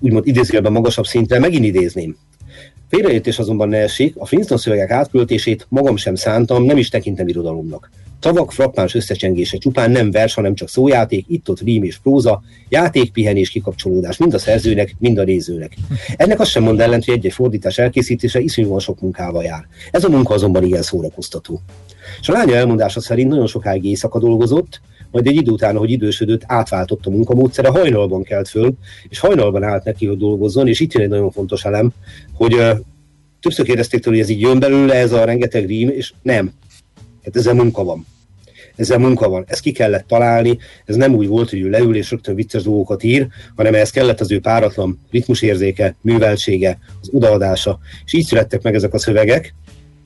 úgymond 0.00 0.26
idézőjelben 0.26 0.72
magasabb 0.72 1.06
szintre, 1.06 1.38
megint 1.38 1.64
idézném. 1.64 2.16
Félreértés 2.88 3.38
azonban 3.38 3.68
ne 3.68 3.78
esik, 3.78 4.16
a 4.16 4.24
Princeton 4.24 4.58
szövegek 4.58 4.90
átköltését 4.90 5.66
magam 5.68 5.96
sem 5.96 6.14
szántam, 6.14 6.64
nem 6.64 6.76
is 6.76 6.88
tekintem 6.88 7.28
irodalomnak. 7.28 7.90
Szavak 8.20 8.52
frappáns 8.52 8.94
összecsengése 8.94 9.58
csupán 9.58 9.90
nem 9.90 10.10
vers, 10.10 10.34
hanem 10.34 10.54
csak 10.54 10.68
szójáték, 10.68 11.24
itt-ott 11.28 11.60
rím 11.60 11.82
és 11.82 11.98
próza, 11.98 12.42
játék, 12.68 13.12
pihenés, 13.12 13.50
kikapcsolódás, 13.50 14.16
mind 14.16 14.34
a 14.34 14.38
szerzőnek, 14.38 14.94
mind 14.98 15.18
a 15.18 15.24
nézőnek. 15.24 15.76
Ennek 16.16 16.40
azt 16.40 16.50
sem 16.50 16.62
mond 16.62 16.80
ellent, 16.80 17.04
hogy 17.04 17.14
egy-egy 17.14 17.32
fordítás 17.32 17.78
elkészítése 17.78 18.40
iszonyúan 18.40 18.78
sok 18.78 19.00
munkával 19.00 19.44
jár. 19.44 19.66
Ez 19.90 20.04
a 20.04 20.08
munka 20.08 20.34
azonban 20.34 20.64
igen 20.64 20.82
szórakoztató. 20.82 21.60
És 22.20 22.28
a 22.28 22.32
lánya 22.32 22.54
elmondása 22.54 23.00
szerint 23.00 23.28
nagyon 23.28 23.46
sokáig 23.46 23.84
éjszaka 23.84 24.18
dolgozott, 24.18 24.80
majd 25.10 25.26
egy 25.26 25.36
idő 25.36 25.50
után, 25.50 25.76
hogy 25.76 25.90
idősödött, 25.90 26.42
átváltott 26.46 27.06
a 27.06 27.10
munkamódszere, 27.10 27.68
hajnalban 27.68 28.22
kelt 28.22 28.48
föl, 28.48 28.72
és 29.08 29.18
hajnalban 29.18 29.62
állt 29.62 29.84
neki, 29.84 30.06
hogy 30.06 30.18
dolgozzon, 30.18 30.68
és 30.68 30.80
itt 30.80 30.92
jön 30.92 31.02
egy 31.02 31.08
nagyon 31.08 31.30
fontos 31.30 31.64
elem, 31.64 31.90
hogy 32.32 32.56
többször 33.40 33.66
kérdezték 33.66 34.00
tőle, 34.00 34.16
hogy 34.16 34.24
ez 34.24 34.30
így 34.30 34.40
jön 34.40 34.58
belőle, 34.58 34.94
ez 34.94 35.12
a 35.12 35.24
rengeteg 35.24 35.66
rím, 35.66 35.88
és 35.88 36.12
nem. 36.22 36.52
Tehát 37.30 37.46
ezzel 37.46 37.62
munka 37.62 37.84
van. 37.84 38.06
Ezzel 38.76 38.98
munka 38.98 39.28
van. 39.28 39.44
Ezt 39.46 39.60
ki 39.60 39.72
kellett 39.72 40.06
találni, 40.06 40.58
ez 40.84 40.96
nem 40.96 41.14
úgy 41.14 41.26
volt, 41.26 41.50
hogy 41.50 41.60
ő 41.60 41.68
leül 41.68 41.96
és 41.96 42.10
rögtön 42.10 42.34
vicces 42.34 42.62
dolgokat 42.62 43.02
ír, 43.02 43.26
hanem 43.56 43.74
ehhez 43.74 43.90
kellett 43.90 44.20
az 44.20 44.30
ő 44.30 44.40
páratlan 44.40 45.00
ritmusérzéke, 45.10 45.94
műveltsége, 46.00 46.78
az 47.00 47.08
odaadása, 47.12 47.78
és 48.04 48.12
így 48.12 48.26
születtek 48.26 48.62
meg 48.62 48.74
ezek 48.74 48.94
a 48.94 48.98
szövegek, 48.98 49.54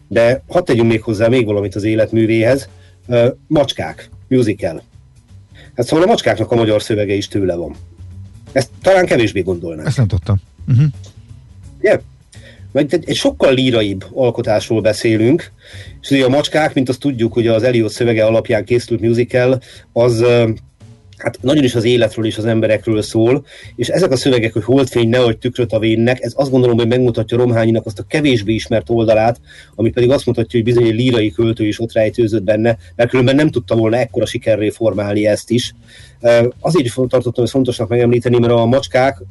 de 0.09 0.43
hadd 0.49 0.65
tegyünk 0.65 0.89
még 0.89 1.03
hozzá 1.03 1.29
még 1.29 1.47
valamit 1.47 1.75
az 1.75 1.83
életművéhez, 1.85 2.69
macskák, 3.47 4.11
musical. 4.29 4.83
Hát 5.77 5.87
szóval 5.87 6.05
a 6.05 6.09
macskáknak 6.09 6.51
a 6.51 6.55
magyar 6.55 6.83
szövege 6.83 7.15
is 7.15 7.29
tőle 7.29 7.55
van. 7.55 7.75
Ezt 8.53 8.71
talán 8.83 9.07
kevésbé 9.07 9.41
gondolnánk. 9.41 9.89
Ezt 9.89 9.97
nem 9.97 10.07
tudtam. 10.07 10.37
Uh-huh. 10.69 10.87
Mert 12.73 12.93
egy, 12.93 13.09
egy 13.09 13.17
sokkal 13.17 13.55
líraibb 13.55 14.05
alkotásról 14.13 14.81
beszélünk, 14.81 15.53
és 16.01 16.11
ugye 16.11 16.25
a 16.25 16.29
macskák, 16.29 16.75
mint 16.75 16.89
azt 16.89 17.01
tudjuk, 17.01 17.33
hogy 17.33 17.47
az 17.47 17.63
Eliot 17.63 17.91
szövege 17.91 18.25
alapján 18.25 18.65
készült 18.65 19.01
musical, 19.01 19.61
az 19.93 20.25
hát 21.23 21.39
nagyon 21.41 21.65
is 21.65 21.75
az 21.75 21.85
életről 21.85 22.27
és 22.27 22.39
az 22.39 22.45
emberekről 22.45 23.03
szól, 23.03 23.45
és 23.77 23.89
ezek 23.89 24.11
a 24.11 24.17
szövegek, 24.17 24.53
hogy 24.53 24.65
holdfény, 24.65 25.09
nehogy 25.09 25.39
tükröt 25.39 25.73
a 25.73 25.79
vénnek, 25.79 26.21
ez 26.21 26.33
azt 26.37 26.51
gondolom, 26.51 26.77
hogy 26.77 26.89
megmutatja 26.89 27.37
Romhányinak 27.37 27.87
azt 27.87 27.99
a 27.99 28.05
kevésbé 28.09 28.53
ismert 28.53 28.91
oldalát, 28.91 29.41
ami 29.75 29.91
pedig 29.91 30.11
azt 30.11 30.27
mutatja, 30.27 30.61
hogy 30.61 30.73
bizony 30.73 30.87
egy 30.87 30.95
lírai 30.95 31.31
költő 31.31 31.67
is 31.67 31.81
ott 31.81 31.93
rejtőzött 31.93 32.43
benne, 32.43 32.77
mert 32.97 33.11
különben 33.11 33.35
nem 33.35 33.51
tudta 33.51 33.77
volna 33.77 33.97
ekkora 33.97 34.27
sikerré 34.27 34.71
formálni 34.71 35.27
ezt 35.27 35.51
is. 35.51 35.75
Azért 36.61 36.95
tartottam 36.95 37.45
ezt 37.45 37.53
fontosnak 37.53 37.89
megemlíteni, 37.89 38.39
mert 38.39 38.53
a 38.53 38.67
macskák 38.67 39.23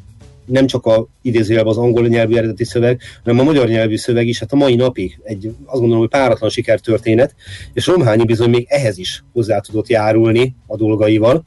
nem 0.46 0.68
csak 0.68 0.86
a 0.86 1.08
idézőjelben 1.22 1.72
az 1.72 1.78
angol 1.78 2.08
nyelvű 2.08 2.36
eredeti 2.36 2.64
szöveg, 2.64 3.02
hanem 3.24 3.40
a 3.40 3.44
magyar 3.44 3.68
nyelvű 3.68 3.98
szöveg 3.98 4.28
is, 4.28 4.40
hát 4.40 4.52
a 4.52 4.56
mai 4.56 4.76
napig 4.76 5.20
egy, 5.24 5.46
azt 5.46 5.80
gondolom, 5.80 6.00
hogy 6.00 6.10
páratlan 6.10 6.50
sikertörténet, 6.50 7.36
és 7.74 7.88
Romhányi 7.88 8.26
bizony 8.26 8.50
még 8.50 8.66
ehhez 8.70 8.98
is 8.98 9.24
hozzá 9.34 9.60
tudott 9.60 9.88
járulni 9.88 10.56
a 10.68 10.76
dolgaival, 10.76 11.44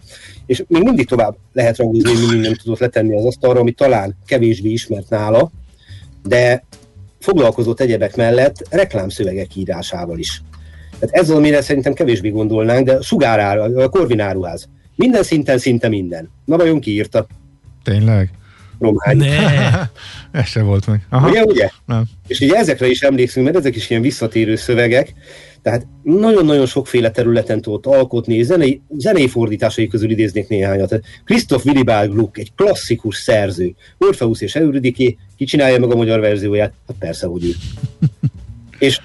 és 0.46 0.64
még 0.68 0.82
mindig 0.82 1.08
tovább 1.08 1.36
lehet 1.52 1.76
ragúzni, 1.76 2.26
hogy 2.26 2.40
nem 2.40 2.54
tudott 2.54 2.78
letenni 2.78 3.16
az 3.16 3.24
asztalra, 3.24 3.60
ami 3.60 3.72
talán 3.72 4.16
kevésbé 4.26 4.70
ismert 4.70 5.08
nála, 5.08 5.50
de 6.22 6.64
foglalkozott 7.18 7.80
egyebek 7.80 8.16
mellett 8.16 8.66
reklámszövegek 8.70 9.56
írásával 9.56 10.18
is. 10.18 10.42
Tehát 10.98 11.14
ez 11.14 11.30
az, 11.30 11.36
amire 11.36 11.60
szerintem 11.60 11.92
kevésbé 11.92 12.28
gondolnánk, 12.28 12.86
de 12.86 13.00
sugárára, 13.00 13.62
a 13.62 13.88
korvináruház. 13.88 14.68
Minden 14.96 15.22
szinten, 15.22 15.58
szinte 15.58 15.88
minden. 15.88 16.30
Na 16.44 16.56
vajon 16.56 16.80
ki 16.80 16.90
írta? 16.90 17.26
Tényleg? 17.82 18.30
Romány. 18.84 19.16
Ne. 19.16 19.70
Ez 20.40 20.46
se 20.46 20.62
volt 20.62 20.86
meg. 20.86 21.06
Aha. 21.10 21.28
Ugye, 21.28 21.42
ugye? 21.42 21.68
Nem. 21.86 22.04
És 22.26 22.40
ugye 22.40 22.54
ezekre 22.54 22.86
is 22.86 23.02
emlékszünk, 23.02 23.44
mert 23.44 23.58
ezek 23.58 23.76
is 23.76 23.90
ilyen 23.90 24.02
visszatérő 24.02 24.56
szövegek, 24.56 25.14
tehát 25.62 25.86
nagyon-nagyon 26.02 26.66
sokféle 26.66 27.10
területen 27.10 27.60
tudott 27.60 27.86
alkotni, 27.86 28.34
és 28.34 28.46
zenei, 28.46 28.80
zenei 28.96 29.28
fordításai 29.28 29.86
közül 29.86 30.10
idéznék 30.10 30.48
néhányat. 30.48 31.00
Christoph 31.24 31.66
Willibald 31.66 32.10
Gluck, 32.10 32.38
egy 32.38 32.52
klasszikus 32.56 33.16
szerző. 33.16 33.74
Orpheus 33.98 34.40
és 34.40 34.54
Euridiké, 34.54 35.16
ki 35.36 35.44
csinálja 35.44 35.78
meg 35.78 35.90
a 35.90 35.96
magyar 35.96 36.20
verzióját? 36.20 36.72
Hát 36.86 36.96
persze, 36.98 37.26
hogy 37.26 37.44
ő. 37.44 37.50
és 38.86 39.00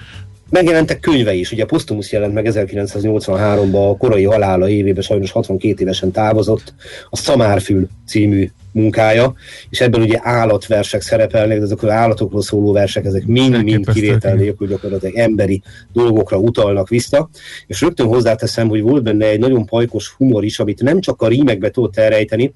megjelentek 0.49 0.99
könyve 0.99 1.33
is, 1.33 1.51
ugye 1.51 1.65
Postumus 1.65 2.11
jelent 2.11 2.33
meg 2.33 2.47
1983-ban, 2.49 3.89
a 3.89 3.97
korai 3.97 4.23
halála 4.23 4.69
évében 4.69 5.03
sajnos 5.03 5.31
62 5.31 5.81
évesen 5.81 6.11
távozott, 6.11 6.73
a 7.09 7.17
Szamárfül 7.17 7.87
című 8.07 8.49
munkája, 8.71 9.34
és 9.69 9.82
ebben 9.82 10.01
ugye 10.01 10.19
állatversek 10.21 11.01
szerepelnek, 11.01 11.58
de 11.58 11.63
azok 11.63 11.84
az 11.84 11.89
állatokról 11.89 12.41
szóló 12.41 12.71
versek, 12.71 13.05
ezek 13.05 13.25
mind-mind 13.25 13.91
kivétel 13.93 14.36
nélkül 14.36 14.67
gyakorlatilag 14.67 15.15
emberi 15.15 15.62
dolgokra 15.93 16.38
utalnak 16.38 16.89
vissza, 16.89 17.29
és 17.67 17.82
rögtön 17.82 18.08
hozzáteszem, 18.08 18.67
hogy 18.67 18.82
volt 18.82 19.03
benne 19.03 19.25
egy 19.25 19.39
nagyon 19.39 19.65
pajkos 19.65 20.10
humor 20.10 20.43
is, 20.43 20.60
amit 20.60 20.82
nem 20.82 20.99
csak 20.99 21.21
a 21.21 21.27
rímekbe 21.27 21.69
tudott 21.69 21.97
elrejteni, 21.97 22.51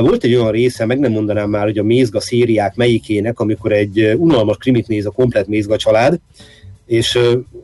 volt 0.00 0.24
egy 0.24 0.34
olyan 0.34 0.50
része, 0.50 0.86
meg 0.86 0.98
nem 0.98 1.12
mondanám 1.12 1.50
már, 1.50 1.64
hogy 1.64 1.78
a 1.78 1.82
Mézga 1.82 2.20
szériák 2.20 2.74
melyikének, 2.74 3.40
amikor 3.40 3.72
egy 3.72 4.14
unalmas 4.16 4.56
krimit 4.56 4.88
néz 4.88 5.06
a 5.06 5.10
komplet 5.10 5.46
Mézga 5.46 5.76
család, 5.76 6.20
és 6.86 7.18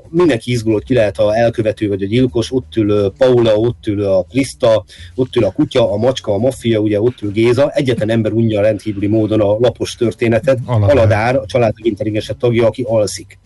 mindenki 0.08 0.50
izgulott, 0.50 0.82
ki 0.82 0.94
lehet 0.94 1.18
a 1.18 1.36
elkövető 1.36 1.88
vagy 1.88 2.02
a 2.02 2.06
gyilkos, 2.06 2.52
ott 2.52 2.76
ül 2.76 3.12
Paula, 3.18 3.54
ott 3.54 3.86
ül 3.86 4.04
a 4.04 4.22
Krista, 4.22 4.84
ott 5.14 5.36
ül 5.36 5.44
a 5.44 5.52
kutya, 5.52 5.92
a 5.92 5.96
macska, 5.96 6.32
a 6.32 6.38
maffia, 6.38 6.78
ugye 6.78 7.00
ott 7.00 7.22
ül 7.22 7.32
Géza, 7.32 7.70
egyetlen 7.70 8.10
ember 8.10 8.32
unja 8.32 8.60
rendkívüli 8.60 9.06
módon 9.06 9.40
a 9.40 9.58
lapos 9.58 9.94
történetet, 9.94 10.58
Aladár, 10.64 10.90
Aladár 10.90 11.36
a 11.36 11.46
család 11.46 11.74
intelligensebb 11.82 12.36
tagja, 12.36 12.66
aki 12.66 12.82
alszik. 12.82 13.38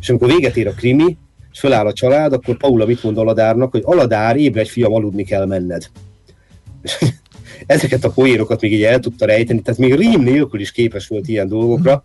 És 0.00 0.08
amikor 0.08 0.28
véget 0.28 0.56
ér 0.56 0.66
a 0.66 0.72
krimi, 0.72 1.16
és 1.52 1.58
föláll 1.58 1.86
a 1.86 1.92
család, 1.92 2.32
akkor 2.32 2.56
Paula 2.56 2.86
mit 2.86 3.02
mond 3.02 3.18
Aladárnak, 3.18 3.70
hogy 3.70 3.82
Aladár, 3.84 4.36
ébredj 4.36 4.68
fiam, 4.68 4.94
aludni 4.94 5.24
kell 5.24 5.46
menned. 5.46 5.86
Ezeket 7.66 8.04
a 8.04 8.10
poérokat 8.10 8.60
még 8.60 8.72
így 8.72 8.82
el 8.82 8.98
tudta 8.98 9.26
rejteni, 9.26 9.60
tehát 9.60 9.80
még 9.80 9.94
rím 9.94 10.20
nélkül 10.20 10.60
is 10.60 10.72
képes 10.72 11.06
volt 11.06 11.28
ilyen 11.28 11.48
dolgokra, 11.48 12.04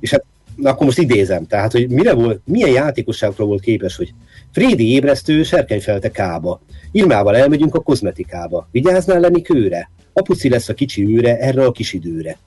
és 0.00 0.10
hát 0.10 0.24
na 0.60 0.70
akkor 0.70 0.86
most 0.86 0.98
idézem, 0.98 1.46
tehát, 1.46 1.72
hogy 1.72 1.88
mire 1.88 2.12
volt, 2.12 2.40
milyen 2.44 2.70
játékosságokra 2.70 3.44
volt 3.44 3.60
képes, 3.60 3.96
hogy 3.96 4.12
Frédi 4.52 4.92
ébresztő 4.92 5.42
serkenyfelte 5.42 6.10
kába. 6.10 6.60
Irmával 6.92 7.36
elmegyünk 7.36 7.74
a 7.74 7.80
kozmetikába. 7.80 8.68
Vigyáznál 8.70 9.20
lenni 9.20 9.42
kőre? 9.42 9.90
Apuci 10.12 10.48
lesz 10.48 10.68
a 10.68 10.74
kicsi 10.74 11.16
őre 11.16 11.38
erre 11.38 11.64
a 11.64 11.72
kis 11.72 11.92
időre. 11.92 12.38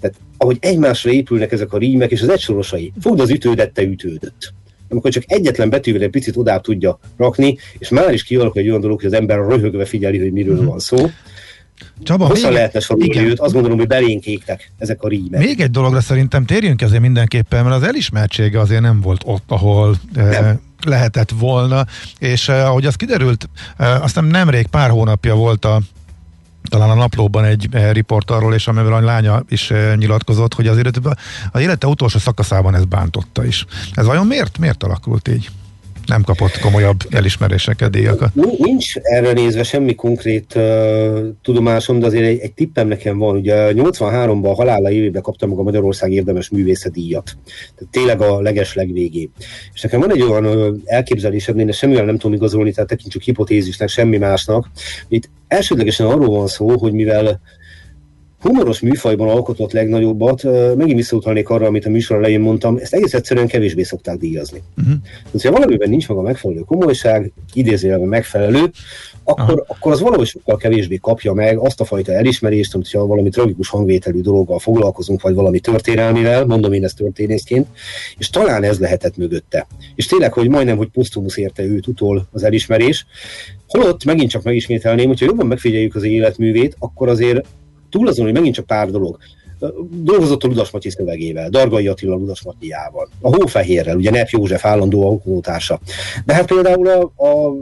Tehát 0.00 0.16
ahogy 0.36 0.56
egymásra 0.60 1.10
épülnek 1.10 1.52
ezek 1.52 1.72
a 1.72 1.78
rímek, 1.78 2.10
és 2.10 2.22
az 2.22 2.28
egysorosai, 2.28 2.92
fogd 3.00 3.20
az 3.20 3.30
ütődet, 3.30 3.72
te 3.72 3.82
ütődött. 3.82 4.52
Amikor 4.88 5.10
csak 5.10 5.24
egyetlen 5.26 5.70
betűvel 5.70 6.02
egy 6.02 6.10
picit 6.10 6.36
odább 6.36 6.62
tudja 6.62 6.98
rakni, 7.16 7.58
és 7.78 7.88
már 7.88 8.12
is 8.12 8.24
kialakul 8.24 8.60
egy 8.60 8.68
olyan 8.68 8.80
dolog, 8.80 8.96
hogy 8.96 9.12
az 9.12 9.18
ember 9.18 9.38
röhögve 9.38 9.84
figyeli, 9.84 10.18
hogy 10.18 10.32
miről 10.32 10.64
van 10.64 10.78
szó. 10.78 10.96
Csaba, 12.02 12.26
Hosszan 12.26 12.52
lehetne 12.52 12.80
sorolni 12.80 13.18
őt, 13.18 13.40
azt 13.40 13.52
gondolom, 13.52 13.78
hogy 13.78 13.86
belénk 13.86 14.24
égtek 14.24 14.72
ezek 14.78 15.02
a 15.02 15.08
rímek. 15.08 15.40
Még 15.40 15.60
egy 15.60 15.70
dologra 15.70 16.00
szerintem 16.00 16.44
térjünk 16.44 16.82
ezért 16.82 17.00
mindenképpen, 17.00 17.64
mert 17.64 17.76
az 17.76 17.82
elismertsége 17.82 18.60
azért 18.60 18.80
nem 18.80 19.00
volt 19.00 19.22
ott, 19.24 19.44
ahol. 19.46 19.96
Eh, 20.14 20.56
lehetett 20.86 21.30
volna, 21.30 21.86
és 22.18 22.48
eh, 22.48 22.68
ahogy 22.68 22.86
az 22.86 22.94
kiderült, 22.94 23.48
eh, 23.76 24.02
aztán 24.02 24.24
nemrég 24.24 24.66
pár 24.66 24.90
hónapja 24.90 25.34
volt 25.34 25.64
a 25.64 25.80
talán 26.68 26.90
a 26.90 26.94
naplóban 26.94 27.44
egy 27.44 27.68
eh, 27.70 27.92
riport 27.92 28.30
arról, 28.30 28.54
és 28.54 28.66
amivel 28.66 28.92
a 28.92 29.00
lánya 29.00 29.42
is 29.48 29.70
eh, 29.70 29.96
nyilatkozott, 29.96 30.54
hogy 30.54 30.66
az 30.66 30.76
élete, 30.76 31.16
az 31.52 31.60
élete 31.60 31.86
utolsó 31.86 32.18
szakaszában 32.18 32.74
ez 32.74 32.84
bántotta 32.84 33.44
is. 33.44 33.66
Ez 33.94 34.06
vajon 34.06 34.26
miért? 34.26 34.58
Miért 34.58 34.82
alakult 34.82 35.28
így? 35.28 35.50
Nem 36.08 36.22
kapott 36.22 36.58
komolyabb 36.58 36.96
elismeréseket, 37.10 37.90
díjakat. 37.90 38.34
Nincs 38.58 38.96
erre 38.96 39.32
nézve 39.32 39.62
semmi 39.62 39.94
konkrét 39.94 40.54
uh, 40.54 41.18
tudomásom, 41.42 41.98
de 41.98 42.06
azért 42.06 42.24
egy, 42.24 42.38
egy 42.38 42.52
tippem 42.52 42.88
nekem 42.88 43.18
van. 43.18 43.36
Ugye 43.36 43.72
83-ban 43.72 44.42
a 44.42 44.54
halála 44.54 44.90
évében 44.90 45.22
kaptam 45.22 45.48
meg 45.48 45.58
a 45.58 45.62
Magyarország 45.62 46.12
érdemes 46.12 46.48
művészet 46.48 46.92
díjat. 46.92 47.36
Tehát 47.74 47.92
tényleg 47.92 48.20
a 48.20 48.40
leges 48.40 48.74
legvégé. 48.74 49.30
És 49.74 49.80
nekem 49.80 50.00
van 50.00 50.12
egy 50.12 50.22
olyan 50.22 50.46
uh, 50.46 50.76
elképzelésem, 50.84 51.58
én 51.58 51.72
semmivel 51.72 52.04
nem 52.04 52.18
tudom 52.18 52.36
igazolni, 52.36 52.72
tehát 52.72 52.88
tekintsük 52.88 53.22
hipotézisnek, 53.22 53.88
semmi 53.88 54.16
másnak. 54.16 54.70
Itt 55.08 55.30
elsődlegesen 55.48 56.06
arról 56.06 56.36
van 56.36 56.46
szó, 56.46 56.78
hogy 56.78 56.92
mivel 56.92 57.40
humoros 58.40 58.80
műfajban 58.80 59.28
alkotott 59.28 59.72
legnagyobbat, 59.72 60.42
megint 60.76 60.96
visszautalnék 60.96 61.48
arra, 61.48 61.66
amit 61.66 61.86
a 61.86 61.90
műsor 61.90 62.16
elején 62.16 62.40
mondtam, 62.40 62.76
ezt 62.76 62.94
egész 62.94 63.14
egyszerűen 63.14 63.46
kevésbé 63.46 63.82
szokták 63.82 64.18
díjazni. 64.18 64.62
Uh-huh. 64.76 64.94
Tehát, 65.24 65.46
ha 65.46 65.50
valamiben 65.50 65.88
nincs 65.88 66.08
meg 66.08 66.18
a 66.18 66.22
megfelelő 66.22 66.60
komolyság, 66.60 67.32
idézőjelben 67.52 68.08
megfelelő, 68.08 68.70
akkor, 69.24 69.64
akkor 69.66 69.92
az 69.92 70.00
valahogy 70.00 70.26
sokkal 70.26 70.56
kevésbé 70.56 70.96
kapja 70.96 71.32
meg 71.32 71.58
azt 71.58 71.80
a 71.80 71.84
fajta 71.84 72.12
elismerést, 72.12 72.74
amit 72.74 72.90
ha 72.90 73.06
valami 73.06 73.28
tragikus 73.28 73.68
hangvételű 73.68 74.20
dologgal 74.20 74.58
foglalkozunk, 74.58 75.22
vagy 75.22 75.34
valami 75.34 75.60
történelmivel, 75.60 76.44
mondom 76.44 76.72
én 76.72 76.84
ezt 76.84 76.96
történészként, 76.96 77.66
és 78.18 78.30
talán 78.30 78.62
ez 78.62 78.78
lehetett 78.78 79.16
mögötte. 79.16 79.66
És 79.94 80.06
tényleg, 80.06 80.32
hogy 80.32 80.48
majdnem, 80.48 80.76
hogy 80.76 80.88
posztumusz 80.88 81.36
érte 81.36 81.62
őt 81.62 81.86
utol 81.86 82.28
az 82.32 82.42
elismerés, 82.42 83.06
Holott 83.68 84.04
megint 84.04 84.30
csak 84.30 84.42
megismételném, 84.42 85.06
hogyha 85.06 85.24
jobban 85.24 85.46
megfigyeljük 85.46 85.94
az 85.94 86.02
életművét, 86.02 86.76
akkor 86.78 87.08
azért 87.08 87.46
túl 87.90 88.08
azon, 88.08 88.24
hogy 88.24 88.34
megint 88.34 88.54
csak 88.54 88.66
pár 88.66 88.90
dolog, 88.90 89.18
dolgozott 89.90 90.44
a 90.44 90.46
Ludas 90.46 90.70
Matyi 90.70 90.90
szövegével, 90.90 91.50
Dargai 91.50 91.86
Attila 91.86 92.14
Ludas 92.14 92.42
Matyjával, 92.42 93.08
a 93.20 93.36
Hófehérrel, 93.36 93.96
ugye 93.96 94.10
Nep 94.10 94.28
József 94.28 94.64
állandó 94.64 95.08
alkotótársa. 95.08 95.80
De 96.24 96.34
hát 96.34 96.46
például 96.46 96.88
a, 96.88 97.26
a 97.26 97.54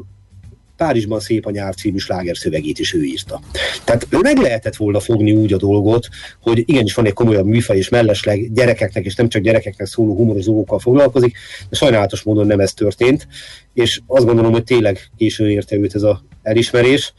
Párizsban 0.76 1.20
szép 1.20 1.46
a 1.46 1.50
nyár 1.50 1.74
című 1.74 1.96
sláger 1.96 2.36
szövegét 2.36 2.78
is 2.78 2.94
ő 2.94 3.02
írta. 3.02 3.40
Tehát 3.84 4.06
meg 4.20 4.36
lehetett 4.36 4.76
volna 4.76 5.00
fogni 5.00 5.32
úgy 5.32 5.52
a 5.52 5.56
dolgot, 5.56 6.08
hogy 6.40 6.58
igenis 6.66 6.94
van 6.94 7.06
egy 7.06 7.12
komolyabb 7.12 7.46
műfaj, 7.46 7.76
és 7.76 7.88
mellesleg 7.88 8.52
gyerekeknek, 8.52 9.04
és 9.04 9.14
nem 9.14 9.28
csak 9.28 9.42
gyerekeknek 9.42 9.86
szóló 9.86 10.16
humorozókkal 10.16 10.78
foglalkozik, 10.78 11.36
de 11.70 11.76
sajnálatos 11.76 12.22
módon 12.22 12.46
nem 12.46 12.60
ez 12.60 12.72
történt, 12.72 13.28
és 13.74 14.00
azt 14.06 14.24
gondolom, 14.24 14.52
hogy 14.52 14.64
tényleg 14.64 15.10
későn 15.16 15.50
érte 15.50 15.76
őt 15.76 15.94
ez 15.94 16.02
az 16.02 16.16
elismerés, 16.42 17.12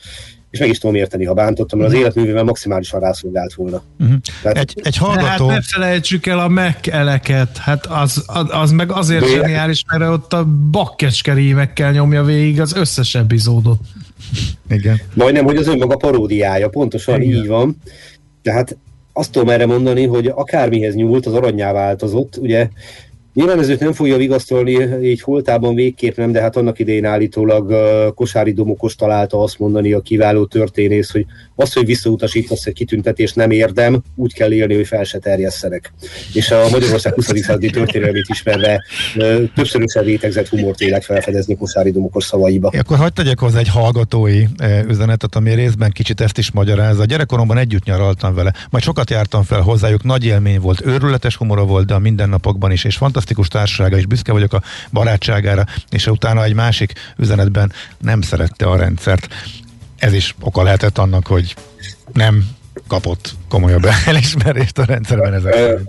és 0.58 0.64
meg 0.64 0.72
is 0.72 0.80
tudom 0.80 0.96
érteni, 0.96 1.26
ha 1.26 1.34
bántottam, 1.34 1.80
mert 1.80 1.92
az 1.92 1.96
mhm. 1.98 2.06
életművével 2.06 2.44
maximálisan 2.44 3.00
rászolgált 3.00 3.54
volna. 3.54 3.82
Uh-huh. 4.00 4.18
Tehát, 4.42 4.58
egy, 4.58 4.74
egy 4.84 4.98
hallgató... 4.98 5.48
Hát 5.48 5.58
ne 5.58 5.62
felejtsük 5.62 6.26
el 6.26 6.40
a 6.40 6.48
Mac-eleket, 6.48 7.58
hát 7.58 7.86
az, 7.86 8.24
az, 8.26 8.46
az 8.50 8.72
meg 8.72 8.92
azért 8.92 9.22
De 9.22 9.28
zseniális, 9.28 9.84
mert 9.92 10.12
ott 10.12 10.34
a 10.34 10.46
bakkecskerímekkel 10.72 11.92
nyomja 11.92 12.24
végig 12.24 12.62
az 12.62 12.76
összes 12.76 13.16
epizódot. 13.16 13.80
Igen. 14.70 15.02
Majdnem, 15.14 15.46
hogy 15.46 15.58
az 15.58 15.68
önmaga 15.68 15.96
paródiája, 15.96 16.70
pontosan 16.70 17.22
Igen. 17.22 17.38
így 17.38 17.48
van. 17.48 17.78
Tehát 18.42 18.78
azt 19.14 19.32
tudom 19.32 19.50
erre 19.50 19.66
mondani, 19.66 20.06
hogy 20.06 20.28
akármihez 20.28 20.96
nyúlt, 20.96 21.26
az 21.26 21.34
aranyá 21.34 21.72
változott. 21.72 22.38
Ugye 22.38 22.70
Nyilván 23.38 23.60
ez 23.60 23.70
őt 23.70 23.80
nem 23.80 23.94
fogja 23.94 24.18
vigasztolni, 24.18 24.78
így 25.04 25.22
holtában 25.22 25.76
végképp 25.76 26.18
nem, 26.18 26.32
de 26.32 26.42
hát 26.42 26.56
annak 26.56 26.80
idején 26.80 27.06
állítólag 27.06 27.74
Kosári 28.14 28.52
Domokos 28.52 28.96
találta 28.96 29.42
azt 29.42 29.60
mondani 29.60 29.94
a 29.94 30.02
kiváló 30.02 30.46
történész, 30.46 31.12
hogy 31.12 31.26
az, 31.56 31.74
hogy 31.74 31.86
visszautasítasz 31.86 32.66
egy 32.66 32.74
kitüntetést 32.74 33.36
nem 33.36 33.52
érdem, 33.52 34.02
úgy 34.16 34.34
kell 34.34 34.52
élni, 34.52 34.76
hogy 34.76 34.88
fel 34.88 35.04
se 35.04 35.18
terjesszenek. 35.20 35.94
És 36.34 36.52
a 36.52 36.70
Magyarország 36.72 37.14
20. 37.14 37.26
századi 37.26 37.70
történelmét 37.70 38.26
ismerve 38.30 38.84
többször 39.56 39.82
összevétegzett 39.82 40.48
humort 40.48 40.82
élek 40.82 41.04
felfedezni 41.04 41.56
Kosári 41.58 41.92
Domokos 41.92 42.24
szavaiba. 42.24 42.70
É, 42.74 42.78
akkor 42.78 42.98
hagyd 42.98 43.14
tegyek 43.14 43.40
hozzá 43.40 43.60
egy 43.60 43.70
hallgatói 43.70 44.44
üzenetet, 44.88 45.36
ami 45.36 45.54
részben 45.54 45.92
kicsit 45.92 46.22
ezt 46.22 46.38
is 46.38 46.52
magyarázza. 46.52 47.06
Gyerekkoromban 47.06 47.58
együtt 47.58 47.84
nyaraltam 47.84 48.34
vele, 48.34 48.54
majd 48.70 48.84
sokat 48.84 49.10
jártam 49.10 49.44
fel 49.44 49.62
hozzájuk, 49.62 50.04
nagy 50.04 50.26
élmény 50.26 50.60
volt, 50.60 50.86
őrületes 50.86 51.36
humora 51.36 51.66
volt, 51.66 51.86
de 51.86 51.94
a 51.94 52.00
mindennapokban 52.00 52.72
is, 52.72 52.84
és 52.84 52.96
fantasztikus 52.96 53.26
fantasztikus 53.28 53.48
társasága, 53.48 53.98
és 53.98 54.06
büszke 54.06 54.32
vagyok 54.32 54.54
a 54.54 54.62
barátságára, 54.92 55.66
és 55.90 56.08
utána 56.08 56.44
egy 56.44 56.54
másik 56.54 56.94
üzenetben 57.18 57.72
nem 57.98 58.22
szerette 58.22 58.66
a 58.66 58.76
rendszert. 58.76 59.28
Ez 59.98 60.14
is 60.14 60.36
oka 60.40 60.64
lehetett 60.64 60.98
annak, 60.98 61.28
hogy 61.28 61.56
nem 62.14 62.48
kapott 62.88 63.36
komolyabb 63.50 63.86
elismerést 64.06 64.78
a 64.78 64.86
rendszerben 64.86 65.34
ezek 65.34 65.80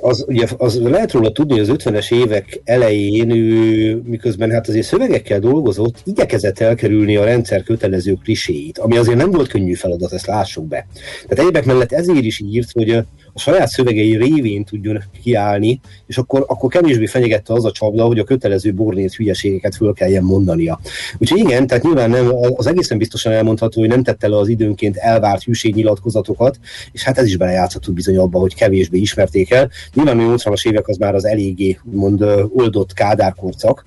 az, 0.00 0.24
ugye, 0.28 0.46
az 0.56 0.80
lehet 0.80 1.12
róla 1.12 1.32
tudni, 1.32 1.58
hogy 1.58 1.68
az 1.68 1.76
50-es 1.78 2.14
évek 2.14 2.60
elején 2.64 3.30
ő, 3.30 4.00
miközben 4.04 4.50
hát 4.50 4.68
azért 4.68 4.86
szövegekkel 4.86 5.38
dolgozott, 5.38 6.00
igyekezett 6.04 6.58
elkerülni 6.58 7.16
a 7.16 7.24
rendszer 7.24 7.62
kötelező 7.62 8.16
kliséit, 8.22 8.78
ami 8.78 8.96
azért 8.96 9.18
nem 9.18 9.30
volt 9.30 9.48
könnyű 9.48 9.74
feladat, 9.74 10.12
ezt 10.12 10.26
lássuk 10.26 10.66
be. 10.66 10.86
Tehát 11.28 11.44
egyebek 11.44 11.64
mellett 11.64 11.92
ezért 11.92 12.24
is 12.24 12.40
írt, 12.40 12.72
hogy 12.72 13.04
a 13.38 13.40
saját 13.40 13.68
szövegei 13.68 14.16
révén 14.16 14.64
tudjon 14.64 15.02
kiállni, 15.22 15.80
és 16.06 16.18
akkor, 16.18 16.44
akkor 16.48 16.70
kevésbé 16.70 17.06
fenyegette 17.06 17.52
az 17.52 17.64
a 17.64 17.72
csapda, 17.72 18.04
hogy 18.04 18.18
a 18.18 18.24
kötelező 18.24 18.74
bornét 18.74 19.14
hülyeségeket 19.14 19.74
föl 19.74 19.92
kelljen 19.92 20.22
mondania. 20.22 20.80
Úgyhogy 21.18 21.38
igen, 21.38 21.66
tehát 21.66 21.84
nyilván 21.84 22.10
nem, 22.10 22.30
az 22.56 22.66
egészen 22.66 22.98
biztosan 22.98 23.32
elmondható, 23.32 23.80
hogy 23.80 23.88
nem 23.88 24.02
tette 24.02 24.28
le 24.28 24.36
az 24.36 24.48
időnként 24.48 24.96
elvárt 24.96 25.42
hűségnyilatkozatokat, 25.42 26.58
és 26.92 27.02
hát 27.02 27.18
ez 27.18 27.26
is 27.26 27.36
belejátszhatott 27.36 27.94
bizony 27.94 28.16
abba, 28.18 28.38
hogy 28.38 28.54
kevésbé 28.54 28.98
ismerték 28.98 29.50
el. 29.50 29.70
Nyilván 29.94 30.18
a 30.18 30.34
80-as 30.34 30.68
évek 30.68 30.88
az 30.88 30.96
már 30.96 31.14
az 31.14 31.24
eléggé 31.24 31.78
mond 31.84 32.22
oldott 32.48 32.92
kádárkorcak, 32.92 33.84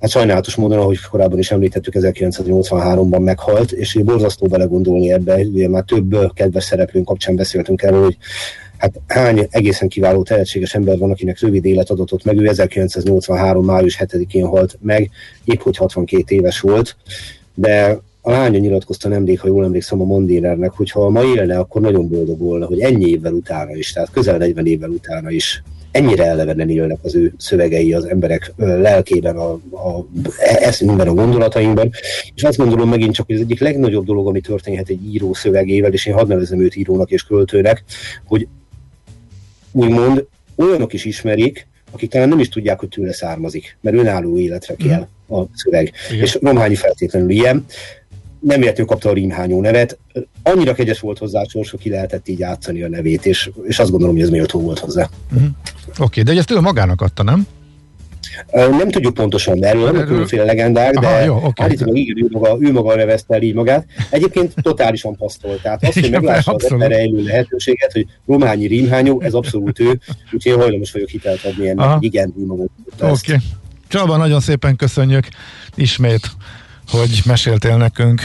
Hát 0.00 0.10
sajnálatos 0.10 0.54
módon, 0.54 0.78
ahogy 0.78 1.00
korábban 1.00 1.38
is 1.38 1.50
említettük, 1.50 1.94
1983-ban 1.96 3.24
meghalt, 3.24 3.72
és 3.72 3.98
borzasztó 4.04 4.46
vele 4.46 4.64
gondolni 4.64 5.12
ebbe, 5.12 5.34
ugye 5.34 5.68
már 5.68 5.82
több 5.82 6.32
kedves 6.34 6.64
szereplőn 6.64 7.04
kapcsán 7.04 7.36
beszéltünk 7.36 7.82
erről, 7.82 8.02
hogy 8.02 8.16
hát 8.78 9.00
hány 9.06 9.46
egészen 9.50 9.88
kiváló 9.88 10.22
tehetséges 10.22 10.74
ember 10.74 10.98
van, 10.98 11.10
akinek 11.10 11.40
rövid 11.40 11.64
élet 11.64 11.90
adatot 11.90 12.24
meg, 12.24 12.36
ő 12.36 12.48
1983. 12.48 13.64
május 13.64 13.98
7-én 14.00 14.46
halt 14.46 14.78
meg, 14.82 15.10
épp 15.44 15.60
hogy 15.60 15.76
62 15.76 16.34
éves 16.34 16.60
volt, 16.60 16.96
de 17.54 18.00
a 18.20 18.30
lánya 18.30 18.58
nyilatkozta 18.58 19.08
nemrég, 19.08 19.40
ha 19.40 19.46
jól 19.46 19.64
emlékszem 19.64 20.00
a 20.00 20.04
Mondénernek, 20.04 20.70
hogy 20.70 20.90
ha 20.90 21.08
ma 21.08 21.22
élne, 21.22 21.58
akkor 21.58 21.80
nagyon 21.80 22.08
boldog 22.08 22.38
volna, 22.38 22.66
hogy 22.66 22.80
ennyi 22.80 23.08
évvel 23.08 23.32
utána 23.32 23.74
is, 23.74 23.92
tehát 23.92 24.10
közel 24.10 24.38
40 24.38 24.66
évvel 24.66 24.90
utána 24.90 25.30
is 25.30 25.62
ennyire 25.94 26.24
elevenen 26.24 26.70
élnek 26.70 26.98
az 27.02 27.14
ő 27.14 27.34
szövegei 27.38 27.92
az 27.92 28.04
emberek 28.04 28.52
lelkében, 28.56 29.36
a, 29.36 29.52
a 29.70 30.06
eszünkben, 30.38 31.08
a 31.08 31.14
gondolatainkban, 31.14 31.90
és 32.34 32.42
azt 32.42 32.58
gondolom 32.58 32.88
megint 32.88 33.14
csak, 33.14 33.26
hogy 33.26 33.34
az 33.34 33.40
egyik 33.40 33.60
legnagyobb 33.60 34.04
dolog, 34.04 34.26
ami 34.26 34.40
történhet 34.40 34.88
egy 34.88 35.14
író 35.14 35.34
szövegével, 35.34 35.92
és 35.92 36.06
én 36.06 36.14
hadd 36.14 36.28
nevezem 36.28 36.60
őt 36.60 36.76
írónak 36.76 37.10
és 37.10 37.22
költőnek, 37.22 37.84
hogy 38.24 38.46
úgymond 39.72 40.26
olyanok 40.56 40.92
is 40.92 41.04
ismerik, 41.04 41.66
akik 41.90 42.10
talán 42.10 42.28
nem 42.28 42.38
is 42.38 42.48
tudják, 42.48 42.78
hogy 42.78 42.88
tőle 42.88 43.12
származik, 43.12 43.76
mert 43.80 43.96
önálló 43.96 44.38
életre 44.38 44.74
kell 44.74 45.06
a 45.28 45.42
szöveg. 45.54 45.92
Igen. 46.10 46.22
És 46.22 46.38
Romhányi 46.40 46.74
feltétlenül 46.74 47.30
ilyen. 47.30 47.64
Nem 48.44 48.62
értő 48.62 48.84
kapta 48.84 49.08
a 49.08 49.12
rímhányó 49.12 49.60
nevet. 49.60 49.98
Annyira 50.42 50.74
kegyes 50.74 51.00
volt 51.00 51.18
hozzá 51.18 51.40
a 51.40 51.48
sors, 51.48 51.70
hogy 51.70 51.80
ki 51.80 51.90
lehetett 51.90 52.28
így 52.28 52.38
játszani 52.38 52.82
a 52.82 52.88
nevét, 52.88 53.26
és, 53.26 53.50
és 53.62 53.78
azt 53.78 53.90
gondolom, 53.90 54.14
hogy 54.14 54.24
ez 54.24 54.30
méltó 54.30 54.60
volt 54.60 54.78
hozzá. 54.78 55.08
Uh-huh. 55.32 55.48
Oké, 55.98 56.20
okay, 56.20 56.22
de 56.22 56.40
ezt 56.40 56.50
ő 56.50 56.60
magának 56.60 57.00
adta, 57.00 57.22
nem? 57.22 57.46
Nem 58.52 58.90
tudjuk 58.90 59.14
pontosan, 59.14 59.64
erről 59.64 59.82
vannak 59.82 60.06
különféle 60.06 60.44
legendák, 60.44 60.98
de 60.98 61.06
Aha, 61.06 61.24
jó, 61.24 61.34
okay. 61.36 61.52
állítólag 61.56 61.96
igen, 61.96 62.24
ő 62.24 62.28
maga, 62.30 62.56
ő 62.60 62.72
maga 62.72 62.94
nevezte 62.94 63.34
el 63.34 63.42
így 63.42 63.54
magát. 63.54 63.86
Egyébként 64.10 64.54
totálisan 64.62 65.16
pasztol. 65.16 65.60
Tehát 65.62 65.84
azt, 65.84 66.00
hogy 66.00 66.10
meglássa 66.10 66.52
az 66.52 66.72
erre 66.78 66.98
elő 66.98 67.22
lehetőséget, 67.22 67.92
hogy 67.92 68.06
rományi 68.26 68.66
rímhányó, 68.66 69.20
ez 69.20 69.32
abszolút 69.32 69.80
ő, 69.80 70.00
úgyhogy 70.32 70.52
én 70.52 70.58
hajlamos 70.58 70.92
vagyok 70.92 71.08
hitelt 71.08 71.44
adni 71.44 71.68
ennek, 71.68 71.96
igen, 71.98 72.34
ő 72.38 72.44
maga. 72.44 72.62
Oké. 72.62 72.70
Okay. 73.00 73.36
Csaba, 73.88 74.16
nagyon 74.16 74.40
szépen 74.40 74.76
köszönjük 74.76 75.28
ismét, 75.74 76.30
hogy 76.90 77.20
meséltél 77.24 77.76
nekünk, 77.76 78.22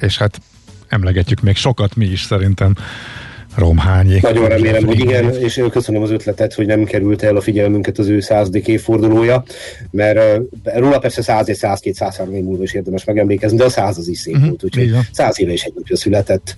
és 0.00 0.18
hát 0.18 0.40
emlegetjük 0.88 1.40
még 1.40 1.56
sokat 1.56 1.96
mi 1.96 2.04
is 2.04 2.22
szerintem 2.22 2.74
Romhányi. 3.56 4.18
Nagyon 4.20 4.48
remélem, 4.48 4.86
hogy 4.86 4.98
igen, 4.98 5.34
és 5.34 5.62
köszönöm 5.70 6.02
az 6.02 6.10
ötletet, 6.10 6.54
hogy 6.54 6.66
nem 6.66 6.84
került 6.84 7.22
el 7.22 7.36
a 7.36 7.40
figyelmünket 7.40 7.98
az 7.98 8.08
ő 8.08 8.20
századik 8.20 8.68
évfordulója, 8.68 9.44
mert 9.90 10.38
uh, 10.38 10.78
róla 10.78 10.98
persze 10.98 11.22
100 11.22 11.48
és 11.48 11.56
102 11.56 11.94
103 11.94 12.34
év 12.34 12.42
múlva 12.42 12.62
is 12.62 12.72
érdemes 12.72 13.04
megemlékezni, 13.04 13.56
de 13.56 13.64
a 13.64 13.68
száz 13.68 13.98
az 13.98 14.08
is 14.08 14.18
szép 14.18 14.34
uh-huh, 14.34 14.48
volt, 14.48 14.64
úgyhogy 14.64 14.96
száz 15.12 15.40
éve 15.40 15.52
is 15.52 15.62
egy 15.62 15.96
született. 15.96 16.56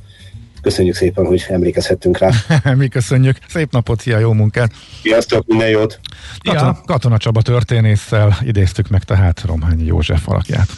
Köszönjük 0.64 0.94
szépen, 0.94 1.26
hogy 1.26 1.44
emlékezhettünk 1.48 2.18
rá. 2.18 2.30
Mi 2.74 2.88
köszönjük. 2.88 3.36
Szép 3.48 3.72
napot, 3.72 4.00
szia, 4.00 4.18
jó 4.18 4.32
munkát! 4.32 4.70
Sziasztok, 5.02 5.46
minden 5.46 5.68
jót! 5.68 6.00
Katona, 6.42 6.66
ja. 6.66 6.80
Katona 6.86 7.18
Csaba 7.18 7.42
történésszel 7.42 8.36
idéztük 8.42 8.88
meg 8.88 9.02
tehát 9.02 9.42
Romhányi 9.46 9.84
József 9.84 10.28
alakját. 10.28 10.68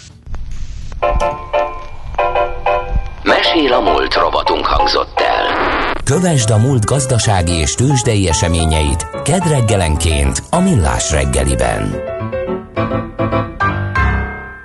Mesél 3.22 3.72
a 3.72 3.80
múlt 3.80 4.14
robotunk 4.14 4.64
hangzott 4.64 5.20
el. 5.20 5.92
Kövesd 6.04 6.50
a 6.50 6.58
múlt 6.58 6.84
gazdasági 6.84 7.52
és 7.52 7.74
tőzsdei 7.74 8.28
eseményeit 8.28 9.06
kedd 9.24 9.48
reggelenként 9.48 10.42
a 10.50 10.60
Millás 10.60 11.10
reggeliben. 11.10 12.14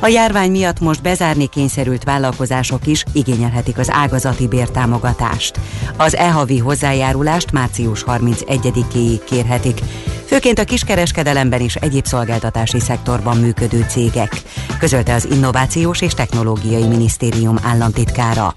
A 0.00 0.06
járvány 0.06 0.50
miatt 0.50 0.80
most 0.80 1.02
bezárni 1.02 1.46
kényszerült 1.46 2.04
vállalkozások 2.04 2.86
is 2.86 3.04
igényelhetik 3.12 3.78
az 3.78 3.90
ágazati 3.90 4.48
bértámogatást. 4.48 5.60
Az 5.96 6.16
e-havi 6.16 6.58
hozzájárulást 6.58 7.52
március 7.52 8.04
31-éig 8.06 9.20
kérhetik 9.24 9.80
főként 10.26 10.58
a 10.58 10.64
kiskereskedelemben 10.64 11.60
és 11.60 11.74
egyéb 11.74 12.04
szolgáltatási 12.04 12.80
szektorban 12.80 13.36
működő 13.36 13.84
cégek, 13.88 14.42
közölte 14.78 15.14
az 15.14 15.28
Innovációs 15.30 16.00
és 16.00 16.14
Technológiai 16.14 16.86
Minisztérium 16.86 17.56
államtitkára. 17.62 18.52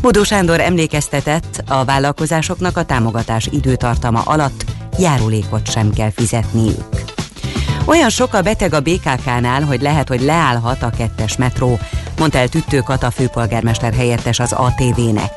Bodó 0.00 0.22
Sándor 0.22 0.60
emlékeztetett, 0.60 1.62
a 1.68 1.84
vállalkozásoknak 1.84 2.76
a 2.76 2.84
támogatás 2.84 3.48
időtartama 3.52 4.20
alatt 4.20 4.64
járulékot 4.98 5.70
sem 5.70 5.90
kell 5.90 6.10
fizetniük. 6.10 7.11
Olyan 7.84 8.10
sok 8.10 8.34
a 8.34 8.42
beteg 8.42 8.74
a 8.74 8.80
BKK-nál, 8.80 9.62
hogy 9.62 9.82
lehet, 9.82 10.08
hogy 10.08 10.20
leállhat 10.20 10.82
a 10.82 10.90
kettes 10.90 11.36
metró, 11.36 11.78
mondta 12.18 12.38
el 12.38 12.48
Tüttő 12.48 12.80
Kata 12.80 13.10
főpolgármester 13.10 13.92
helyettes 13.92 14.40
az 14.40 14.52
ATV-nek. 14.52 15.32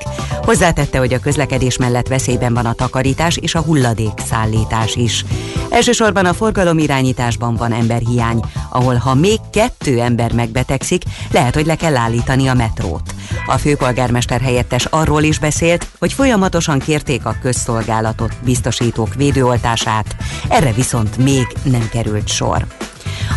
Hozzátette, 0.46 0.98
hogy 0.98 1.14
a 1.14 1.20
közlekedés 1.20 1.78
mellett 1.78 2.08
veszélyben 2.08 2.54
van 2.54 2.66
a 2.66 2.74
takarítás 2.74 3.38
és 3.38 3.56
a 3.56 3.62
hulladék 3.62 4.20
szállítás 4.30 4.96
is. 4.96 5.26
Elsősorban 5.70 6.26
a 6.26 6.34
forgalom 6.34 6.78
irányításban 6.78 7.56
van 7.56 7.72
emberhiány, 7.72 8.40
ahol 8.70 8.96
ha 8.96 9.14
még 9.14 9.40
kettő 9.52 10.00
ember 10.00 10.34
megbetegszik, 10.34 11.04
lehet, 11.32 11.54
hogy 11.56 11.66
le 11.66 11.76
kell 11.76 11.96
állítani 11.96 12.48
a 12.48 12.54
metrót. 12.54 13.16
A 13.46 13.58
főpolgármester 13.58 14.42
helyettes 14.42 14.86
arról 14.86 15.24
is 15.24 15.40
beszélt, 15.40 15.88
hogy 16.00 16.14
folyamatosan 16.14 16.80
kérték 16.80 17.26
a 17.26 17.36
közszolgálatot 17.42 18.34
biztosítók 18.44 19.14
védőoltását, 19.14 20.16
erre 20.50 20.72
viszont 20.72 21.18
még 21.18 21.48
nem 21.64 21.90
került 21.92 22.28
sor. 22.28 22.66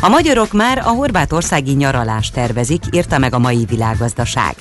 A 0.01 0.09
magyarok 0.09 0.53
már 0.53 0.79
a 0.79 0.89
horvátországi 0.89 1.73
nyaralást 1.73 2.33
tervezik, 2.33 2.83
írta 2.91 3.19
meg 3.19 3.35
a 3.35 3.39
mai 3.39 3.65
világgazdaság. 3.69 4.55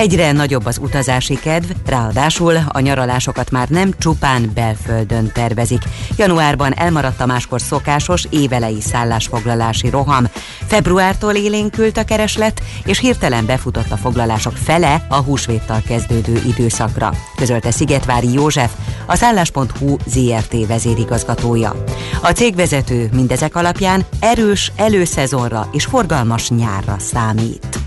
Egyre 0.00 0.32
nagyobb 0.32 0.66
az 0.66 0.78
utazási 0.78 1.34
kedv, 1.34 1.70
ráadásul 1.86 2.56
a 2.68 2.80
nyaralásokat 2.80 3.50
már 3.50 3.68
nem 3.68 3.92
csupán 3.98 4.50
belföldön 4.54 5.30
tervezik. 5.32 5.82
Januárban 6.16 6.74
elmaradt 6.74 7.20
a 7.20 7.26
máskor 7.26 7.60
szokásos 7.60 8.26
évelei 8.30 8.80
szállásfoglalási 8.80 9.90
roham. 9.90 10.26
Februártól 10.66 11.34
élénkült 11.34 11.96
a 11.96 12.04
kereslet, 12.04 12.62
és 12.84 12.98
hirtelen 12.98 13.46
befutott 13.46 13.90
a 13.90 13.96
foglalások 13.96 14.56
fele 14.56 15.06
a 15.08 15.16
húsvéttal 15.16 15.82
kezdődő 15.86 16.42
időszakra, 16.46 17.12
közölte 17.36 17.70
Szigetvári 17.70 18.32
József, 18.32 18.72
a 19.06 19.16
szállás.hu 19.16 19.96
ZRT 20.06 20.66
vezérigazgatója. 20.66 21.84
A 22.22 22.30
cégvezető 22.30 23.08
mindezek 23.12 23.56
alapján 23.56 24.04
erős 24.20 24.72
előszezonra 24.76 25.68
és 25.72 25.84
forgalmas 25.84 26.50
nyárra 26.50 26.96
számít. 26.98 27.79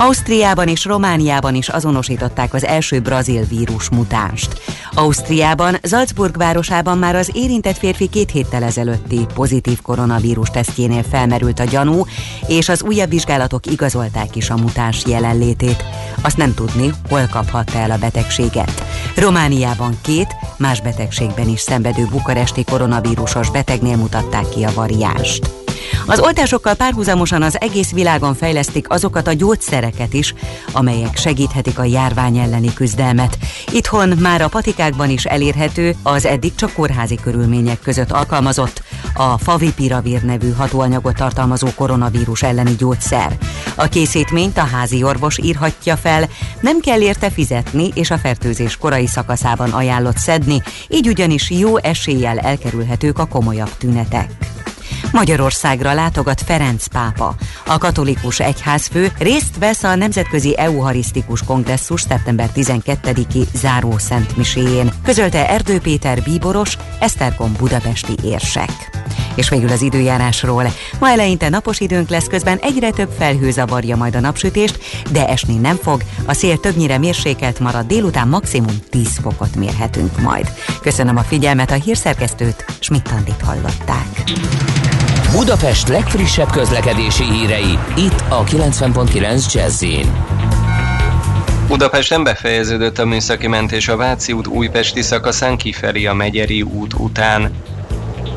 Ausztriában 0.00 0.68
és 0.68 0.84
Romániában 0.84 1.54
is 1.54 1.68
azonosították 1.68 2.54
az 2.54 2.64
első 2.64 3.00
brazil 3.00 3.44
vírus 3.44 3.90
mutánst. 3.90 4.60
Ausztriában, 4.94 5.76
Salzburg 5.82 6.36
városában 6.36 6.98
már 6.98 7.14
az 7.14 7.30
érintett 7.34 7.76
férfi 7.76 8.08
két 8.08 8.30
héttel 8.30 8.62
ezelőtti 8.62 9.26
pozitív 9.34 9.80
koronavírus 9.82 10.48
tesztjénél 10.48 11.02
felmerült 11.02 11.60
a 11.60 11.64
gyanú, 11.64 12.04
és 12.46 12.68
az 12.68 12.82
újabb 12.82 13.10
vizsgálatok 13.10 13.66
igazolták 13.66 14.36
is 14.36 14.50
a 14.50 14.56
mutáns 14.56 15.06
jelenlétét. 15.06 15.84
Azt 16.22 16.36
nem 16.36 16.54
tudni, 16.54 16.90
hol 17.08 17.26
kaphatta 17.30 17.78
el 17.78 17.90
a 17.90 17.98
betegséget. 17.98 18.84
Romániában 19.16 19.98
két, 20.02 20.34
más 20.58 20.80
betegségben 20.80 21.48
is 21.48 21.60
szenvedő 21.60 22.06
bukaresti 22.10 22.64
koronavírusos 22.64 23.50
betegnél 23.50 23.96
mutatták 23.96 24.48
ki 24.48 24.64
a 24.64 24.72
variánst. 24.74 25.59
Az 26.06 26.20
oltásokkal 26.20 26.74
párhuzamosan 26.74 27.42
az 27.42 27.60
egész 27.60 27.90
világon 27.90 28.34
fejlesztik 28.34 28.90
azokat 28.90 29.26
a 29.26 29.32
gyógyszereket 29.32 30.14
is, 30.14 30.34
amelyek 30.72 31.16
segíthetik 31.16 31.78
a 31.78 31.84
járvány 31.84 32.38
elleni 32.38 32.72
küzdelmet. 32.74 33.38
Itthon 33.72 34.08
már 34.08 34.42
a 34.42 34.48
patikákban 34.48 35.10
is 35.10 35.24
elérhető 35.24 35.94
az 36.02 36.26
eddig 36.26 36.54
csak 36.54 36.72
kórházi 36.72 37.14
körülmények 37.14 37.80
között 37.80 38.10
alkalmazott 38.10 38.82
a 39.14 39.38
favipiravir 39.38 40.22
nevű 40.22 40.52
hatóanyagot 40.52 41.16
tartalmazó 41.16 41.68
koronavírus 41.76 42.42
elleni 42.42 42.74
gyógyszer. 42.78 43.38
A 43.74 43.88
készítményt 43.88 44.58
a 44.58 44.68
házi 44.72 45.02
orvos 45.02 45.38
írhatja 45.38 45.96
fel, 45.96 46.28
nem 46.60 46.80
kell 46.80 47.00
érte 47.00 47.30
fizetni, 47.30 47.90
és 47.94 48.10
a 48.10 48.18
fertőzés 48.18 48.76
korai 48.76 49.06
szakaszában 49.06 49.70
ajánlott 49.70 50.16
szedni, 50.16 50.62
így 50.88 51.08
ugyanis 51.08 51.50
jó 51.50 51.76
eséllyel 51.76 52.38
elkerülhetők 52.38 53.18
a 53.18 53.26
komolyabb 53.26 53.76
tünetek. 53.78 54.30
Magyarországra 55.12 55.92
látogat 55.92 56.40
Ferenc 56.40 56.86
pápa. 56.86 57.34
A 57.66 57.78
katolikus 57.78 58.40
egyházfő 58.40 59.12
részt 59.18 59.58
vesz 59.58 59.82
a 59.82 59.94
Nemzetközi 59.94 60.58
Euharisztikus 60.58 61.44
Kongresszus 61.44 62.00
szeptember 62.00 62.50
12-i 62.54 63.46
záró 63.54 63.98
szentmiséjén, 63.98 64.92
közölte 65.04 65.48
Erdő 65.48 65.80
Péter 65.80 66.22
bíboros, 66.22 66.78
Esztergom 66.98 67.52
budapesti 67.58 68.14
érsek. 68.24 68.90
És 69.34 69.48
végül 69.48 69.70
az 69.70 69.82
időjárásról. 69.82 70.72
Ma 70.98 71.10
eleinte 71.10 71.48
napos 71.48 71.80
időnk 71.80 72.08
lesz, 72.08 72.26
közben 72.26 72.58
egyre 72.58 72.90
több 72.90 73.10
felhő 73.18 73.50
zavarja 73.50 73.96
majd 73.96 74.14
a 74.14 74.20
napsütést, 74.20 74.78
de 75.10 75.28
esni 75.28 75.56
nem 75.56 75.76
fog. 75.76 76.02
A 76.26 76.32
szél 76.32 76.60
többnyire 76.60 76.98
mérsékelt 76.98 77.60
marad, 77.60 77.86
délután 77.86 78.28
maximum 78.28 78.76
10 78.90 79.18
fokot 79.22 79.56
mérhetünk 79.56 80.20
majd. 80.20 80.52
Köszönöm 80.80 81.16
a 81.16 81.22
figyelmet, 81.22 81.70
a 81.70 81.74
hírszerkesztőt, 81.74 82.64
Schmidt-Tandit 82.80 83.42
hallották. 83.42 84.22
Budapest 85.32 85.88
legfrissebb 85.88 86.50
közlekedési 86.50 87.24
hírei, 87.24 87.78
itt 87.96 88.24
a 88.28 88.44
90.9 88.44 89.52
jazz 89.52 89.84
Budapesten 91.68 92.22
befejeződött 92.22 92.98
a 92.98 93.04
műszaki 93.04 93.46
mentés 93.46 93.88
a 93.88 93.96
Váci 93.96 94.32
út 94.32 94.46
újpesti 94.46 95.02
szakaszán 95.02 95.56
kifelé 95.56 96.06
a 96.06 96.14
Megyeri 96.14 96.62
út 96.62 96.94
után. 96.94 97.52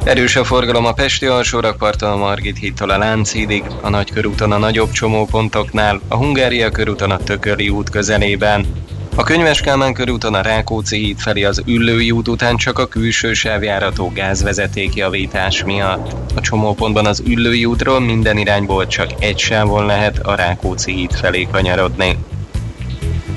Erős 0.04 0.36
a 0.36 0.44
forgalom 0.44 0.86
a 0.86 0.94
Pesti 0.94 1.26
alsórakparton 1.26 2.12
a 2.12 2.16
Margit 2.16 2.58
hídtól 2.58 2.90
a 2.90 2.98
Lánchídig, 2.98 3.64
a 3.82 3.90
Nagykörúton 3.90 4.52
a 4.52 4.58
nagyobb 4.58 4.92
csomópontoknál, 4.92 6.02
a 6.08 6.16
Hungária 6.16 6.70
körúton 6.70 7.12
a 7.12 7.18
Tököli 7.18 7.70
út 7.70 7.90
közelében. 7.90 8.83
A 9.16 9.24
Könyves 9.24 9.62
Kálmán 9.62 9.94
körúton 9.94 10.34
a 10.34 10.42
Rákóczi 10.42 10.98
híd 10.98 11.20
felé 11.20 11.44
az 11.44 11.62
Üllői 11.66 12.12
út 12.12 12.28
után 12.28 12.58
csak 12.58 12.80
a 12.80 12.88
külső 12.88 13.34
sávjárató 13.34 14.12
gázvezeték 14.16 14.96
javítás 14.96 15.64
miatt. 15.64 16.16
A 16.36 16.42
csomópontban 16.42 17.06
az 17.06 17.24
Üllői 17.26 17.66
útról 17.66 18.00
minden 18.00 18.38
irányból 18.38 18.88
csak 18.88 19.10
egy 19.20 19.38
sávon 19.38 19.86
lehet 19.86 20.20
a 20.20 20.36
Rákóczi 20.36 20.92
híd 20.94 21.12
felé 21.12 21.48
kanyarodni. 21.52 22.18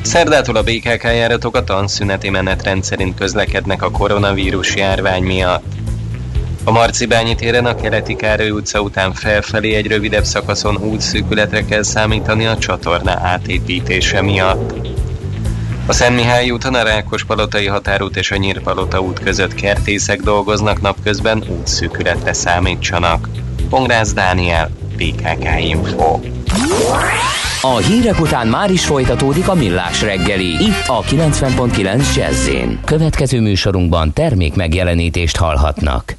Szerdától 0.03 0.57
a 0.57 0.63
BKK 0.63 1.03
járatok 1.03 1.57
a 1.57 1.65
tanszüneti 1.65 2.31
menetrend 2.31 2.85
szerint 2.85 3.19
közlekednek 3.19 3.83
a 3.83 3.91
koronavírus 3.91 4.77
járvány 4.77 5.23
miatt. 5.23 5.73
A 6.65 6.71
Marcibányi 6.71 7.35
téren 7.35 7.67
a 7.67 7.75
Keleti 7.75 8.17
Károly 8.17 8.51
utca 8.51 8.81
után 8.81 9.13
felfelé 9.13 9.75
egy 9.75 9.87
rövidebb 9.87 10.25
szakaszon 10.25 10.77
útszűkületre 10.77 11.65
kell 11.65 11.83
számítani 11.83 12.47
a 12.47 12.59
csatorna 12.59 13.19
átépítése 13.23 14.23
miatt. 14.23 14.96
A 15.89 15.93
Szent 15.93 16.17
Mihály 16.17 16.51
úton 16.51 16.75
a 16.75 16.83
Rákospalotai 16.83 17.67
határút 17.67 18.17
és 18.17 18.31
a 18.31 18.37
Nyírpalota 18.37 19.01
út 19.01 19.19
között 19.19 19.55
kertészek 19.55 20.21
dolgoznak 20.21 20.81
napközben, 20.81 21.45
útszűkületre 21.49 22.33
számítsanak. 22.33 23.29
Pongrász 23.69 24.13
Dániel, 24.13 24.71
PKK 24.97 25.61
Info. 25.61 26.21
A 27.61 27.77
hírek 27.77 28.21
után 28.21 28.47
már 28.47 28.71
is 28.71 28.85
folytatódik 28.85 29.49
a 29.49 29.55
millás 29.55 30.03
reggeli, 30.03 30.65
itt 30.65 30.85
a 30.87 31.03
90.9 31.03 32.15
jazz 32.17 32.49
Következő 32.85 33.41
műsorunkban 33.41 34.13
termék 34.13 34.55
megjelenítést 34.55 35.37
hallhatnak. 35.37 36.17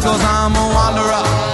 Cause 0.00 0.22
I'm 0.24 0.56
a 0.56 0.74
wanderer. 0.74 1.51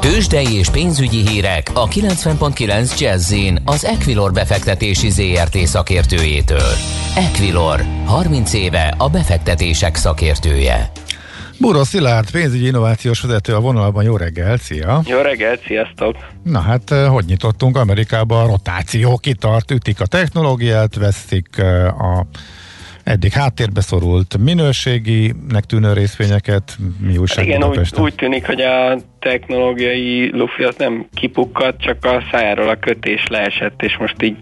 Tőzsdei 0.00 0.54
és 0.54 0.68
pénzügyi 0.68 1.28
hírek 1.28 1.70
a 1.74 1.88
90.9 1.88 2.98
jazz 2.98 3.34
az 3.64 3.84
Equilor 3.84 4.32
befektetési 4.32 5.10
ZRT 5.10 5.56
szakértőjétől. 5.56 7.03
Equilor, 7.16 7.80
30 8.06 8.52
éve 8.52 8.94
a 8.98 9.08
befektetések 9.08 9.94
szakértője. 9.96 10.90
Búró 11.60 11.82
Szilárd, 11.82 12.30
pénzügyi 12.30 12.66
innovációs 12.66 13.20
vezető 13.20 13.54
a 13.54 13.60
vonalban. 13.60 14.04
Jó 14.04 14.16
reggel, 14.16 14.56
szia! 14.56 15.02
Jó 15.06 15.20
reggel, 15.20 15.56
sziasztok! 15.66 16.16
Na 16.42 16.60
hát, 16.60 16.90
eh, 16.90 17.08
hogy 17.08 17.24
nyitottunk 17.24 17.76
Amerikába? 17.76 18.42
A 18.42 18.46
rotáció 18.46 19.16
kitart, 19.16 19.70
ütik 19.70 20.00
a 20.00 20.06
technológiát, 20.06 20.94
veszik 20.94 21.48
eh, 21.56 22.00
a 22.00 22.26
eddig 23.04 23.32
háttérbe 23.32 23.80
szorult 23.80 24.38
minőséginek 24.38 25.64
tűnő 25.66 25.92
részvényeket, 25.92 26.76
mi 27.00 27.16
újság 27.16 27.46
Igen, 27.46 27.64
úgy, 27.64 27.92
úgy 27.98 28.14
tűnik, 28.14 28.46
hogy 28.46 28.60
a 28.60 28.98
technológiai 29.18 30.30
lufi 30.32 30.62
az 30.62 30.74
nem 30.78 31.06
kipukkadt, 31.14 31.80
csak 31.80 32.04
a 32.04 32.22
szájáról 32.30 32.68
a 32.68 32.78
kötés 32.78 33.26
leesett, 33.26 33.82
és 33.82 33.96
most 33.96 34.22
így 34.22 34.36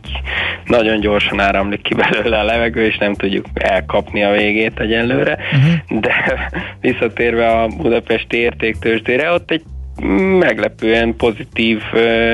nagyon 0.65 1.01
gyorsan 1.01 1.41
áramlik 1.41 1.83
ki 1.83 1.95
belőle 1.95 2.39
a 2.39 2.45
levegő, 2.45 2.87
és 2.87 2.99
nem 2.99 3.15
tudjuk 3.15 3.47
elkapni 3.55 4.23
a 4.23 4.33
végét 4.33 4.81
egyenlőre. 4.81 5.39
Uh-huh. 5.53 6.01
De 6.01 6.51
visszatérve 6.81 7.61
a 7.61 7.67
budapesti 7.67 8.37
értéktősdére, 8.37 9.33
ott 9.33 9.51
egy 9.51 9.63
meglepően 10.38 11.16
pozitív 11.16 11.82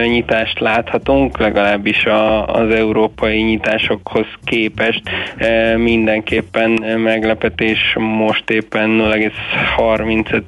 nyitást 0.03 0.61
láthatunk, 0.61 1.39
legalábbis 1.39 2.05
a, 2.05 2.47
az 2.47 2.71
európai 2.71 3.43
nyitásokhoz 3.43 4.27
képest. 4.45 5.03
Mindenképpen 5.77 6.71
meglepetés 6.99 7.97
most 7.99 8.51
éppen 8.51 8.91
0,35 8.91 10.43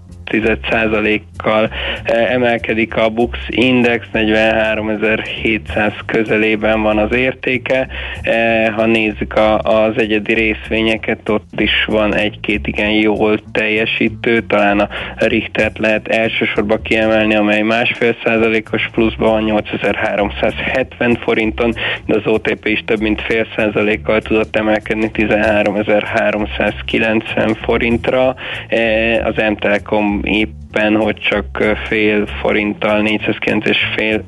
kal 1.36 1.70
eh, 2.02 2.32
emelkedik 2.32 2.96
a 2.96 3.08
Bux 3.08 3.38
Index, 3.48 4.06
43.700 4.12 5.92
közelében 6.06 6.82
van 6.82 6.98
az 6.98 7.14
értéke. 7.14 7.88
Eh, 8.22 8.74
ha 8.74 8.86
nézzük 8.86 9.34
az 9.62 9.92
egyedi 9.96 10.34
részvényeket, 10.34 11.28
ott 11.28 11.60
is 11.60 11.84
van 11.86 12.14
egy-két 12.14 12.66
igen 12.66 12.90
jól 12.90 13.40
teljesítő, 13.52 14.40
talán 14.40 14.80
a 14.80 14.88
Richtert 15.16 15.78
lehet 15.78 16.08
elsősorban 16.08 16.82
kiemelni, 16.82 17.34
amely 17.34 17.62
másfél 17.62 18.16
százalékos 18.24 18.88
pluszban 18.92 19.30
van 19.30 19.42
8370 19.42 21.16
forinton, 21.16 21.74
de 22.06 22.16
az 22.16 22.26
OTP 22.26 22.66
is 22.66 22.82
több 22.86 23.00
mint 23.00 23.20
fél 23.20 23.46
százalékkal 23.56 24.20
tudott 24.20 24.56
emelkedni 24.56 25.10
13390 25.10 27.54
forintra. 27.54 28.34
Eh, 28.68 29.26
az 29.26 29.34
M-Telekom 29.36 30.19
éppen, 30.22 30.96
hogy 30.96 31.16
csak 31.16 31.76
fél 31.88 32.26
forinttal, 32.26 33.00
409 33.00 33.68
és 33.68 33.78
fél 33.96 34.24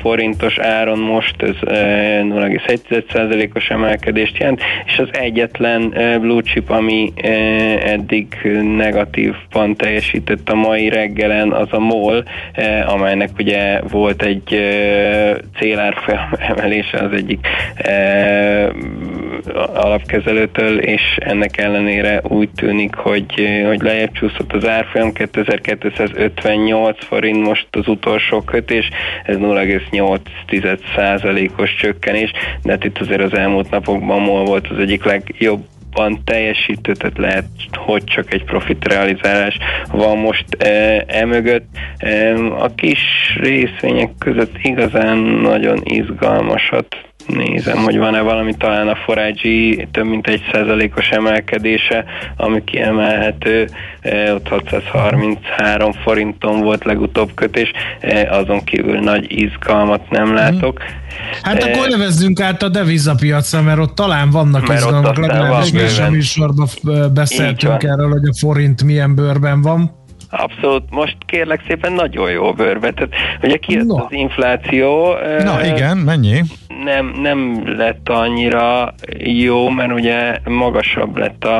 forintos 0.00 0.58
áron 0.58 0.98
most 0.98 1.42
ez 1.42 1.54
0,1%-os 1.60 3.68
emelkedést 3.68 4.36
jelent, 4.36 4.60
és 4.86 4.98
az 4.98 5.08
egyetlen 5.12 5.88
blue 6.20 6.42
chip, 6.42 6.70
ami 6.70 7.12
eddig 7.84 8.26
negatívban 8.76 9.76
teljesített 9.76 10.48
a 10.48 10.54
mai 10.54 10.88
reggelen, 10.88 11.52
az 11.52 11.68
a 11.70 11.78
MOL, 11.78 12.24
amelynek 12.86 13.30
ugye 13.38 13.80
volt 13.80 14.22
egy 14.22 14.60
célárfolyam 15.58 16.28
az 16.92 17.12
egyik 17.12 17.46
alapkezelőtől, 19.74 20.78
és 20.78 21.02
ennek 21.18 21.56
ellenére 21.56 22.20
úgy 22.22 22.50
tűnik, 22.50 22.94
hogy, 22.94 23.48
hogy 23.66 23.82
lejjebb 23.82 24.12
csúszott 24.12 24.52
az 24.52 24.68
árfolyam, 24.68 25.07
2258 25.12 27.04
forint 27.04 27.46
most 27.46 27.66
az 27.70 27.88
utolsó 27.88 28.40
kötés, 28.40 28.88
ez 29.24 29.36
0,8%-os 29.36 31.74
csökkenés, 31.74 32.30
de 32.62 32.72
hát 32.72 32.84
itt 32.84 32.98
azért 32.98 33.22
az 33.22 33.34
elmúlt 33.34 33.70
napokban 33.70 34.20
MOL 34.20 34.44
volt 34.44 34.68
az 34.68 34.78
egyik 34.78 35.04
legjobb 35.04 35.64
jobban 35.98 36.24
teljesítő, 36.24 36.92
tehát 36.92 37.18
lehet, 37.18 37.44
hogy 37.72 38.04
csak 38.04 38.32
egy 38.32 38.44
profit 38.44 38.84
realizálás 38.84 39.58
van 39.90 40.18
most 40.18 40.44
e, 40.58 41.04
emögött. 41.06 41.66
E, 41.96 42.34
a 42.44 42.74
kis 42.74 43.00
részvények 43.40 44.10
között 44.18 44.52
igazán 44.62 45.18
nagyon 45.18 45.80
izgalmasat 45.84 46.96
nézem, 47.28 47.76
hogy 47.76 47.98
van-e 47.98 48.20
valami, 48.20 48.54
talán 48.56 48.88
a 48.88 48.94
Forage 48.94 49.86
több 49.90 50.04
mint 50.04 50.26
egy 50.26 50.42
százalékos 50.52 51.08
emelkedése, 51.08 52.04
ami 52.36 52.64
kiemelhető, 52.64 53.68
e, 54.00 54.34
ott 54.34 54.48
633 54.48 55.92
forinton 55.92 56.60
volt 56.60 56.84
legutóbb 56.84 57.34
kötés, 57.34 57.72
e, 58.00 58.28
azon 58.30 58.64
kívül 58.64 59.00
nagy 59.00 59.26
izgalmat 59.28 60.10
nem 60.10 60.34
látok. 60.34 60.82
Hát 61.42 61.62
e, 61.62 61.70
akkor 61.70 61.88
nevezzünk 61.88 62.40
át 62.40 62.62
a 62.62 62.68
devizapiacra, 62.68 63.62
mert 63.62 63.78
ott 63.78 63.94
talán 63.94 64.30
vannak 64.30 64.68
izgalmak, 64.68 65.16
legalábbis 65.16 65.98
a 65.98 66.10
műsorban 66.10 66.68
beszéltünk 67.14 67.82
erről, 67.82 68.10
hogy 68.10 68.28
a 68.28 68.34
forint 68.38 68.84
milyen 68.84 69.14
bőrben 69.14 69.62
van. 69.62 69.97
Abszolút, 70.30 70.90
most 70.90 71.16
kérlek 71.26 71.62
szépen 71.66 71.92
nagyon 71.92 72.30
jó 72.30 72.52
bőrbe. 72.52 72.90
Tehát 72.90 73.14
ugye 73.42 73.56
kijött 73.56 73.86
no. 73.86 73.96
az 73.96 74.12
infláció. 74.12 75.14
Na 75.42 75.64
igen, 75.64 75.96
mennyi? 75.96 76.40
Nem, 76.84 77.12
nem 77.20 77.62
lett 77.76 78.08
annyira 78.08 78.94
jó, 79.18 79.68
mert 79.68 79.92
ugye 79.92 80.38
magasabb 80.44 81.16
lett 81.16 81.44
a, 81.44 81.58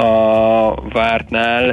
a 0.00 0.74
vártnál, 0.92 1.70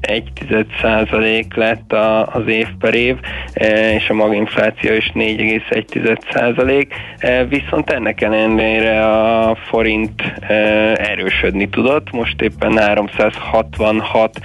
1,1% 0.00 1.54
lett 1.54 1.92
a, 1.92 2.26
az 2.26 2.46
év 2.46 2.66
per 2.78 2.94
év, 2.94 3.16
e, 3.52 3.92
és 3.94 4.08
a 4.08 4.14
maginfláció 4.14 4.92
is 4.92 5.10
4,1%, 5.14 6.86
e, 7.18 7.44
viszont 7.44 7.90
ennek 7.90 8.20
ellenére 8.20 9.06
a 9.06 9.54
forint 9.54 10.22
e, 10.40 10.54
erősödni 11.10 11.68
tudott, 11.68 12.10
most 12.10 12.40
éppen 12.40 12.78
366 12.78 14.38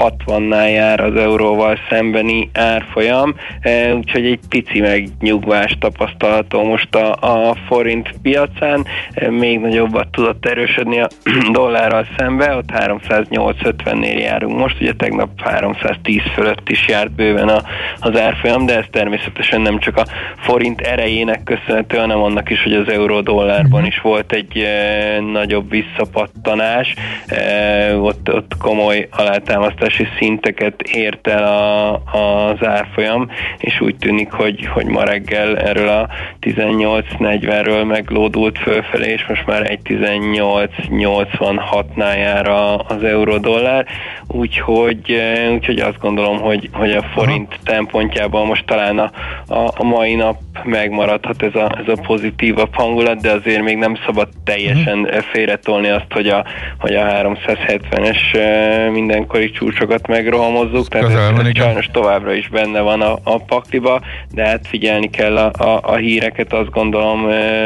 60-nál 0.00 0.72
jár 0.72 1.00
az 1.00 1.16
euróval 1.16 1.78
szembeni 1.90 2.50
árfolyam, 2.52 3.34
úgyhogy 3.94 4.24
egy 4.24 4.40
pici 4.48 4.80
megnyugvást 4.80 5.78
tapasztalható 5.78 6.64
most 6.64 6.94
a, 6.94 7.12
a 7.50 7.56
forint 7.66 8.14
piacán, 8.22 8.86
még 9.30 9.60
nagyobbat 9.60 10.08
tudott 10.08 10.46
erősödni 10.46 11.00
a 11.00 11.08
dollárral 11.52 12.06
szembe, 12.16 12.56
ott 12.56 12.70
308-50-nél 12.72 14.20
járunk 14.20 14.58
most, 14.58 14.80
ugye 14.80 14.92
tegnap 14.96 15.40
310 15.40 16.20
fölött 16.34 16.68
is 16.68 16.88
járt 16.88 17.12
bőven 17.12 17.48
a, 17.48 17.62
az 18.00 18.20
árfolyam, 18.20 18.66
de 18.66 18.76
ez 18.76 18.84
természetesen 18.90 19.60
nem 19.60 19.78
csak 19.78 19.96
a 19.96 20.06
forint 20.36 20.80
erejének 20.80 21.42
köszönhető, 21.42 21.96
hanem 21.96 22.22
annak 22.22 22.50
is, 22.50 22.62
hogy 22.62 22.74
az 22.74 22.88
euró-dollárban 22.88 23.86
is 23.86 24.00
volt 24.00 24.32
egy 24.32 24.58
e, 24.58 25.20
nagyobb 25.20 25.70
visszapattanás, 25.70 26.94
e, 27.26 27.96
ott, 27.96 28.32
ott 28.32 28.56
komoly 28.58 29.08
alátámasztási 29.10 30.06
szinteket 30.18 30.82
ért 30.82 31.26
el 31.26 31.44
a, 31.44 31.94
az 31.94 32.66
árfolyam, 32.66 33.30
és 33.58 33.80
úgy 33.80 33.96
tűnik, 33.96 34.32
hogy, 34.32 34.66
hogy 34.66 34.86
ma 34.86 35.04
reggel 35.04 35.58
erről 35.58 35.88
a 35.88 36.08
18-40-ről 36.40 37.86
meglódult 37.86 38.58
fölfelé, 38.58 39.12
és 39.12 39.26
most 39.28 39.46
már 39.46 39.70
egy 39.70 39.80
18-86-nál 39.84 42.16
jár 42.16 42.48
az 42.86 43.02
euró-dollár, 43.02 43.86
úgyhogy 44.26 44.85
úgyhogy, 44.86 45.20
úgyhogy 45.52 45.78
azt 45.78 45.98
gondolom, 46.00 46.38
hogy, 46.40 46.68
hogy 46.72 46.90
a 46.90 47.02
forint 47.02 47.48
Aha. 47.52 47.76
szempontjából 47.76 48.44
most 48.46 48.66
talán 48.66 48.98
a, 48.98 49.10
a, 49.46 49.72
a 49.76 49.84
mai 49.84 50.14
nap 50.14 50.36
megmaradhat 50.64 51.42
ez 51.42 51.54
a, 51.54 51.78
ez 51.78 51.98
a 51.98 52.00
pozitívabb 52.06 52.74
hangulat, 52.74 53.20
de 53.20 53.30
azért 53.30 53.62
még 53.62 53.76
nem 53.76 53.96
szabad 54.06 54.28
teljesen 54.44 54.98
uh-huh. 54.98 55.18
félretolni 55.18 55.88
azt, 55.88 56.12
hogy 56.12 56.28
a, 56.28 56.44
hogy 56.78 56.94
a 56.94 57.02
370-es 57.02 58.34
eh, 58.34 58.90
mindenkori 58.90 59.50
csúcsokat 59.50 60.06
megrohamozzuk, 60.06 60.88
tehát 60.88 61.10
ez, 61.10 61.46
ez 61.46 61.56
sajnos 61.56 61.88
továbbra 61.92 62.32
is 62.32 62.48
benne 62.48 62.80
van 62.80 63.00
a, 63.00 63.18
a 63.22 63.38
pakliba, 63.38 64.00
de 64.32 64.46
hát 64.46 64.66
figyelni 64.66 65.10
kell 65.10 65.36
a, 65.36 65.64
a, 65.64 65.80
a 65.82 65.96
híreket, 65.96 66.52
azt 66.52 66.70
gondolom 66.70 67.20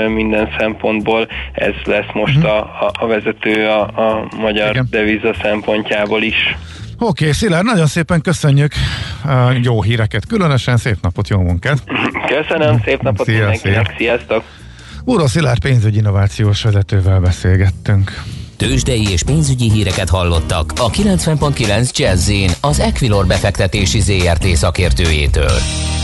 minden 0.08 0.48
szempontból 0.58 1.28
ez 1.52 1.74
lesz 1.84 2.12
most 2.12 2.36
uh-huh. 2.36 2.52
a, 2.52 2.90
a 2.92 3.06
vezető 3.06 3.66
a, 3.66 3.80
a 3.80 4.28
magyar 4.40 4.70
Igen. 4.70 4.86
deviza 4.90 5.34
szempontjából 5.42 6.22
is. 6.22 6.56
Oké, 7.02 7.08
okay, 7.08 7.32
Szilárd, 7.32 7.64
nagyon 7.64 7.86
szépen 7.86 8.20
köszönjük 8.20 8.72
a 9.24 9.50
jó 9.62 9.82
híreket, 9.82 10.26
különösen 10.26 10.76
szép 10.76 10.96
napot, 11.02 11.28
jó 11.28 11.40
munkát! 11.40 11.82
Köszönöm, 12.26 12.80
szép 12.84 13.02
napot 13.02 13.26
szia, 13.26 13.38
mindenkinek, 13.38 13.86
szia. 13.86 13.96
sziasztok! 13.96 14.44
Úró 15.04 15.26
Szilárd 15.26 15.60
pénzügyi 15.60 15.96
innovációs 15.96 16.62
vezetővel 16.62 17.20
beszélgettünk. 17.20 18.22
Tőzsdei 18.56 19.08
és 19.10 19.22
pénzügyi 19.22 19.70
híreket 19.70 20.08
hallottak 20.08 20.72
a 20.76 20.90
90.9 20.90 21.96
jazz 21.96 22.30
az 22.60 22.80
Equilor 22.80 23.26
befektetési 23.26 24.00
ZRT 24.00 24.44
szakértőjétől. 24.44 25.58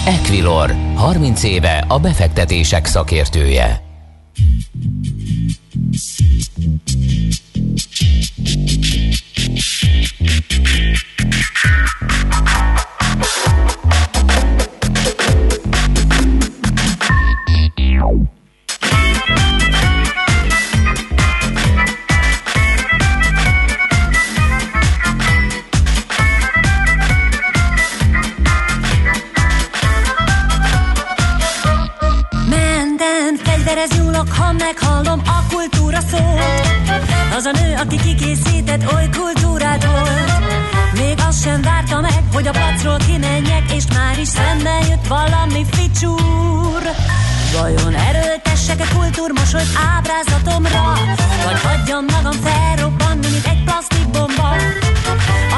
Equilor, 0.06 0.74
30 0.94 1.42
éve 1.42 1.84
a 1.88 1.98
befektetések 1.98 2.86
szakértője. 2.86 3.84
ha 9.12 9.25
meghallom 34.58 35.22
a 35.26 35.54
kultúra 35.54 36.00
szót. 36.00 36.40
Az 37.36 37.44
a 37.44 37.50
nő, 37.50 37.74
aki 37.74 37.96
kikészített 37.96 38.92
oly 38.92 39.08
azt 39.08 39.35
sem 41.46 41.62
várta 41.62 42.00
meg, 42.00 42.22
hogy 42.32 42.46
a 42.46 42.50
placról 42.50 42.96
kimenjek, 43.06 43.72
és 43.72 43.84
már 43.94 44.18
is 44.18 44.28
szembe 44.28 44.78
jött 44.88 45.06
valami 45.06 45.64
ficsúr. 45.70 46.82
Vajon 47.52 47.94
erőltessek-e 47.94 48.86
kultúrmosolyt 48.94 49.70
ábrázatomra, 49.94 50.92
vagy 51.44 51.60
hagyjam 51.62 52.04
magam 52.04 52.38
felrobbanni, 52.46 53.28
mint 53.30 53.46
egy 53.46 53.62
plastikbomba? 53.64 54.48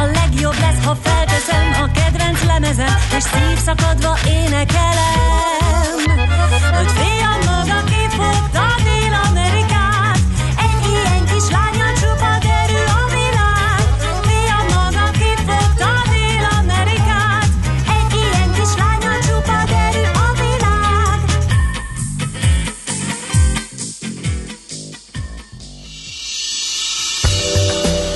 A 0.01 0.05
legjobb 0.18 0.59
lesz, 0.61 0.84
ha 0.84 0.95
felteszem 1.03 1.66
a 1.82 1.91
kedvenc 1.99 2.43
lemezem, 2.45 2.95
és 3.16 3.24
szívszakadva 3.32 4.18
énekelem. 4.26 6.01
Hogy 6.76 6.91
fiam 6.99 7.41
maga 7.47 7.84
kifogta 7.84 8.68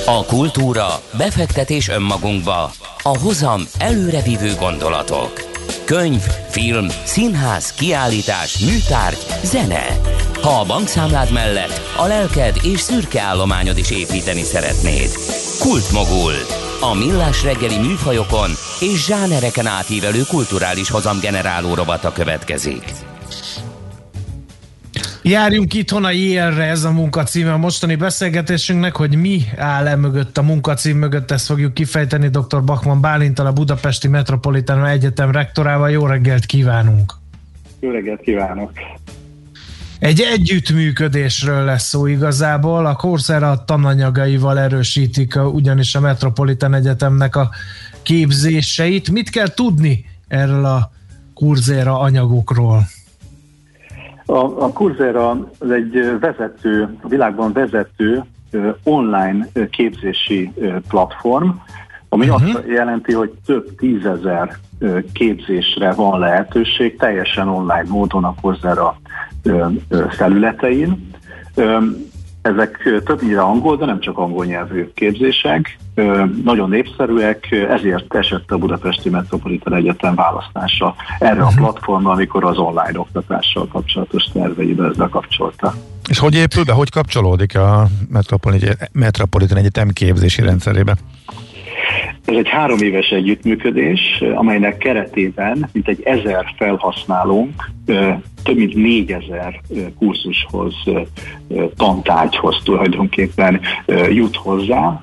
A 0.05 0.25
kultúra, 0.25 1.01
befektetés 1.17 1.89
önmagunkba, 1.89 2.71
a 3.03 3.17
hozam 3.17 3.61
előrevívő 3.77 4.55
gondolatok. 4.55 5.43
Könyv, 5.85 6.21
film, 6.49 6.87
színház, 7.03 7.71
kiállítás, 7.71 8.57
műtárgy, 8.57 9.25
zene. 9.43 9.85
Ha 10.41 10.59
a 10.59 10.65
bankszámlád 10.65 11.31
mellett 11.31 11.81
a 11.97 12.05
lelked 12.05 12.55
és 12.63 12.79
szürke 12.79 13.21
állományod 13.21 13.77
is 13.77 13.91
építeni 13.91 14.43
szeretnéd. 14.43 15.09
Kultmogul. 15.59 16.33
a 16.81 16.93
millás 16.93 17.43
reggeli 17.43 17.77
műfajokon 17.77 18.51
és 18.79 19.05
zsánereken 19.05 19.67
átívelő 19.67 20.21
kulturális 20.27 20.89
hozamgeneráló 20.89 21.73
rovata 21.73 22.11
következik. 22.11 23.12
Járjunk 25.25 25.73
itthon 25.73 26.05
a 26.05 26.11
JR-re, 26.11 26.63
ez 26.63 26.83
a 26.83 26.91
munkacíme 26.91 27.53
a 27.53 27.57
mostani 27.57 27.95
beszélgetésünknek, 27.95 28.95
hogy 28.95 29.15
mi 29.15 29.41
áll 29.57 29.87
e 29.87 29.95
mögött, 29.95 30.37
a 30.37 30.41
munkacím 30.41 30.97
mögött, 30.97 31.31
ezt 31.31 31.45
fogjuk 31.45 31.73
kifejteni 31.73 32.27
dr. 32.29 32.63
Bakman 32.63 33.01
Bálintal, 33.01 33.45
a 33.45 33.53
Budapesti 33.53 34.07
Metropolitán 34.07 34.85
Egyetem 34.85 35.31
rektorával. 35.31 35.89
Jó 35.89 36.05
reggelt 36.05 36.45
kívánunk! 36.45 37.13
Jó 37.79 37.89
reggelt 37.89 38.21
kívánok! 38.21 38.71
Egy 39.99 40.21
együttműködésről 40.21 41.63
lesz 41.63 41.87
szó 41.87 42.05
igazából. 42.05 42.85
A 42.85 42.95
Coursera 42.95 43.63
tananyagaival 43.65 44.59
erősítik 44.59 45.35
a, 45.35 45.47
ugyanis 45.47 45.95
a 45.95 45.99
Metropolitan 45.99 46.73
Egyetemnek 46.73 47.35
a 47.35 47.49
képzéseit. 48.01 49.11
Mit 49.11 49.29
kell 49.29 49.47
tudni 49.47 50.05
erről 50.27 50.65
a 50.65 50.91
Coursera 51.33 51.99
anyagokról? 51.99 52.87
A, 54.33 54.63
a 54.63 54.71
Coursera 54.71 55.29
az 55.59 55.71
egy 55.71 56.19
vezető, 56.19 56.97
a 57.01 57.07
világban 57.07 57.53
vezető 57.53 58.23
online 58.83 59.47
képzési 59.69 60.51
platform, 60.87 61.49
ami 62.09 62.29
uh-huh. 62.29 62.55
azt 62.55 62.63
jelenti, 62.67 63.13
hogy 63.13 63.31
több 63.45 63.75
tízezer 63.75 64.57
képzésre 65.13 65.93
van 65.93 66.19
lehetőség, 66.19 66.97
teljesen 66.97 67.47
online 67.47 67.85
módon 67.87 68.23
a 68.23 68.35
Coursera 68.41 68.97
felületein. 70.09 71.11
Ezek 72.43 73.01
többnyire 73.05 73.41
angol, 73.41 73.77
de 73.77 73.85
nem 73.85 73.99
csak 73.99 74.17
angol 74.17 74.45
nyelvű 74.45 74.91
képzések, 74.93 75.77
nagyon 76.43 76.69
népszerűek, 76.69 77.51
ezért 77.51 78.15
esett 78.15 78.51
a 78.51 78.57
Budapesti 78.57 79.09
Metropolitan 79.09 79.73
Egyetem 79.73 80.15
választása 80.15 80.95
erre 81.19 81.41
a 81.41 81.49
mhm. 81.49 81.57
platformra, 81.57 82.11
amikor 82.11 82.43
az 82.43 82.57
online 82.57 82.99
oktatással 82.99 83.67
kapcsolatos 83.67 84.23
terveibe 84.33 84.85
ezt 84.85 84.97
bekapcsolta. 84.97 85.73
És 86.09 86.19
hogy 86.19 86.35
épül 86.35 86.63
be, 86.63 86.73
hogy 86.73 86.89
kapcsolódik 86.89 87.57
a 87.57 87.87
Metropolitan 88.93 89.57
Egyetem 89.57 89.89
képzési 89.89 90.41
rendszerébe? 90.41 90.95
Ez 92.25 92.35
egy 92.35 92.49
három 92.49 92.79
éves 92.79 93.09
együttműködés, 93.09 94.23
amelynek 94.35 94.77
keretében 94.77 95.69
mint 95.71 95.87
egy 95.87 96.01
ezer 96.03 96.53
felhasználónk 96.57 97.71
több 98.43 98.57
mint 98.57 98.73
négyezer 98.75 99.61
kurzushoz, 99.97 100.75
tantárgyhoz 101.75 102.61
tulajdonképpen 102.63 103.59
jut 104.09 104.35
hozzá. 104.35 105.01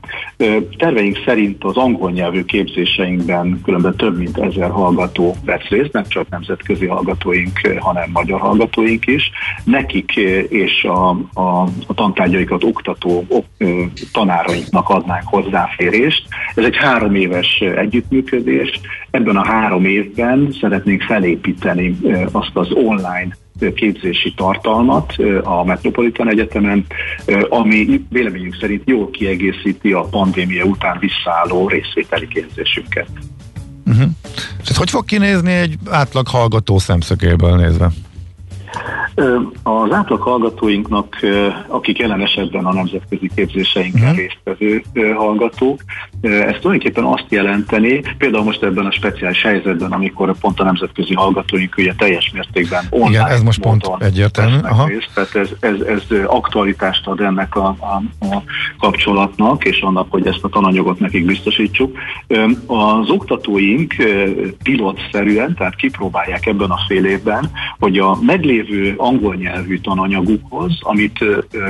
Terveink 0.76 1.18
szerint 1.24 1.64
az 1.64 1.76
angol 1.76 2.10
nyelvű 2.10 2.44
képzéseinkben 2.44 3.60
különben 3.64 3.96
több 3.96 4.18
mint 4.18 4.38
ezer 4.38 4.70
hallgató 4.70 5.36
vesz 5.44 5.68
részt, 5.68 5.92
nem 5.92 6.04
csak 6.08 6.28
nemzetközi 6.28 6.86
hallgatóink, 6.86 7.60
hanem 7.78 8.10
magyar 8.12 8.40
hallgatóink 8.40 9.06
is. 9.06 9.30
Nekik 9.64 10.16
és 10.48 10.84
a, 10.84 11.08
a, 11.32 11.62
a 11.86 11.94
tantárgyaikat 11.94 12.64
oktató 12.64 13.24
tanárainknak 14.12 14.88
adnánk 14.88 15.28
hozzáférést. 15.28 16.22
Ez 16.54 16.64
egy 16.64 16.76
három 16.76 17.14
éves 17.14 17.60
együttműködés. 17.60 18.80
Ebben 19.10 19.36
a 19.36 19.46
három 19.46 19.84
évben 19.84 20.54
szeretnénk 20.60 21.02
felépíteni 21.02 21.96
azt 22.32 22.50
az 22.52 22.72
online 22.72 23.29
képzési 23.74 24.34
tartalmat 24.36 25.14
a 25.42 25.64
Metropolitan 25.64 26.30
Egyetemen, 26.30 26.86
ami 27.48 28.04
véleményünk 28.08 28.56
szerint 28.60 28.82
jól 28.84 29.10
kiegészíti 29.10 29.92
a 29.92 30.00
pandémia 30.00 30.64
után 30.64 30.98
visszaálló 31.00 31.68
részvételi 31.68 32.28
képzésünket. 32.28 33.08
Uh-huh. 33.86 34.08
És 34.68 34.76
hogy 34.76 34.90
fog 34.90 35.04
kinézni 35.04 35.52
egy 35.52 35.78
átlag 35.90 36.28
hallgató 36.28 36.78
szemszögéből 36.78 37.56
nézve? 37.56 37.90
Az 39.62 39.92
átlag 39.92 40.20
hallgatóinknak, 40.20 41.16
akik 41.66 41.98
jelen 41.98 42.20
esetben 42.20 42.64
a 42.64 42.72
nemzetközi 42.72 43.30
képzéseinken 43.34 44.02
uh-huh. 44.02 44.16
résztvevő 44.16 44.82
hallgatók, 45.12 45.80
ez 46.20 46.56
tulajdonképpen 46.60 47.04
azt 47.04 47.26
jelenteni, 47.28 48.02
például 48.18 48.44
most 48.44 48.62
ebben 48.62 48.86
a 48.86 48.90
speciális 48.90 49.42
helyzetben, 49.42 49.92
amikor 49.92 50.38
pont 50.40 50.60
a 50.60 50.64
nemzetközi 50.64 51.14
hallgatóink 51.14 51.74
ugye 51.78 51.94
teljes 51.94 52.30
mértékben 52.34 52.84
online 52.90 53.10
Igen, 53.10 53.26
ez 53.26 53.42
most 53.42 53.60
pont 53.60 53.90
egyértelmű. 53.98 54.56
Aha. 54.62 54.86
Részt, 54.86 55.10
tehát 55.14 55.34
ez, 55.34 55.48
ez, 55.60 55.80
ez 55.80 56.02
aktualitást 56.26 57.06
ad 57.06 57.20
ennek 57.20 57.56
a, 57.56 57.66
a, 57.66 58.24
a 58.24 58.42
kapcsolatnak, 58.78 59.64
és 59.64 59.80
annak, 59.80 60.06
hogy 60.10 60.26
ezt 60.26 60.44
a 60.44 60.48
tananyagot 60.48 60.98
nekik 60.98 61.24
biztosítsuk. 61.24 61.98
Az 62.66 63.10
oktatóink 63.10 63.94
pilotszerűen, 64.62 65.54
tehát 65.54 65.76
kipróbálják 65.76 66.46
ebben 66.46 66.70
a 66.70 66.78
fél 66.88 67.04
évben, 67.04 67.50
hogy 67.78 67.98
a 67.98 68.18
meglévő 68.20 68.59
angol 68.96 69.34
nyelvű 69.34 69.78
tananyagukhoz, 69.78 70.78
amit 70.80 71.24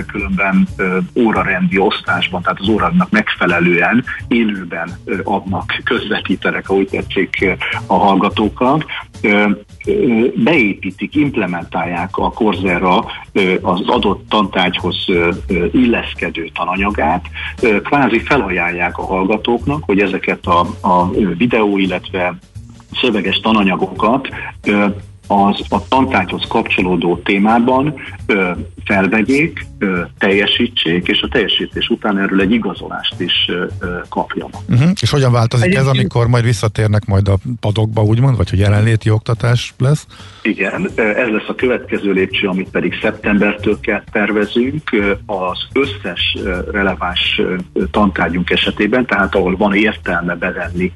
különben 0.06 0.68
órarendi 1.14 1.78
osztásban, 1.78 2.42
tehát 2.42 2.60
az 2.60 2.68
órának 2.68 3.10
megfelelően 3.10 4.04
élőben 4.28 4.90
adnak, 5.24 5.80
közvetítenek, 5.84 6.68
ahogy 6.68 6.88
tetszik 6.88 7.58
a 7.86 7.94
hallgatókat, 7.94 8.84
beépítik, 10.34 11.14
implementálják 11.14 12.16
a 12.16 12.30
Coursera 12.30 13.04
az 13.60 13.80
adott 13.86 14.28
tantárgyhoz 14.28 15.06
illeszkedő 15.72 16.48
tananyagát, 16.54 17.26
kvázi 17.82 18.18
felajánlják 18.18 18.98
a 18.98 19.06
hallgatóknak, 19.06 19.84
hogy 19.84 20.00
ezeket 20.00 20.46
a, 20.46 20.60
a 20.80 21.10
videó, 21.10 21.78
illetve 21.78 22.38
szöveges 23.00 23.40
tananyagokat 23.40 24.28
az 25.30 25.60
a 25.68 25.88
tantárgyhoz 25.88 26.44
kapcsolódó 26.48 27.16
témában 27.16 27.94
ö, 28.26 28.50
felvegyék, 28.84 29.66
ö, 29.78 30.00
teljesítsék, 30.18 31.08
és 31.08 31.20
a 31.22 31.28
teljesítés 31.28 31.88
után 31.88 32.18
erről 32.18 32.40
egy 32.40 32.52
igazolást 32.52 33.20
is 33.20 33.32
ö, 33.48 33.64
kapjanak. 34.08 34.60
Uh-huh. 34.68 34.90
És 35.00 35.10
hogyan 35.10 35.32
változik 35.32 35.66
Egyébként... 35.66 35.88
ez, 35.88 35.98
amikor 35.98 36.26
majd 36.26 36.44
visszatérnek 36.44 37.06
majd 37.06 37.28
a 37.28 37.38
padokba, 37.60 38.02
úgymond, 38.02 38.36
vagy 38.36 38.50
hogy 38.50 38.58
jelenléti 38.58 39.10
oktatás 39.10 39.74
lesz? 39.78 40.06
Igen, 40.42 40.90
ez 40.94 41.28
lesz 41.28 41.48
a 41.48 41.54
következő 41.54 42.12
lépcső, 42.12 42.46
amit 42.46 42.70
pedig 42.70 42.98
szeptembertől 43.02 43.80
kell 43.80 44.02
tervezünk. 44.12 44.90
Az 45.26 45.66
összes 45.72 46.36
releváns 46.72 47.40
tantárgyunk 47.90 48.50
esetében, 48.50 49.06
tehát 49.06 49.34
ahol 49.34 49.56
van 49.56 49.74
értelme 49.74 50.34
bevenni 50.34 50.92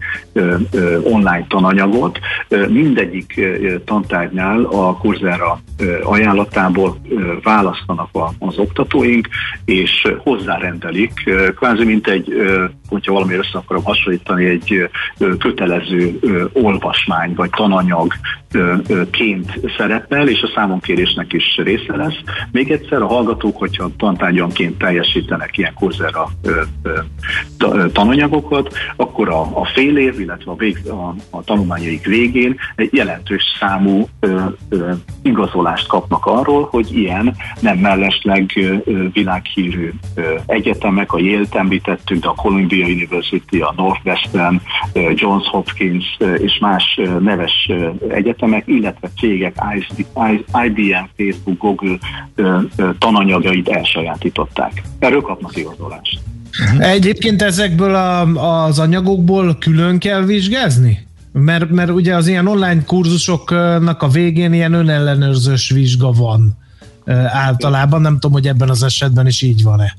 online 1.03 1.47
tananyagot, 1.49 2.19
mindegyik 2.69 3.41
tantárgynál 4.25 4.65
a 4.65 4.97
kurzera 4.97 5.59
ajánlatából 6.03 6.97
választanak 7.43 8.09
az 8.39 8.59
oktatóink, 8.59 9.29
és 9.65 10.09
hozzárendelik, 10.19 11.13
kvázi 11.57 11.85
mint 11.85 12.07
egy, 12.07 12.33
hogyha 12.95 13.13
valami 13.13 13.35
össze 13.35 13.59
akarom 13.59 13.85
hasonlítani, 13.85 14.45
egy 14.45 14.89
kötelező 15.39 16.19
olvasmány 16.53 17.35
vagy 17.35 17.51
tananyag 17.51 18.13
ként 19.11 19.61
szerepel, 19.77 20.29
és 20.29 20.43
a 20.43 20.53
számonkérésnek 20.55 21.33
is 21.33 21.57
része 21.57 21.97
lesz. 21.97 22.19
Még 22.53 22.71
egyszer 22.71 23.03
a 23.03 23.07
hallgatók, 23.07 23.57
hogyha 23.57 23.91
tantárgyanként 23.97 24.79
teljesítenek 24.79 25.59
ilyen 25.59 25.75
kurzera 25.75 26.29
tananyagokat, 27.93 28.75
akkor 28.97 29.29
a, 29.29 29.41
a 29.41 29.65
fél 29.65 29.97
év, 29.97 30.21
illetve 30.21 30.51
a, 30.51 30.57
vég, 30.57 30.79
a, 30.89 31.15
a 31.31 31.45
tanulmányaik 31.45 32.07
végén 32.07 32.57
egy 32.77 32.95
jelentős 32.95 33.43
számú 33.61 34.09
ö, 34.21 34.41
ö, 34.69 34.91
igazolást 35.23 35.87
kapnak 35.87 36.27
arról, 36.27 36.69
hogy 36.71 36.97
ilyen 36.97 37.37
nem 37.61 37.79
mellesleg 37.79 38.53
ö, 38.55 39.07
világhírű 39.13 39.93
ö, 40.15 40.35
egyetemek, 40.47 41.13
a 41.13 41.19
Yale-t 41.19 41.55
említettük, 41.55 42.21
de 42.21 42.29
a 42.29 42.35
Columbia 42.35 42.84
University, 42.85 43.61
a 43.61 43.75
Northwestern, 43.77 44.61
Johns 45.15 45.47
Hopkins 45.47 46.05
és 46.37 46.59
más 46.61 47.01
neves 47.21 47.71
egyetemek, 48.09 48.67
illetve 48.67 49.11
cégek, 49.19 49.57
IBM, 50.67 51.05
Facebook, 51.17 51.59
Google 51.59 51.99
tananyagait 52.99 53.69
elsajátították. 53.69 54.83
Erről 54.99 55.21
kapnak 55.21 55.57
igazolást. 55.57 56.21
Egyébként 56.79 57.43
ezekből 57.43 57.95
a, 57.95 58.21
az 58.65 58.79
anyagokból 58.79 59.57
külön 59.59 59.99
kell 59.99 60.23
vizsgázni? 60.23 61.07
Mert, 61.33 61.71
mert 61.71 61.91
ugye 61.91 62.15
az 62.15 62.27
ilyen 62.27 62.47
online 62.47 62.85
kurzusoknak 62.85 64.03
a 64.03 64.09
végén 64.09 64.53
ilyen 64.53 64.73
önellenőrzős 64.73 65.71
vizsga 65.71 66.11
van 66.11 66.57
általában. 67.27 68.01
Nem 68.01 68.13
tudom, 68.13 68.33
hogy 68.33 68.47
ebben 68.47 68.69
az 68.69 68.83
esetben 68.83 69.27
is 69.27 69.43
így 69.43 69.63
van-e. 69.63 69.97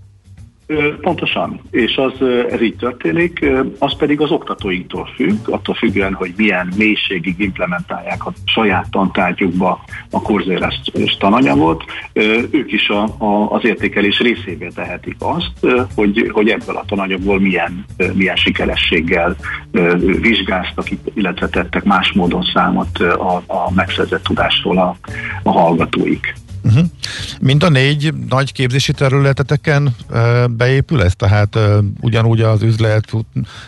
Pontosan, 1.01 1.59
és 1.71 1.95
az, 1.95 2.27
ez 2.49 2.61
így 2.61 2.75
történik, 2.75 3.45
az 3.79 3.95
pedig 3.97 4.21
az 4.21 4.31
oktatóinktól 4.31 5.09
függ, 5.15 5.49
attól 5.49 5.75
függően, 5.75 6.13
hogy 6.13 6.33
milyen 6.37 6.73
mélységig 6.77 7.39
implementálják 7.39 8.25
a 8.25 8.33
saját 8.45 8.89
tantárgyukba 8.89 9.83
a 10.11 10.21
kurzéres 10.21 10.81
tananyagot, 11.19 11.83
ők 12.51 12.71
is 12.71 12.89
a, 12.89 13.03
a, 13.03 13.51
az 13.51 13.65
értékelés 13.65 14.19
részévé 14.19 14.67
tehetik 14.75 15.15
azt, 15.19 15.85
hogy, 15.95 16.29
hogy 16.33 16.49
ebből 16.49 16.75
a 16.75 16.85
tananyagból 16.87 17.39
milyen, 17.39 17.85
milyen 18.13 18.35
sikerességgel 18.35 19.35
vizsgáztak, 20.21 20.87
illetve 21.13 21.47
tettek 21.49 21.83
más 21.83 22.11
módon 22.11 22.43
számot 22.53 22.99
a, 22.99 23.35
a 23.35 23.71
megszerzett 23.75 24.23
tudásról 24.23 24.77
a, 24.77 24.97
a 25.43 25.51
hallgatóik. 25.51 26.33
Uh-huh. 26.65 26.85
Mind 27.41 27.63
a 27.63 27.69
négy 27.69 28.13
nagy 28.29 28.51
képzési 28.51 28.91
területeteken 28.91 29.95
e, 30.11 30.47
beépül 30.47 31.03
ez? 31.03 31.13
Tehát 31.15 31.55
e, 31.55 31.77
ugyanúgy 32.01 32.41
az 32.41 32.61
üzlet, 32.61 33.11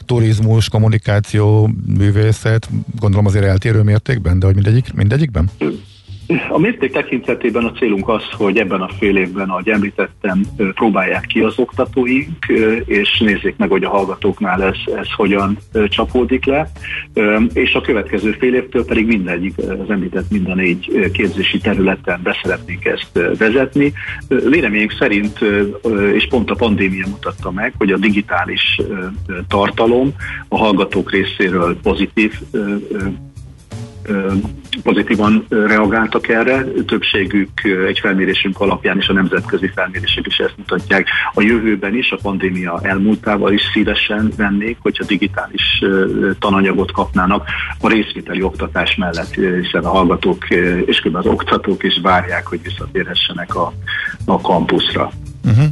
turizmus, 0.05 0.69
kommunikáció, 0.69 1.69
művészet, 1.97 2.69
gondolom 2.99 3.25
azért 3.25 3.45
eltérő 3.45 3.81
mértékben, 3.81 4.39
de 4.39 4.45
hogy 4.45 4.55
mindegyik, 4.55 4.93
mindegyikben? 4.93 5.49
A 6.49 6.59
mérték 6.59 6.91
tekintetében 6.91 7.63
a 7.63 7.71
célunk 7.71 8.09
az, 8.09 8.23
hogy 8.32 8.57
ebben 8.57 8.82
a 8.82 8.89
fél 8.99 9.17
évben, 9.17 9.49
ahogy 9.49 9.69
említettem, 9.69 10.41
próbálják 10.73 11.25
ki 11.25 11.39
az 11.39 11.59
oktatóink, 11.59 12.45
és 12.86 13.19
nézzék 13.19 13.55
meg, 13.57 13.69
hogy 13.69 13.84
a 13.84 13.89
hallgatóknál 13.89 14.63
ez, 14.63 14.75
ez 14.95 15.11
hogyan 15.15 15.57
csapódik 15.89 16.45
le, 16.45 16.71
és 17.53 17.73
a 17.73 17.82
következő 17.82 18.32
fél 18.32 18.53
évtől 18.53 18.86
pedig 18.86 19.07
mindegyik, 19.07 19.57
az 19.57 19.89
említett 19.89 20.32
mind 20.32 20.49
a 20.49 20.55
négy 20.55 21.09
képzési 21.13 21.57
területen 21.57 22.19
beszeretnénk 22.23 22.86
ezt 22.86 23.11
vezetni. 23.38 23.93
Véleményünk 24.28 24.95
szerint, 24.99 25.39
és 26.13 26.28
pont 26.28 26.49
a 26.49 26.55
pandémia 26.55 27.07
mutatta 27.07 27.51
meg, 27.51 27.73
hogy 27.78 27.91
a 27.91 27.97
digitális 27.97 28.82
tartalom 29.47 30.13
a 30.47 30.57
hallgatók 30.57 31.11
részéről 31.11 31.78
pozitív 31.82 32.34
pozitívan 34.84 35.45
reagáltak 35.49 36.28
erre. 36.28 36.64
Többségük 36.86 37.64
egy 37.88 37.99
felmérésünk 37.99 38.60
alapján 38.60 38.97
és 38.97 39.08
a 39.08 39.14
nemzetközi 39.14 39.72
felmérések 39.76 40.26
is 40.28 40.38
ezt 40.38 40.58
mutatják. 40.58 41.08
A 41.34 41.41
jövőben 41.41 41.95
is, 41.95 42.12
a 42.12 42.18
pandémia 42.22 42.80
elmúltával 42.82 43.53
is 43.53 43.62
szívesen 43.74 44.32
vennék, 44.38 44.78
hogyha 44.82 45.05
digitális 45.05 45.84
tananyagot 46.39 46.91
kapnának 46.91 47.49
a 47.80 47.88
részvételi 47.89 48.41
oktatás 48.41 48.95
mellett, 48.95 49.34
hiszen 49.34 49.84
a 49.84 49.89
hallgatók 49.89 50.49
és 50.86 51.08
az 51.14 51.26
oktatók 51.26 51.84
is 51.84 51.99
várják, 52.01 52.47
hogy 52.47 52.62
visszatérhessenek 52.64 53.55
a, 53.55 53.74
a 54.26 54.41
kampuszra. 54.41 55.12
Uh-huh. 55.45 55.66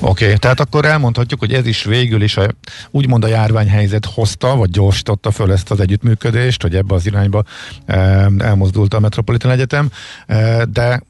Oké, 0.00 0.24
okay, 0.24 0.36
tehát 0.36 0.60
akkor 0.60 0.84
elmondhatjuk, 0.84 1.40
hogy 1.40 1.52
ez 1.52 1.66
is 1.66 1.84
végül 1.84 2.22
is 2.22 2.36
a, 2.36 2.46
úgymond 2.90 3.24
a 3.24 3.28
járványhelyzet 3.28 4.04
hozta, 4.06 4.56
vagy 4.56 4.70
gyorsította 4.70 5.30
föl 5.30 5.52
ezt 5.52 5.70
az 5.70 5.80
együttműködést, 5.80 6.62
hogy 6.62 6.74
ebbe 6.74 6.94
az 6.94 7.06
irányba 7.06 7.44
e, 7.86 7.96
elmozdult 8.38 8.94
a 8.94 9.00
Metropolitan 9.00 9.50
Egyetem, 9.50 9.90
e, 10.26 10.64
de 10.64 11.02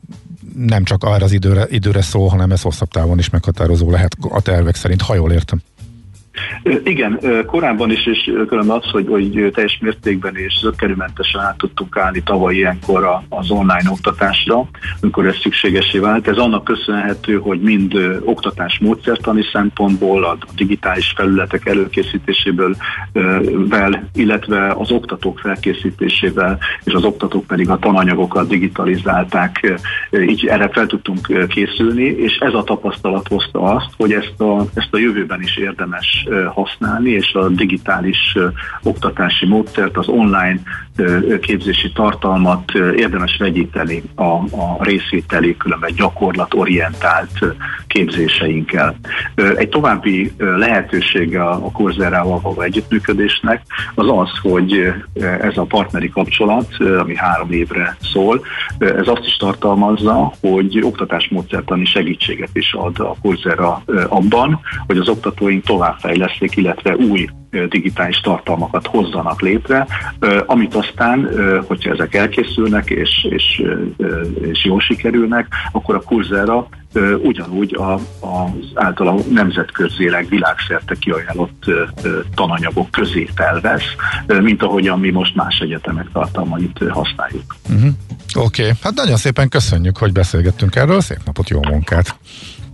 nem 0.57 0.85
csak 0.85 1.05
arra 1.05 1.25
az 1.25 1.33
időre, 1.33 1.67
időre 1.69 2.03
szól, 2.03 2.29
hanem 2.29 2.53
ez 2.53 2.63
hosszabb 2.63 2.89
távon 2.89 3.19
is 3.19 3.31
meghatározó 3.31 3.91
lehet 3.91 4.17
a 4.21 4.41
tervek 4.41 4.75
szerint, 4.75 5.03
ha 5.03 5.15
jól 5.15 5.33
értem. 5.33 5.63
Igen, 6.85 7.20
korábban 7.47 7.91
is, 7.91 8.07
és 8.07 8.33
különben 8.49 8.76
az, 8.76 8.91
hogy, 8.91 9.07
hogy 9.09 9.51
teljes 9.55 9.78
mértékben 9.80 10.37
és 10.37 10.59
zöggenőmentesen 10.61 11.41
át 11.41 11.57
tudtunk 11.57 11.97
állni 11.97 12.22
tavaly 12.22 12.55
ilyenkor 12.55 13.20
az 13.28 13.51
online 13.51 13.91
oktatásra, 13.91 14.68
amikor 15.01 15.26
ez 15.26 15.37
szükségesé 15.37 15.99
vált. 15.99 16.28
Ez 16.28 16.37
annak 16.37 16.64
köszönhető, 16.64 17.39
hogy 17.39 17.61
mind 17.61 18.20
oktatás 18.24 18.78
módszertani 18.78 19.43
szempontból, 19.53 20.24
a 20.24 20.39
digitális 20.57 21.12
felületek 21.16 21.66
előkészítéséből, 21.66 22.76
vel, 23.68 24.09
illetve 24.14 24.72
az 24.72 24.91
oktatók 24.91 25.39
felkészítésével, 25.39 26.59
és 26.85 26.93
az 26.93 27.05
oktatók 27.05 27.47
pedig 27.47 27.68
a 27.68 27.78
tananyagokat 27.78 28.49
digitalizálták, 28.49 29.76
így 30.28 30.47
erre 30.47 30.68
fel 30.68 30.87
tudtunk 30.87 31.49
készülni, 31.49 32.05
és 32.05 32.37
ez 32.37 32.55
a 32.55 32.62
tapasztalat 32.62 33.28
hozta 33.28 33.62
azt, 33.62 33.91
hogy 33.97 34.12
ezt 34.12 34.41
a, 34.41 34.64
ezt 34.74 34.95
a 34.95 34.99
jövőben 34.99 35.43
is 35.43 35.57
érdemes 35.57 36.22
használni, 36.55 37.11
és 37.11 37.33
a 37.33 37.49
digitális 37.49 38.37
oktatási 38.83 39.47
módszert, 39.47 39.97
az 39.97 40.09
online 40.09 40.61
képzési 41.41 41.93
tartalmat 41.93 42.73
érdemes 42.97 43.37
vegyíteni 43.39 44.03
a, 44.14 44.23
a 44.23 44.77
részvételi, 44.81 45.57
különben 45.57 45.93
gyakorlatorientált 45.97 47.39
képzéseinkkel. 47.87 48.97
Egy 49.57 49.68
további 49.68 50.33
lehetősége 50.37 51.43
a 51.45 51.70
Coursera-val 51.73 52.41
való 52.41 52.61
együttműködésnek 52.61 53.62
az 53.95 54.07
az, 54.09 54.31
hogy 54.43 54.93
ez 55.41 55.57
a 55.57 55.62
partneri 55.62 56.09
kapcsolat, 56.09 56.77
ami 56.99 57.16
három 57.16 57.53
évre 57.53 57.97
szól, 58.12 58.45
ez 58.79 59.09
azt 59.09 59.25
is 59.25 59.37
tartalmazza, 59.37 60.33
hogy 60.41 60.81
oktatásmódszertani 60.83 61.85
segítséget 61.85 62.51
is 62.53 62.73
ad 62.73 62.99
a 62.99 63.14
Coursera 63.23 63.83
abban, 64.09 64.61
hogy 64.87 64.97
az 64.97 65.09
oktatóink 65.09 65.64
továbbfejleszték, 66.13 66.57
illetve 66.57 66.97
új 66.97 67.29
digitális 67.69 68.21
tartalmakat 68.21 68.87
hozzanak 68.87 69.41
létre, 69.41 69.87
amit 70.47 70.75
aztán, 70.75 71.29
hogyha 71.67 71.91
ezek 71.91 72.15
elkészülnek 72.15 72.91
és, 72.91 73.27
és, 73.31 73.63
és 74.41 74.65
jól 74.65 74.81
sikerülnek, 74.81 75.47
akkor 75.73 75.95
a 75.95 76.01
kurzera 76.01 76.69
ugyanúgy 77.23 77.75
a, 77.75 77.93
az 78.27 78.71
általa 78.75 79.15
nemzetközileg 79.31 80.29
világszerte 80.29 80.95
kiajánlott 80.95 81.65
tananyagok 82.35 82.91
közé 82.91 83.29
felvesz, 83.35 83.95
mint 84.27 84.63
ahogyan 84.63 85.01
mi 85.01 85.11
most 85.11 85.35
más 85.35 85.59
egyetemek 85.59 86.07
tartalmait 86.13 86.79
használjuk. 86.89 87.57
Uh-huh. 87.69 87.91
Oké, 88.35 88.63
okay. 88.63 88.75
hát 88.83 88.95
nagyon 88.95 89.17
szépen 89.17 89.49
köszönjük, 89.49 89.97
hogy 89.97 90.13
beszélgettünk 90.13 90.77
erről, 90.77 91.01
szép 91.01 91.21
napot, 91.25 91.49
jó 91.49 91.61
munkát! 91.63 92.17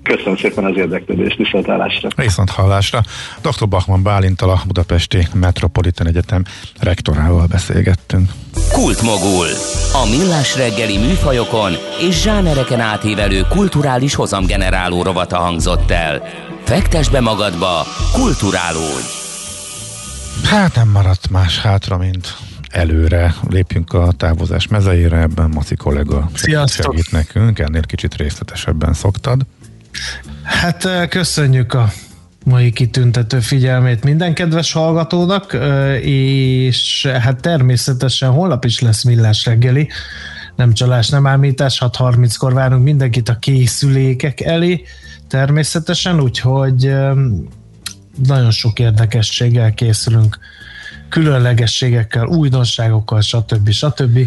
Köszönöm 0.08 0.36
szépen 0.36 0.64
az 0.64 0.76
érdeklődést, 0.76 1.36
viszont 1.36 1.66
hallásra. 1.66 2.08
Viszont 2.16 2.50
hallásra. 2.50 3.02
Dr. 3.40 3.68
Bachmann 3.68 4.02
Bálintal 4.02 4.50
a 4.50 4.60
Budapesti 4.66 5.26
Metropolitan 5.34 6.06
Egyetem 6.06 6.44
rektorával 6.80 7.46
beszélgettünk. 7.46 8.30
Kultmogul. 8.72 9.46
A 9.92 10.08
millás 10.10 10.56
reggeli 10.56 10.98
műfajokon 10.98 11.72
és 12.08 12.22
zsánereken 12.22 12.80
átívelő 12.80 13.40
kulturális 13.48 14.14
hozamgeneráló 14.14 15.02
rovata 15.02 15.36
hangzott 15.36 15.90
el. 15.90 16.22
Fektes 16.64 17.08
be 17.08 17.20
magadba, 17.20 17.86
kulturálódj! 18.12 19.06
Hát 20.44 20.74
nem 20.74 20.88
maradt 20.88 21.30
más 21.30 21.60
hátra, 21.60 21.96
mint 21.96 22.36
előre 22.68 23.34
lépjünk 23.50 23.92
a 23.92 24.12
távozás 24.16 24.68
mezeire, 24.68 25.16
ebben 25.16 25.50
Maci 25.54 25.74
kollega 25.74 26.30
Sziasztok. 26.34 26.84
segít 26.84 27.10
nekünk, 27.10 27.58
ennél 27.58 27.82
kicsit 27.82 28.16
részletesebben 28.16 28.92
szoktad. 28.92 29.46
Hát 30.42 31.08
köszönjük 31.08 31.72
a 31.72 31.92
mai 32.44 32.72
kitüntető 32.72 33.40
figyelmét 33.40 34.04
minden 34.04 34.34
kedves 34.34 34.72
hallgatónak, 34.72 35.56
és 36.00 37.06
hát 37.06 37.40
természetesen 37.40 38.30
holnap 38.30 38.64
is 38.64 38.80
lesz 38.80 39.04
millás 39.04 39.44
reggeli, 39.44 39.88
nem 40.56 40.72
csalás, 40.72 41.08
nem 41.08 41.26
ámítás, 41.26 41.78
6.30-kor 41.80 42.52
várunk 42.52 42.84
mindenkit 42.84 43.28
a 43.28 43.38
készülékek 43.38 44.40
elé, 44.40 44.82
természetesen, 45.28 46.20
úgyhogy 46.20 46.94
nagyon 48.26 48.50
sok 48.50 48.78
érdekességgel 48.78 49.74
készülünk, 49.74 50.38
különlegességekkel, 51.08 52.26
újdonságokkal, 52.26 53.20
stb. 53.20 53.70
stb. 53.70 54.18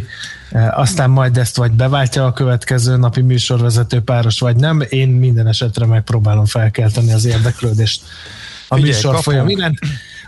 Aztán 0.72 1.10
majd 1.10 1.38
ezt 1.38 1.58
vagy 1.58 1.72
beváltja 1.72 2.26
a 2.26 2.34
következő 2.34 2.98
napi 2.98 3.22
műsorvezető 3.22 4.02
páros, 4.02 4.40
vagy 4.40 4.56
nem. 4.56 4.84
Én 4.90 5.10
minden 5.10 5.48
esetre 5.48 5.86
megpróbálom 5.86 6.46
felkelteni 6.46 7.12
az 7.14 7.26
érdeklődést 7.26 8.02
a 8.68 8.76
Figyelj, 8.76 8.94
műsor 8.94 9.16
kapunk. 9.16 9.24
folyamán. 9.24 9.80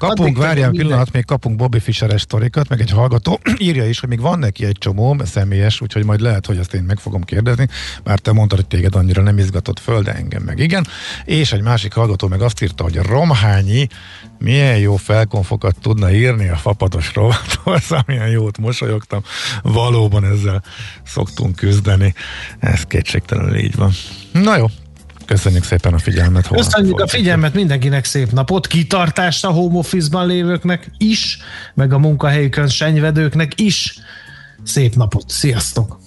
Kapunk, 0.08 0.38
várjál 0.38 0.72
pillanat, 0.72 1.12
még 1.12 1.26
kapunk 1.26 1.56
Bobby 1.56 1.80
sztorikat, 2.16 2.70
meg 2.70 2.80
egy 2.80 2.92
hallgató 2.92 3.40
írja 3.58 3.88
is, 3.88 4.00
hogy 4.00 4.10
még 4.10 4.22
van 4.22 4.40
neki 4.40 4.66
egy 4.66 4.78
csomó 4.80 5.18
személyes, 5.26 5.82
úgyhogy 5.82 6.06
majd 6.06 6.20
lehet, 6.20 6.46
hogy 6.46 6.58
azt 6.58 6.74
én 6.74 6.84
meg 6.84 6.98
fogom 6.98 7.22
kérdezni, 7.22 7.68
bár 8.04 8.20
te 8.20 8.32
mondtad, 8.32 8.58
hogy 8.58 8.68
téged 8.68 8.96
annyira 8.96 9.22
nem 9.22 9.38
izgatott 9.38 9.80
föl, 9.80 10.02
de 10.02 10.14
engem 10.14 10.44
meg 10.44 10.60
igen. 10.60 10.88
És 11.26 11.52
egy 11.52 11.62
másik 11.62 11.94
hallgató 11.94 12.28
meg 12.28 12.42
azt 12.42 12.62
írta, 12.62 12.84
hogy 12.84 12.98
a 12.98 13.04
Romhányi 13.04 13.88
milyen 14.40 14.78
jó 14.78 14.96
felkonfokat 14.96 15.76
tudna 15.82 16.12
írni 16.12 16.50
a 16.50 16.56
fapados 16.56 17.14
rovathoz, 17.14 17.92
amilyen 18.06 18.30
jót 18.30 18.58
mosolyogtam. 18.58 19.22
Valóban 19.62 20.26
ezzel 20.26 20.64
szoktunk 21.06 21.56
küzdeni. 21.56 22.14
Ez 22.60 22.84
kétségtelenül 22.84 23.56
így 23.56 23.76
van. 23.76 23.92
Na 24.32 24.58
jó, 24.58 24.66
Köszönjük 25.34 25.64
szépen 25.64 25.94
a 25.94 25.98
figyelmet. 25.98 26.46
Holnap 26.46 26.66
Köszönjük 26.66 27.00
a 27.00 27.08
figyelmet 27.08 27.54
mindenkinek 27.54 28.06
szép 28.06 28.32
napot, 28.32 28.68
kitartást 28.68 29.46
a 29.46 29.50
home 29.50 29.78
office-ban 29.78 30.28
lévőknek 30.28 30.92
is, 30.98 31.38
meg 31.74 31.94
a 31.94 31.98
munkahelyükön 31.98 32.68
senyvedőknek 32.68 33.60
is. 33.60 33.98
Szép 34.64 34.96
napot, 34.96 35.30
sziasztok! 35.30 36.00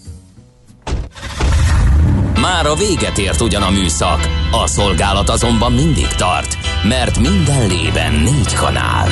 Már 2.40 2.66
a 2.66 2.74
véget 2.74 3.18
ért 3.18 3.40
ugyan 3.40 3.62
a 3.62 3.70
műszak, 3.70 4.28
a 4.52 4.66
szolgálat 4.66 5.28
azonban 5.28 5.72
mindig 5.72 6.08
tart, 6.08 6.56
mert 6.88 7.18
minden 7.18 7.66
lében 7.66 8.12
négy 8.12 8.52
kanál. 8.54 9.08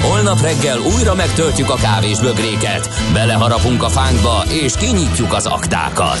Holnap 0.00 0.40
reggel 0.40 0.78
újra 0.78 1.14
megtöltjük 1.14 1.70
a 1.70 1.76
kávés 1.76 2.18
bögréket, 2.18 2.88
beleharapunk 3.12 3.82
a 3.82 3.88
fánkba 3.88 4.44
és 4.48 4.72
kinyitjuk 4.76 5.32
az 5.32 5.46
aktákat. 5.46 6.20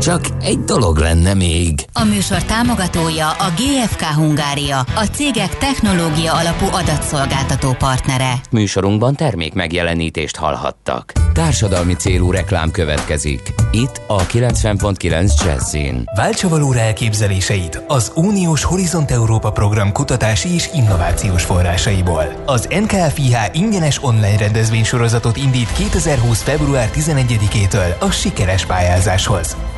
Csak 0.00 0.20
egy 0.40 0.58
dolog 0.58 0.96
lenne 0.96 1.34
még. 1.34 1.84
A 1.92 2.04
műsor 2.04 2.42
támogatója 2.42 3.30
a 3.30 3.52
GFK 3.56 4.02
Hungária, 4.02 4.78
a 4.78 5.04
cégek 5.12 5.58
technológia 5.58 6.32
alapú 6.32 6.66
adatszolgáltató 6.72 7.72
partnere. 7.78 8.32
Műsorunkban 8.50 9.14
termék 9.14 9.54
megjelenítést 9.54 10.36
hallhattak. 10.36 11.12
Társadalmi 11.32 11.94
célú 11.94 12.30
reklám 12.30 12.70
következik. 12.70 13.54
Itt 13.72 14.00
a 14.06 14.26
90.9 14.26 15.44
Jazzin. 15.44 16.10
Váltsa 16.16 16.48
valóra 16.48 16.78
elképzeléseit 16.78 17.82
az 17.86 18.12
Uniós 18.14 18.64
Horizont 18.64 19.10
Európa 19.10 19.50
program 19.50 19.92
kutatási 19.92 20.54
és 20.54 20.68
innovációs 20.74 21.44
forrásaiból. 21.44 22.42
Az 22.46 22.68
NKFIH 22.70 23.36
ingyenes 23.52 24.02
online 24.02 24.36
rendezvénysorozatot 24.36 25.36
indít 25.36 25.72
2020. 25.72 26.42
február 26.42 26.90
11-től 26.94 27.98
a 27.98 28.10
sikeres 28.10 28.66
pályázáshoz. 28.66 29.56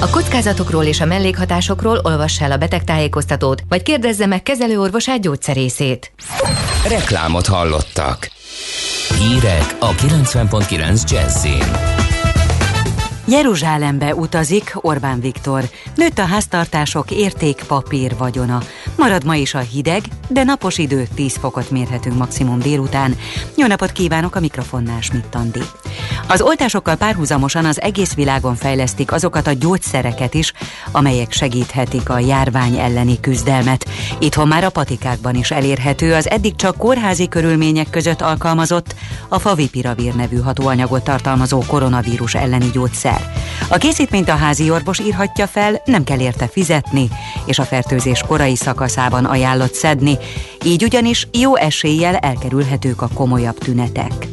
A 0.00 0.10
kockázatokról 0.10 0.84
és 0.84 1.00
a 1.00 1.04
mellékhatásokról 1.04 2.00
olvassa 2.02 2.44
el 2.44 2.52
a 2.52 2.56
betegtájékoztatót, 2.56 3.62
vagy 3.68 3.82
kérdezze 3.82 4.26
meg 4.26 4.42
kezelőorvosát 4.42 5.20
gyógyszerészét. 5.20 6.12
Reklámot 6.88 7.46
hallottak. 7.46 8.30
Hírek 9.18 9.76
a 9.78 9.90
90.9 9.92 11.10
Jazzin. 11.10 11.94
Jeruzsálembe 13.28 14.14
utazik 14.14 14.72
Orbán 14.74 15.20
Viktor. 15.20 15.64
Nőtt 15.94 16.18
a 16.18 16.24
háztartások 16.24 17.10
értékpapír 17.10 18.16
vagyona. 18.18 18.60
Marad 18.96 19.24
ma 19.24 19.34
is 19.34 19.54
a 19.54 19.58
hideg, 19.58 20.02
de 20.28 20.44
napos 20.44 20.78
idő 20.78 21.06
10 21.14 21.36
fokot 21.36 21.70
mérhetünk 21.70 22.16
maximum 22.16 22.58
délután. 22.58 23.16
Jó 23.56 23.66
napot 23.66 23.92
kívánok 23.92 24.34
a 24.34 24.40
mikrofonnál 24.40 25.00
Schmidt 25.00 25.34
Andi. 25.34 25.62
Az 26.28 26.40
oltásokkal 26.40 26.94
párhuzamosan 26.94 27.64
az 27.64 27.80
egész 27.80 28.14
világon 28.14 28.54
fejlesztik 28.54 29.12
azokat 29.12 29.46
a 29.46 29.52
gyógyszereket 29.52 30.34
is, 30.34 30.52
amelyek 30.92 31.32
segíthetik 31.32 32.08
a 32.08 32.18
járvány 32.18 32.78
elleni 32.78 33.20
küzdelmet. 33.20 33.88
Itthon 34.18 34.48
már 34.48 34.64
a 34.64 34.70
patikákban 34.70 35.34
is 35.34 35.50
elérhető 35.50 36.14
az 36.14 36.30
eddig 36.30 36.56
csak 36.56 36.76
kórházi 36.76 37.28
körülmények 37.28 37.90
között 37.90 38.20
alkalmazott 38.20 38.94
a 39.28 39.38
favipiravir 39.38 40.14
nevű 40.14 40.36
hatóanyagot 40.36 41.04
tartalmazó 41.04 41.62
koronavírus 41.66 42.34
elleni 42.34 42.70
gyógyszer. 42.72 43.32
A 43.68 43.76
készítményt 43.76 44.28
a 44.28 44.36
házi 44.36 44.70
orvos 44.70 44.98
írhatja 44.98 45.46
fel, 45.46 45.82
nem 45.84 46.04
kell 46.04 46.20
érte 46.20 46.48
fizetni, 46.48 47.08
és 47.44 47.58
a 47.58 47.64
fertőzés 47.64 48.22
korai 48.26 48.56
szakaszában 48.56 49.24
ajánlott 49.24 49.74
szedni, 49.74 50.18
így 50.64 50.84
ugyanis 50.84 51.28
jó 51.32 51.56
eséllyel 51.56 52.16
elkerülhetők 52.16 53.02
a 53.02 53.08
komolyabb 53.14 53.58
tünetek. 53.58 54.26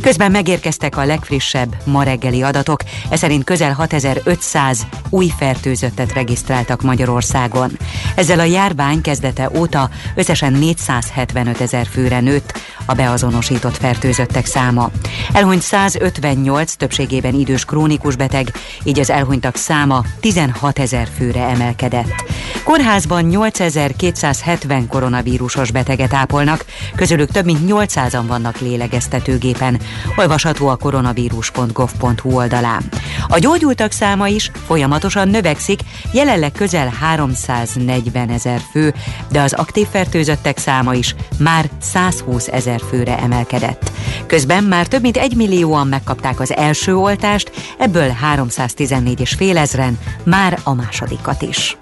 Közben 0.00 0.30
megérkeztek 0.30 0.96
a 0.96 1.04
legfrissebb 1.04 1.76
ma 1.84 2.02
reggeli 2.02 2.42
adatok, 2.42 2.80
ez 3.08 3.18
szerint 3.18 3.44
közel 3.44 3.72
6500 3.72 4.86
új 5.08 5.32
fertőzöttet 5.38 6.12
regisztráltak 6.12 6.82
Magyarországon. 6.82 7.70
Ezzel 8.14 8.38
a 8.38 8.44
járvány 8.44 9.00
kezdete 9.00 9.50
óta 9.56 9.90
összesen 10.14 10.52
475 10.52 11.60
ezer 11.60 11.86
főre 11.86 12.20
nőtt 12.20 12.58
a 12.86 12.94
beazonosított 12.94 13.76
fertőzöttek 13.76 14.46
száma. 14.46 14.90
Elhunyt 15.32 15.62
158, 15.62 16.72
többségében 16.72 17.34
idős 17.34 17.64
krónikus 17.64 18.16
beteg, 18.16 18.52
így 18.82 18.98
az 18.98 19.10
elhunytak 19.10 19.56
száma 19.56 20.04
16 20.20 20.78
ezer 20.78 21.08
főre 21.16 21.42
emelkedett. 21.48 22.24
Kórházban 22.64 23.24
8270 23.24 24.86
koronavírusos 24.86 25.70
beteget 25.70 26.14
ápolnak, 26.14 26.64
közülük 26.96 27.30
több 27.30 27.44
mint 27.44 27.60
800-an 27.66 28.24
vannak 28.26 28.58
lélegeztetőgépen, 28.58 29.79
olvasható 30.16 30.68
a 30.68 30.76
koronavírus.gov.hu 30.76 32.34
oldalán. 32.34 32.82
A 33.28 33.38
gyógyultak 33.38 33.92
száma 33.92 34.28
is 34.28 34.50
folyamatosan 34.66 35.28
növekszik, 35.28 35.80
jelenleg 36.12 36.52
közel 36.52 36.88
340 37.00 38.28
ezer 38.28 38.60
fő, 38.70 38.94
de 39.30 39.40
az 39.40 39.52
aktív 39.52 39.86
fertőzöttek 39.86 40.58
száma 40.58 40.94
is 40.94 41.14
már 41.38 41.70
120 41.80 42.48
ezer 42.48 42.80
főre 42.88 43.18
emelkedett. 43.18 43.90
Közben 44.26 44.64
már 44.64 44.86
több 44.86 45.02
mint 45.02 45.16
egy 45.16 45.36
millióan 45.36 45.86
megkapták 45.86 46.40
az 46.40 46.56
első 46.56 46.96
oltást, 46.96 47.50
ebből 47.78 48.08
314 48.08 49.20
és 49.20 49.32
fél 49.32 49.58
ezren 49.58 49.98
már 50.24 50.58
a 50.62 50.74
másodikat 50.74 51.42
is. 51.42 51.76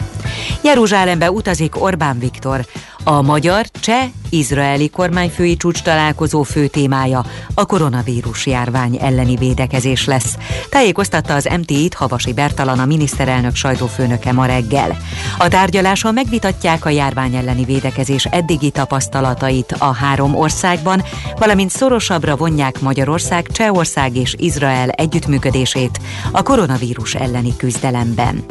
Jeruzsálembe 0.63 1.31
utazik 1.31 1.83
Orbán 1.83 2.19
Viktor. 2.19 2.67
A 3.05 3.23
magyar, 3.23 3.67
cseh, 3.81 4.09
izraeli 4.31 4.89
kormányfői 4.89 5.57
csúcs 5.57 5.83
találkozó 5.83 6.43
fő 6.43 6.67
témája 6.67 7.25
a 7.55 7.67
koronavírus 7.67 8.47
járvány 8.47 8.99
elleni 9.01 9.37
védekezés 9.37 10.05
lesz. 10.05 10.37
Tájékoztatta 10.71 11.35
az 11.35 11.49
MTI-t 11.61 11.95
Havasi 11.95 12.33
Bertalan 12.33 12.79
a 12.79 12.85
miniszterelnök 12.85 13.55
sajtófőnöke 13.55 14.33
ma 14.33 14.47
reggel. 14.47 14.97
A 15.39 15.49
tárgyaláson 15.49 16.15
megvitatják 16.15 16.85
a 16.85 16.89
járvány 16.89 17.35
elleni 17.35 17.65
védekezés 17.65 18.25
eddigi 18.25 18.71
tapasztalatait 18.71 19.75
a 19.79 19.93
három 19.93 20.35
országban, 20.35 21.03
valamint 21.39 21.71
szorosabbra 21.71 22.37
vonják 22.37 22.81
Magyarország, 22.81 23.47
Csehország 23.53 24.17
és 24.17 24.35
Izrael 24.39 24.89
együttműködését 24.89 26.01
a 26.33 26.43
koronavírus 26.43 27.15
elleni 27.15 27.57
küzdelemben. 27.57 28.45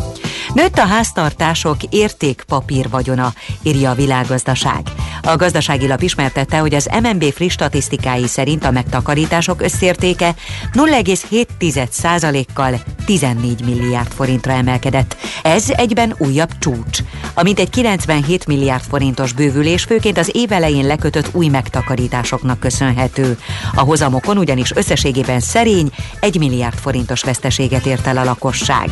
Nőtt 0.58 0.78
a 0.78 0.86
háztartások 0.86 1.78
értékpapír 1.90 2.90
vagyona, 2.90 3.34
írja 3.64 3.90
a 3.90 3.94
világgazdaság. 3.94 4.82
A 5.22 5.36
gazdasági 5.36 5.88
lap 5.88 6.02
ismertette, 6.02 6.58
hogy 6.58 6.74
az 6.74 6.90
MNB 7.04 7.24
friss 7.24 7.54
statisztikái 7.54 8.28
szerint 8.28 8.66
a 8.66 8.72
megtakarítások 8.72 9.62
összértéke 9.62 10.36
0,7%-kal 10.74 12.80
14 13.06 13.66
milliárd 13.66 14.12
forintra 14.12 14.52
emelkedett. 14.52 15.18
Ez 15.44 15.70
egyben 15.70 16.16
újabb 16.18 16.50
csúcs. 16.60 17.00
A 17.34 17.44
mintegy 17.44 17.70
97 17.70 18.48
milliárd 18.48 18.84
forintos 18.90 19.34
bővülés 19.34 19.84
főként 19.84 20.18
az 20.18 20.30
év 20.34 20.52
elején 20.52 20.88
lekötött 20.88 21.30
új 21.32 21.48
megtakarításoknak 21.48 22.60
köszönhető. 22.60 23.38
A 23.76 23.82
hozamokon 23.82 24.38
ugyanis 24.38 24.72
összességében 24.76 25.40
szerény 25.40 25.90
1 26.20 26.38
milliárd 26.38 26.78
forintos 26.78 27.24
veszteséget 27.24 27.86
ért 27.86 28.08
el 28.08 28.18
a 28.18 28.24
lakosság. 28.24 28.90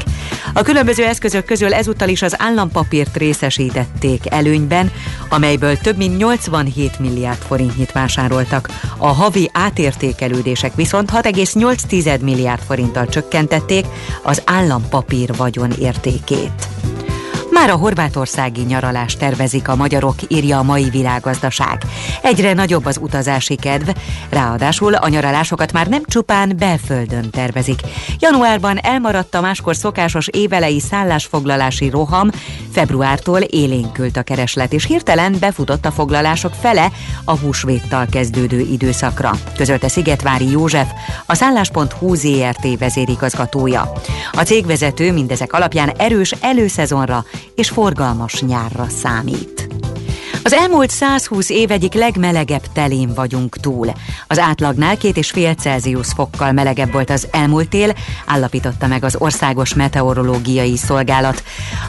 A 0.53 0.61
különböző 0.61 1.05
eszközök 1.05 1.45
közül 1.45 1.73
ezúttal 1.73 2.09
is 2.09 2.21
az 2.21 2.35
állampapírt 2.37 3.17
részesítették 3.17 4.31
előnyben, 4.31 4.91
amelyből 5.29 5.77
több 5.77 5.97
mint 5.97 6.14
87 6.17 6.99
milliárd 6.99 7.37
forintnyit 7.37 7.91
vásároltak. 7.91 8.69
A 8.97 9.07
havi 9.07 9.49
átértékelődések 9.53 10.75
viszont 10.75 11.11
6,8 11.11 12.21
milliárd 12.21 12.61
forinttal 12.61 13.07
csökkentették 13.07 13.85
az 14.23 14.41
állampapír 14.45 15.35
vagyon 15.35 15.71
értékét. 15.71 16.67
Már 17.55 17.69
a 17.69 17.75
horvátországi 17.75 18.61
nyaralást 18.61 19.19
tervezik 19.19 19.67
a 19.67 19.75
magyarok, 19.75 20.15
írja 20.27 20.57
a 20.57 20.63
mai 20.63 20.89
világgazdaság. 20.89 21.81
Egyre 22.21 22.53
nagyobb 22.53 22.85
az 22.85 22.97
utazási 23.01 23.55
kedv, 23.55 23.89
ráadásul 24.29 24.93
a 24.93 25.07
nyaralásokat 25.07 25.71
már 25.71 25.87
nem 25.87 26.03
csupán 26.05 26.55
belföldön 26.57 27.29
tervezik. 27.29 27.79
Januárban 28.19 28.77
elmaradt 28.77 29.35
a 29.35 29.41
máskor 29.41 29.75
szokásos 29.75 30.27
évelei 30.27 30.79
szállásfoglalási 30.79 31.89
roham, 31.89 32.29
februártól 32.71 33.39
élénkült 33.39 34.17
a 34.17 34.23
kereslet, 34.23 34.73
és 34.73 34.85
hirtelen 34.85 35.35
befutott 35.39 35.85
a 35.85 35.91
foglalások 35.91 36.53
fele 36.53 36.91
a 37.25 37.37
húsvéttal 37.37 38.05
kezdődő 38.11 38.59
időszakra, 38.59 39.31
közölte 39.57 39.87
Szigetvári 39.87 40.51
József, 40.51 40.87
a 41.25 41.35
szállás.hu 41.35 42.15
ZRT 42.15 42.77
vezérigazgatója. 42.79 43.91
A 44.31 44.41
cégvezető 44.41 45.11
mindezek 45.11 45.53
alapján 45.53 45.89
erős 45.97 46.31
előszezonra 46.31 47.25
és 47.55 47.69
forgalmas 47.69 48.41
nyárra 48.41 48.89
számít. 48.89 49.74
Az 50.45 50.53
elmúlt 50.53 50.89
120 50.89 51.49
év 51.49 51.71
egyik 51.71 51.93
legmelegebb 51.93 52.61
telén 52.73 53.13
vagyunk 53.13 53.57
túl. 53.57 53.93
Az 54.27 54.39
átlagnál 54.39 54.97
két 54.97 55.17
és 55.17 55.29
fél 55.29 55.53
Celsius 55.53 56.07
fokkal 56.15 56.51
melegebb 56.51 56.91
volt 56.91 57.09
az 57.09 57.27
elmúlt 57.31 57.69
tél, 57.69 57.93
állapította 58.25 58.87
meg 58.87 59.03
az 59.03 59.15
Országos 59.19 59.73
Meteorológiai 59.73 60.77
Szolgálat. 60.77 61.43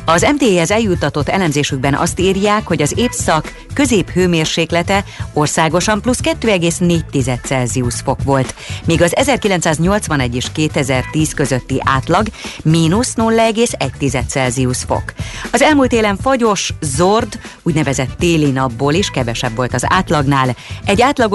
Az 0.05 0.27
MTI-hez 0.35 0.71
eljutatott 0.71 1.29
elemzésükben 1.29 1.95
azt 1.95 2.21
írják, 2.21 2.67
hogy 2.67 2.83
az 2.83 2.93
évszak 2.97 3.55
középhőmérséklete 3.75 5.05
országosan 5.33 6.01
plusz 6.01 6.21
2,4 6.23 7.43
Celsius 7.43 7.95
fok 8.05 8.23
volt, 8.23 8.55
míg 8.85 9.03
az 9.03 9.17
1981 9.17 10.35
és 10.35 10.47
2010 10.53 11.35
közötti 11.35 11.81
átlag 11.85 12.27
mínusz 12.63 13.15
0,1 13.17 14.27
Celsius 14.29 14.79
fok. 14.87 15.13
Az 15.53 15.63
elmúlt 15.63 15.93
élen 15.93 16.17
fagyos, 16.17 16.73
zord, 16.81 17.39
úgynevezett 17.63 18.17
téli 18.19 18.45
napból 18.51 18.93
is 18.93 19.11
kevesebb 19.11 19.57
volt 19.57 19.75
az 19.75 19.85
átlagnál. 19.89 20.57
Egy 20.85 21.03
átlagos 21.03 21.35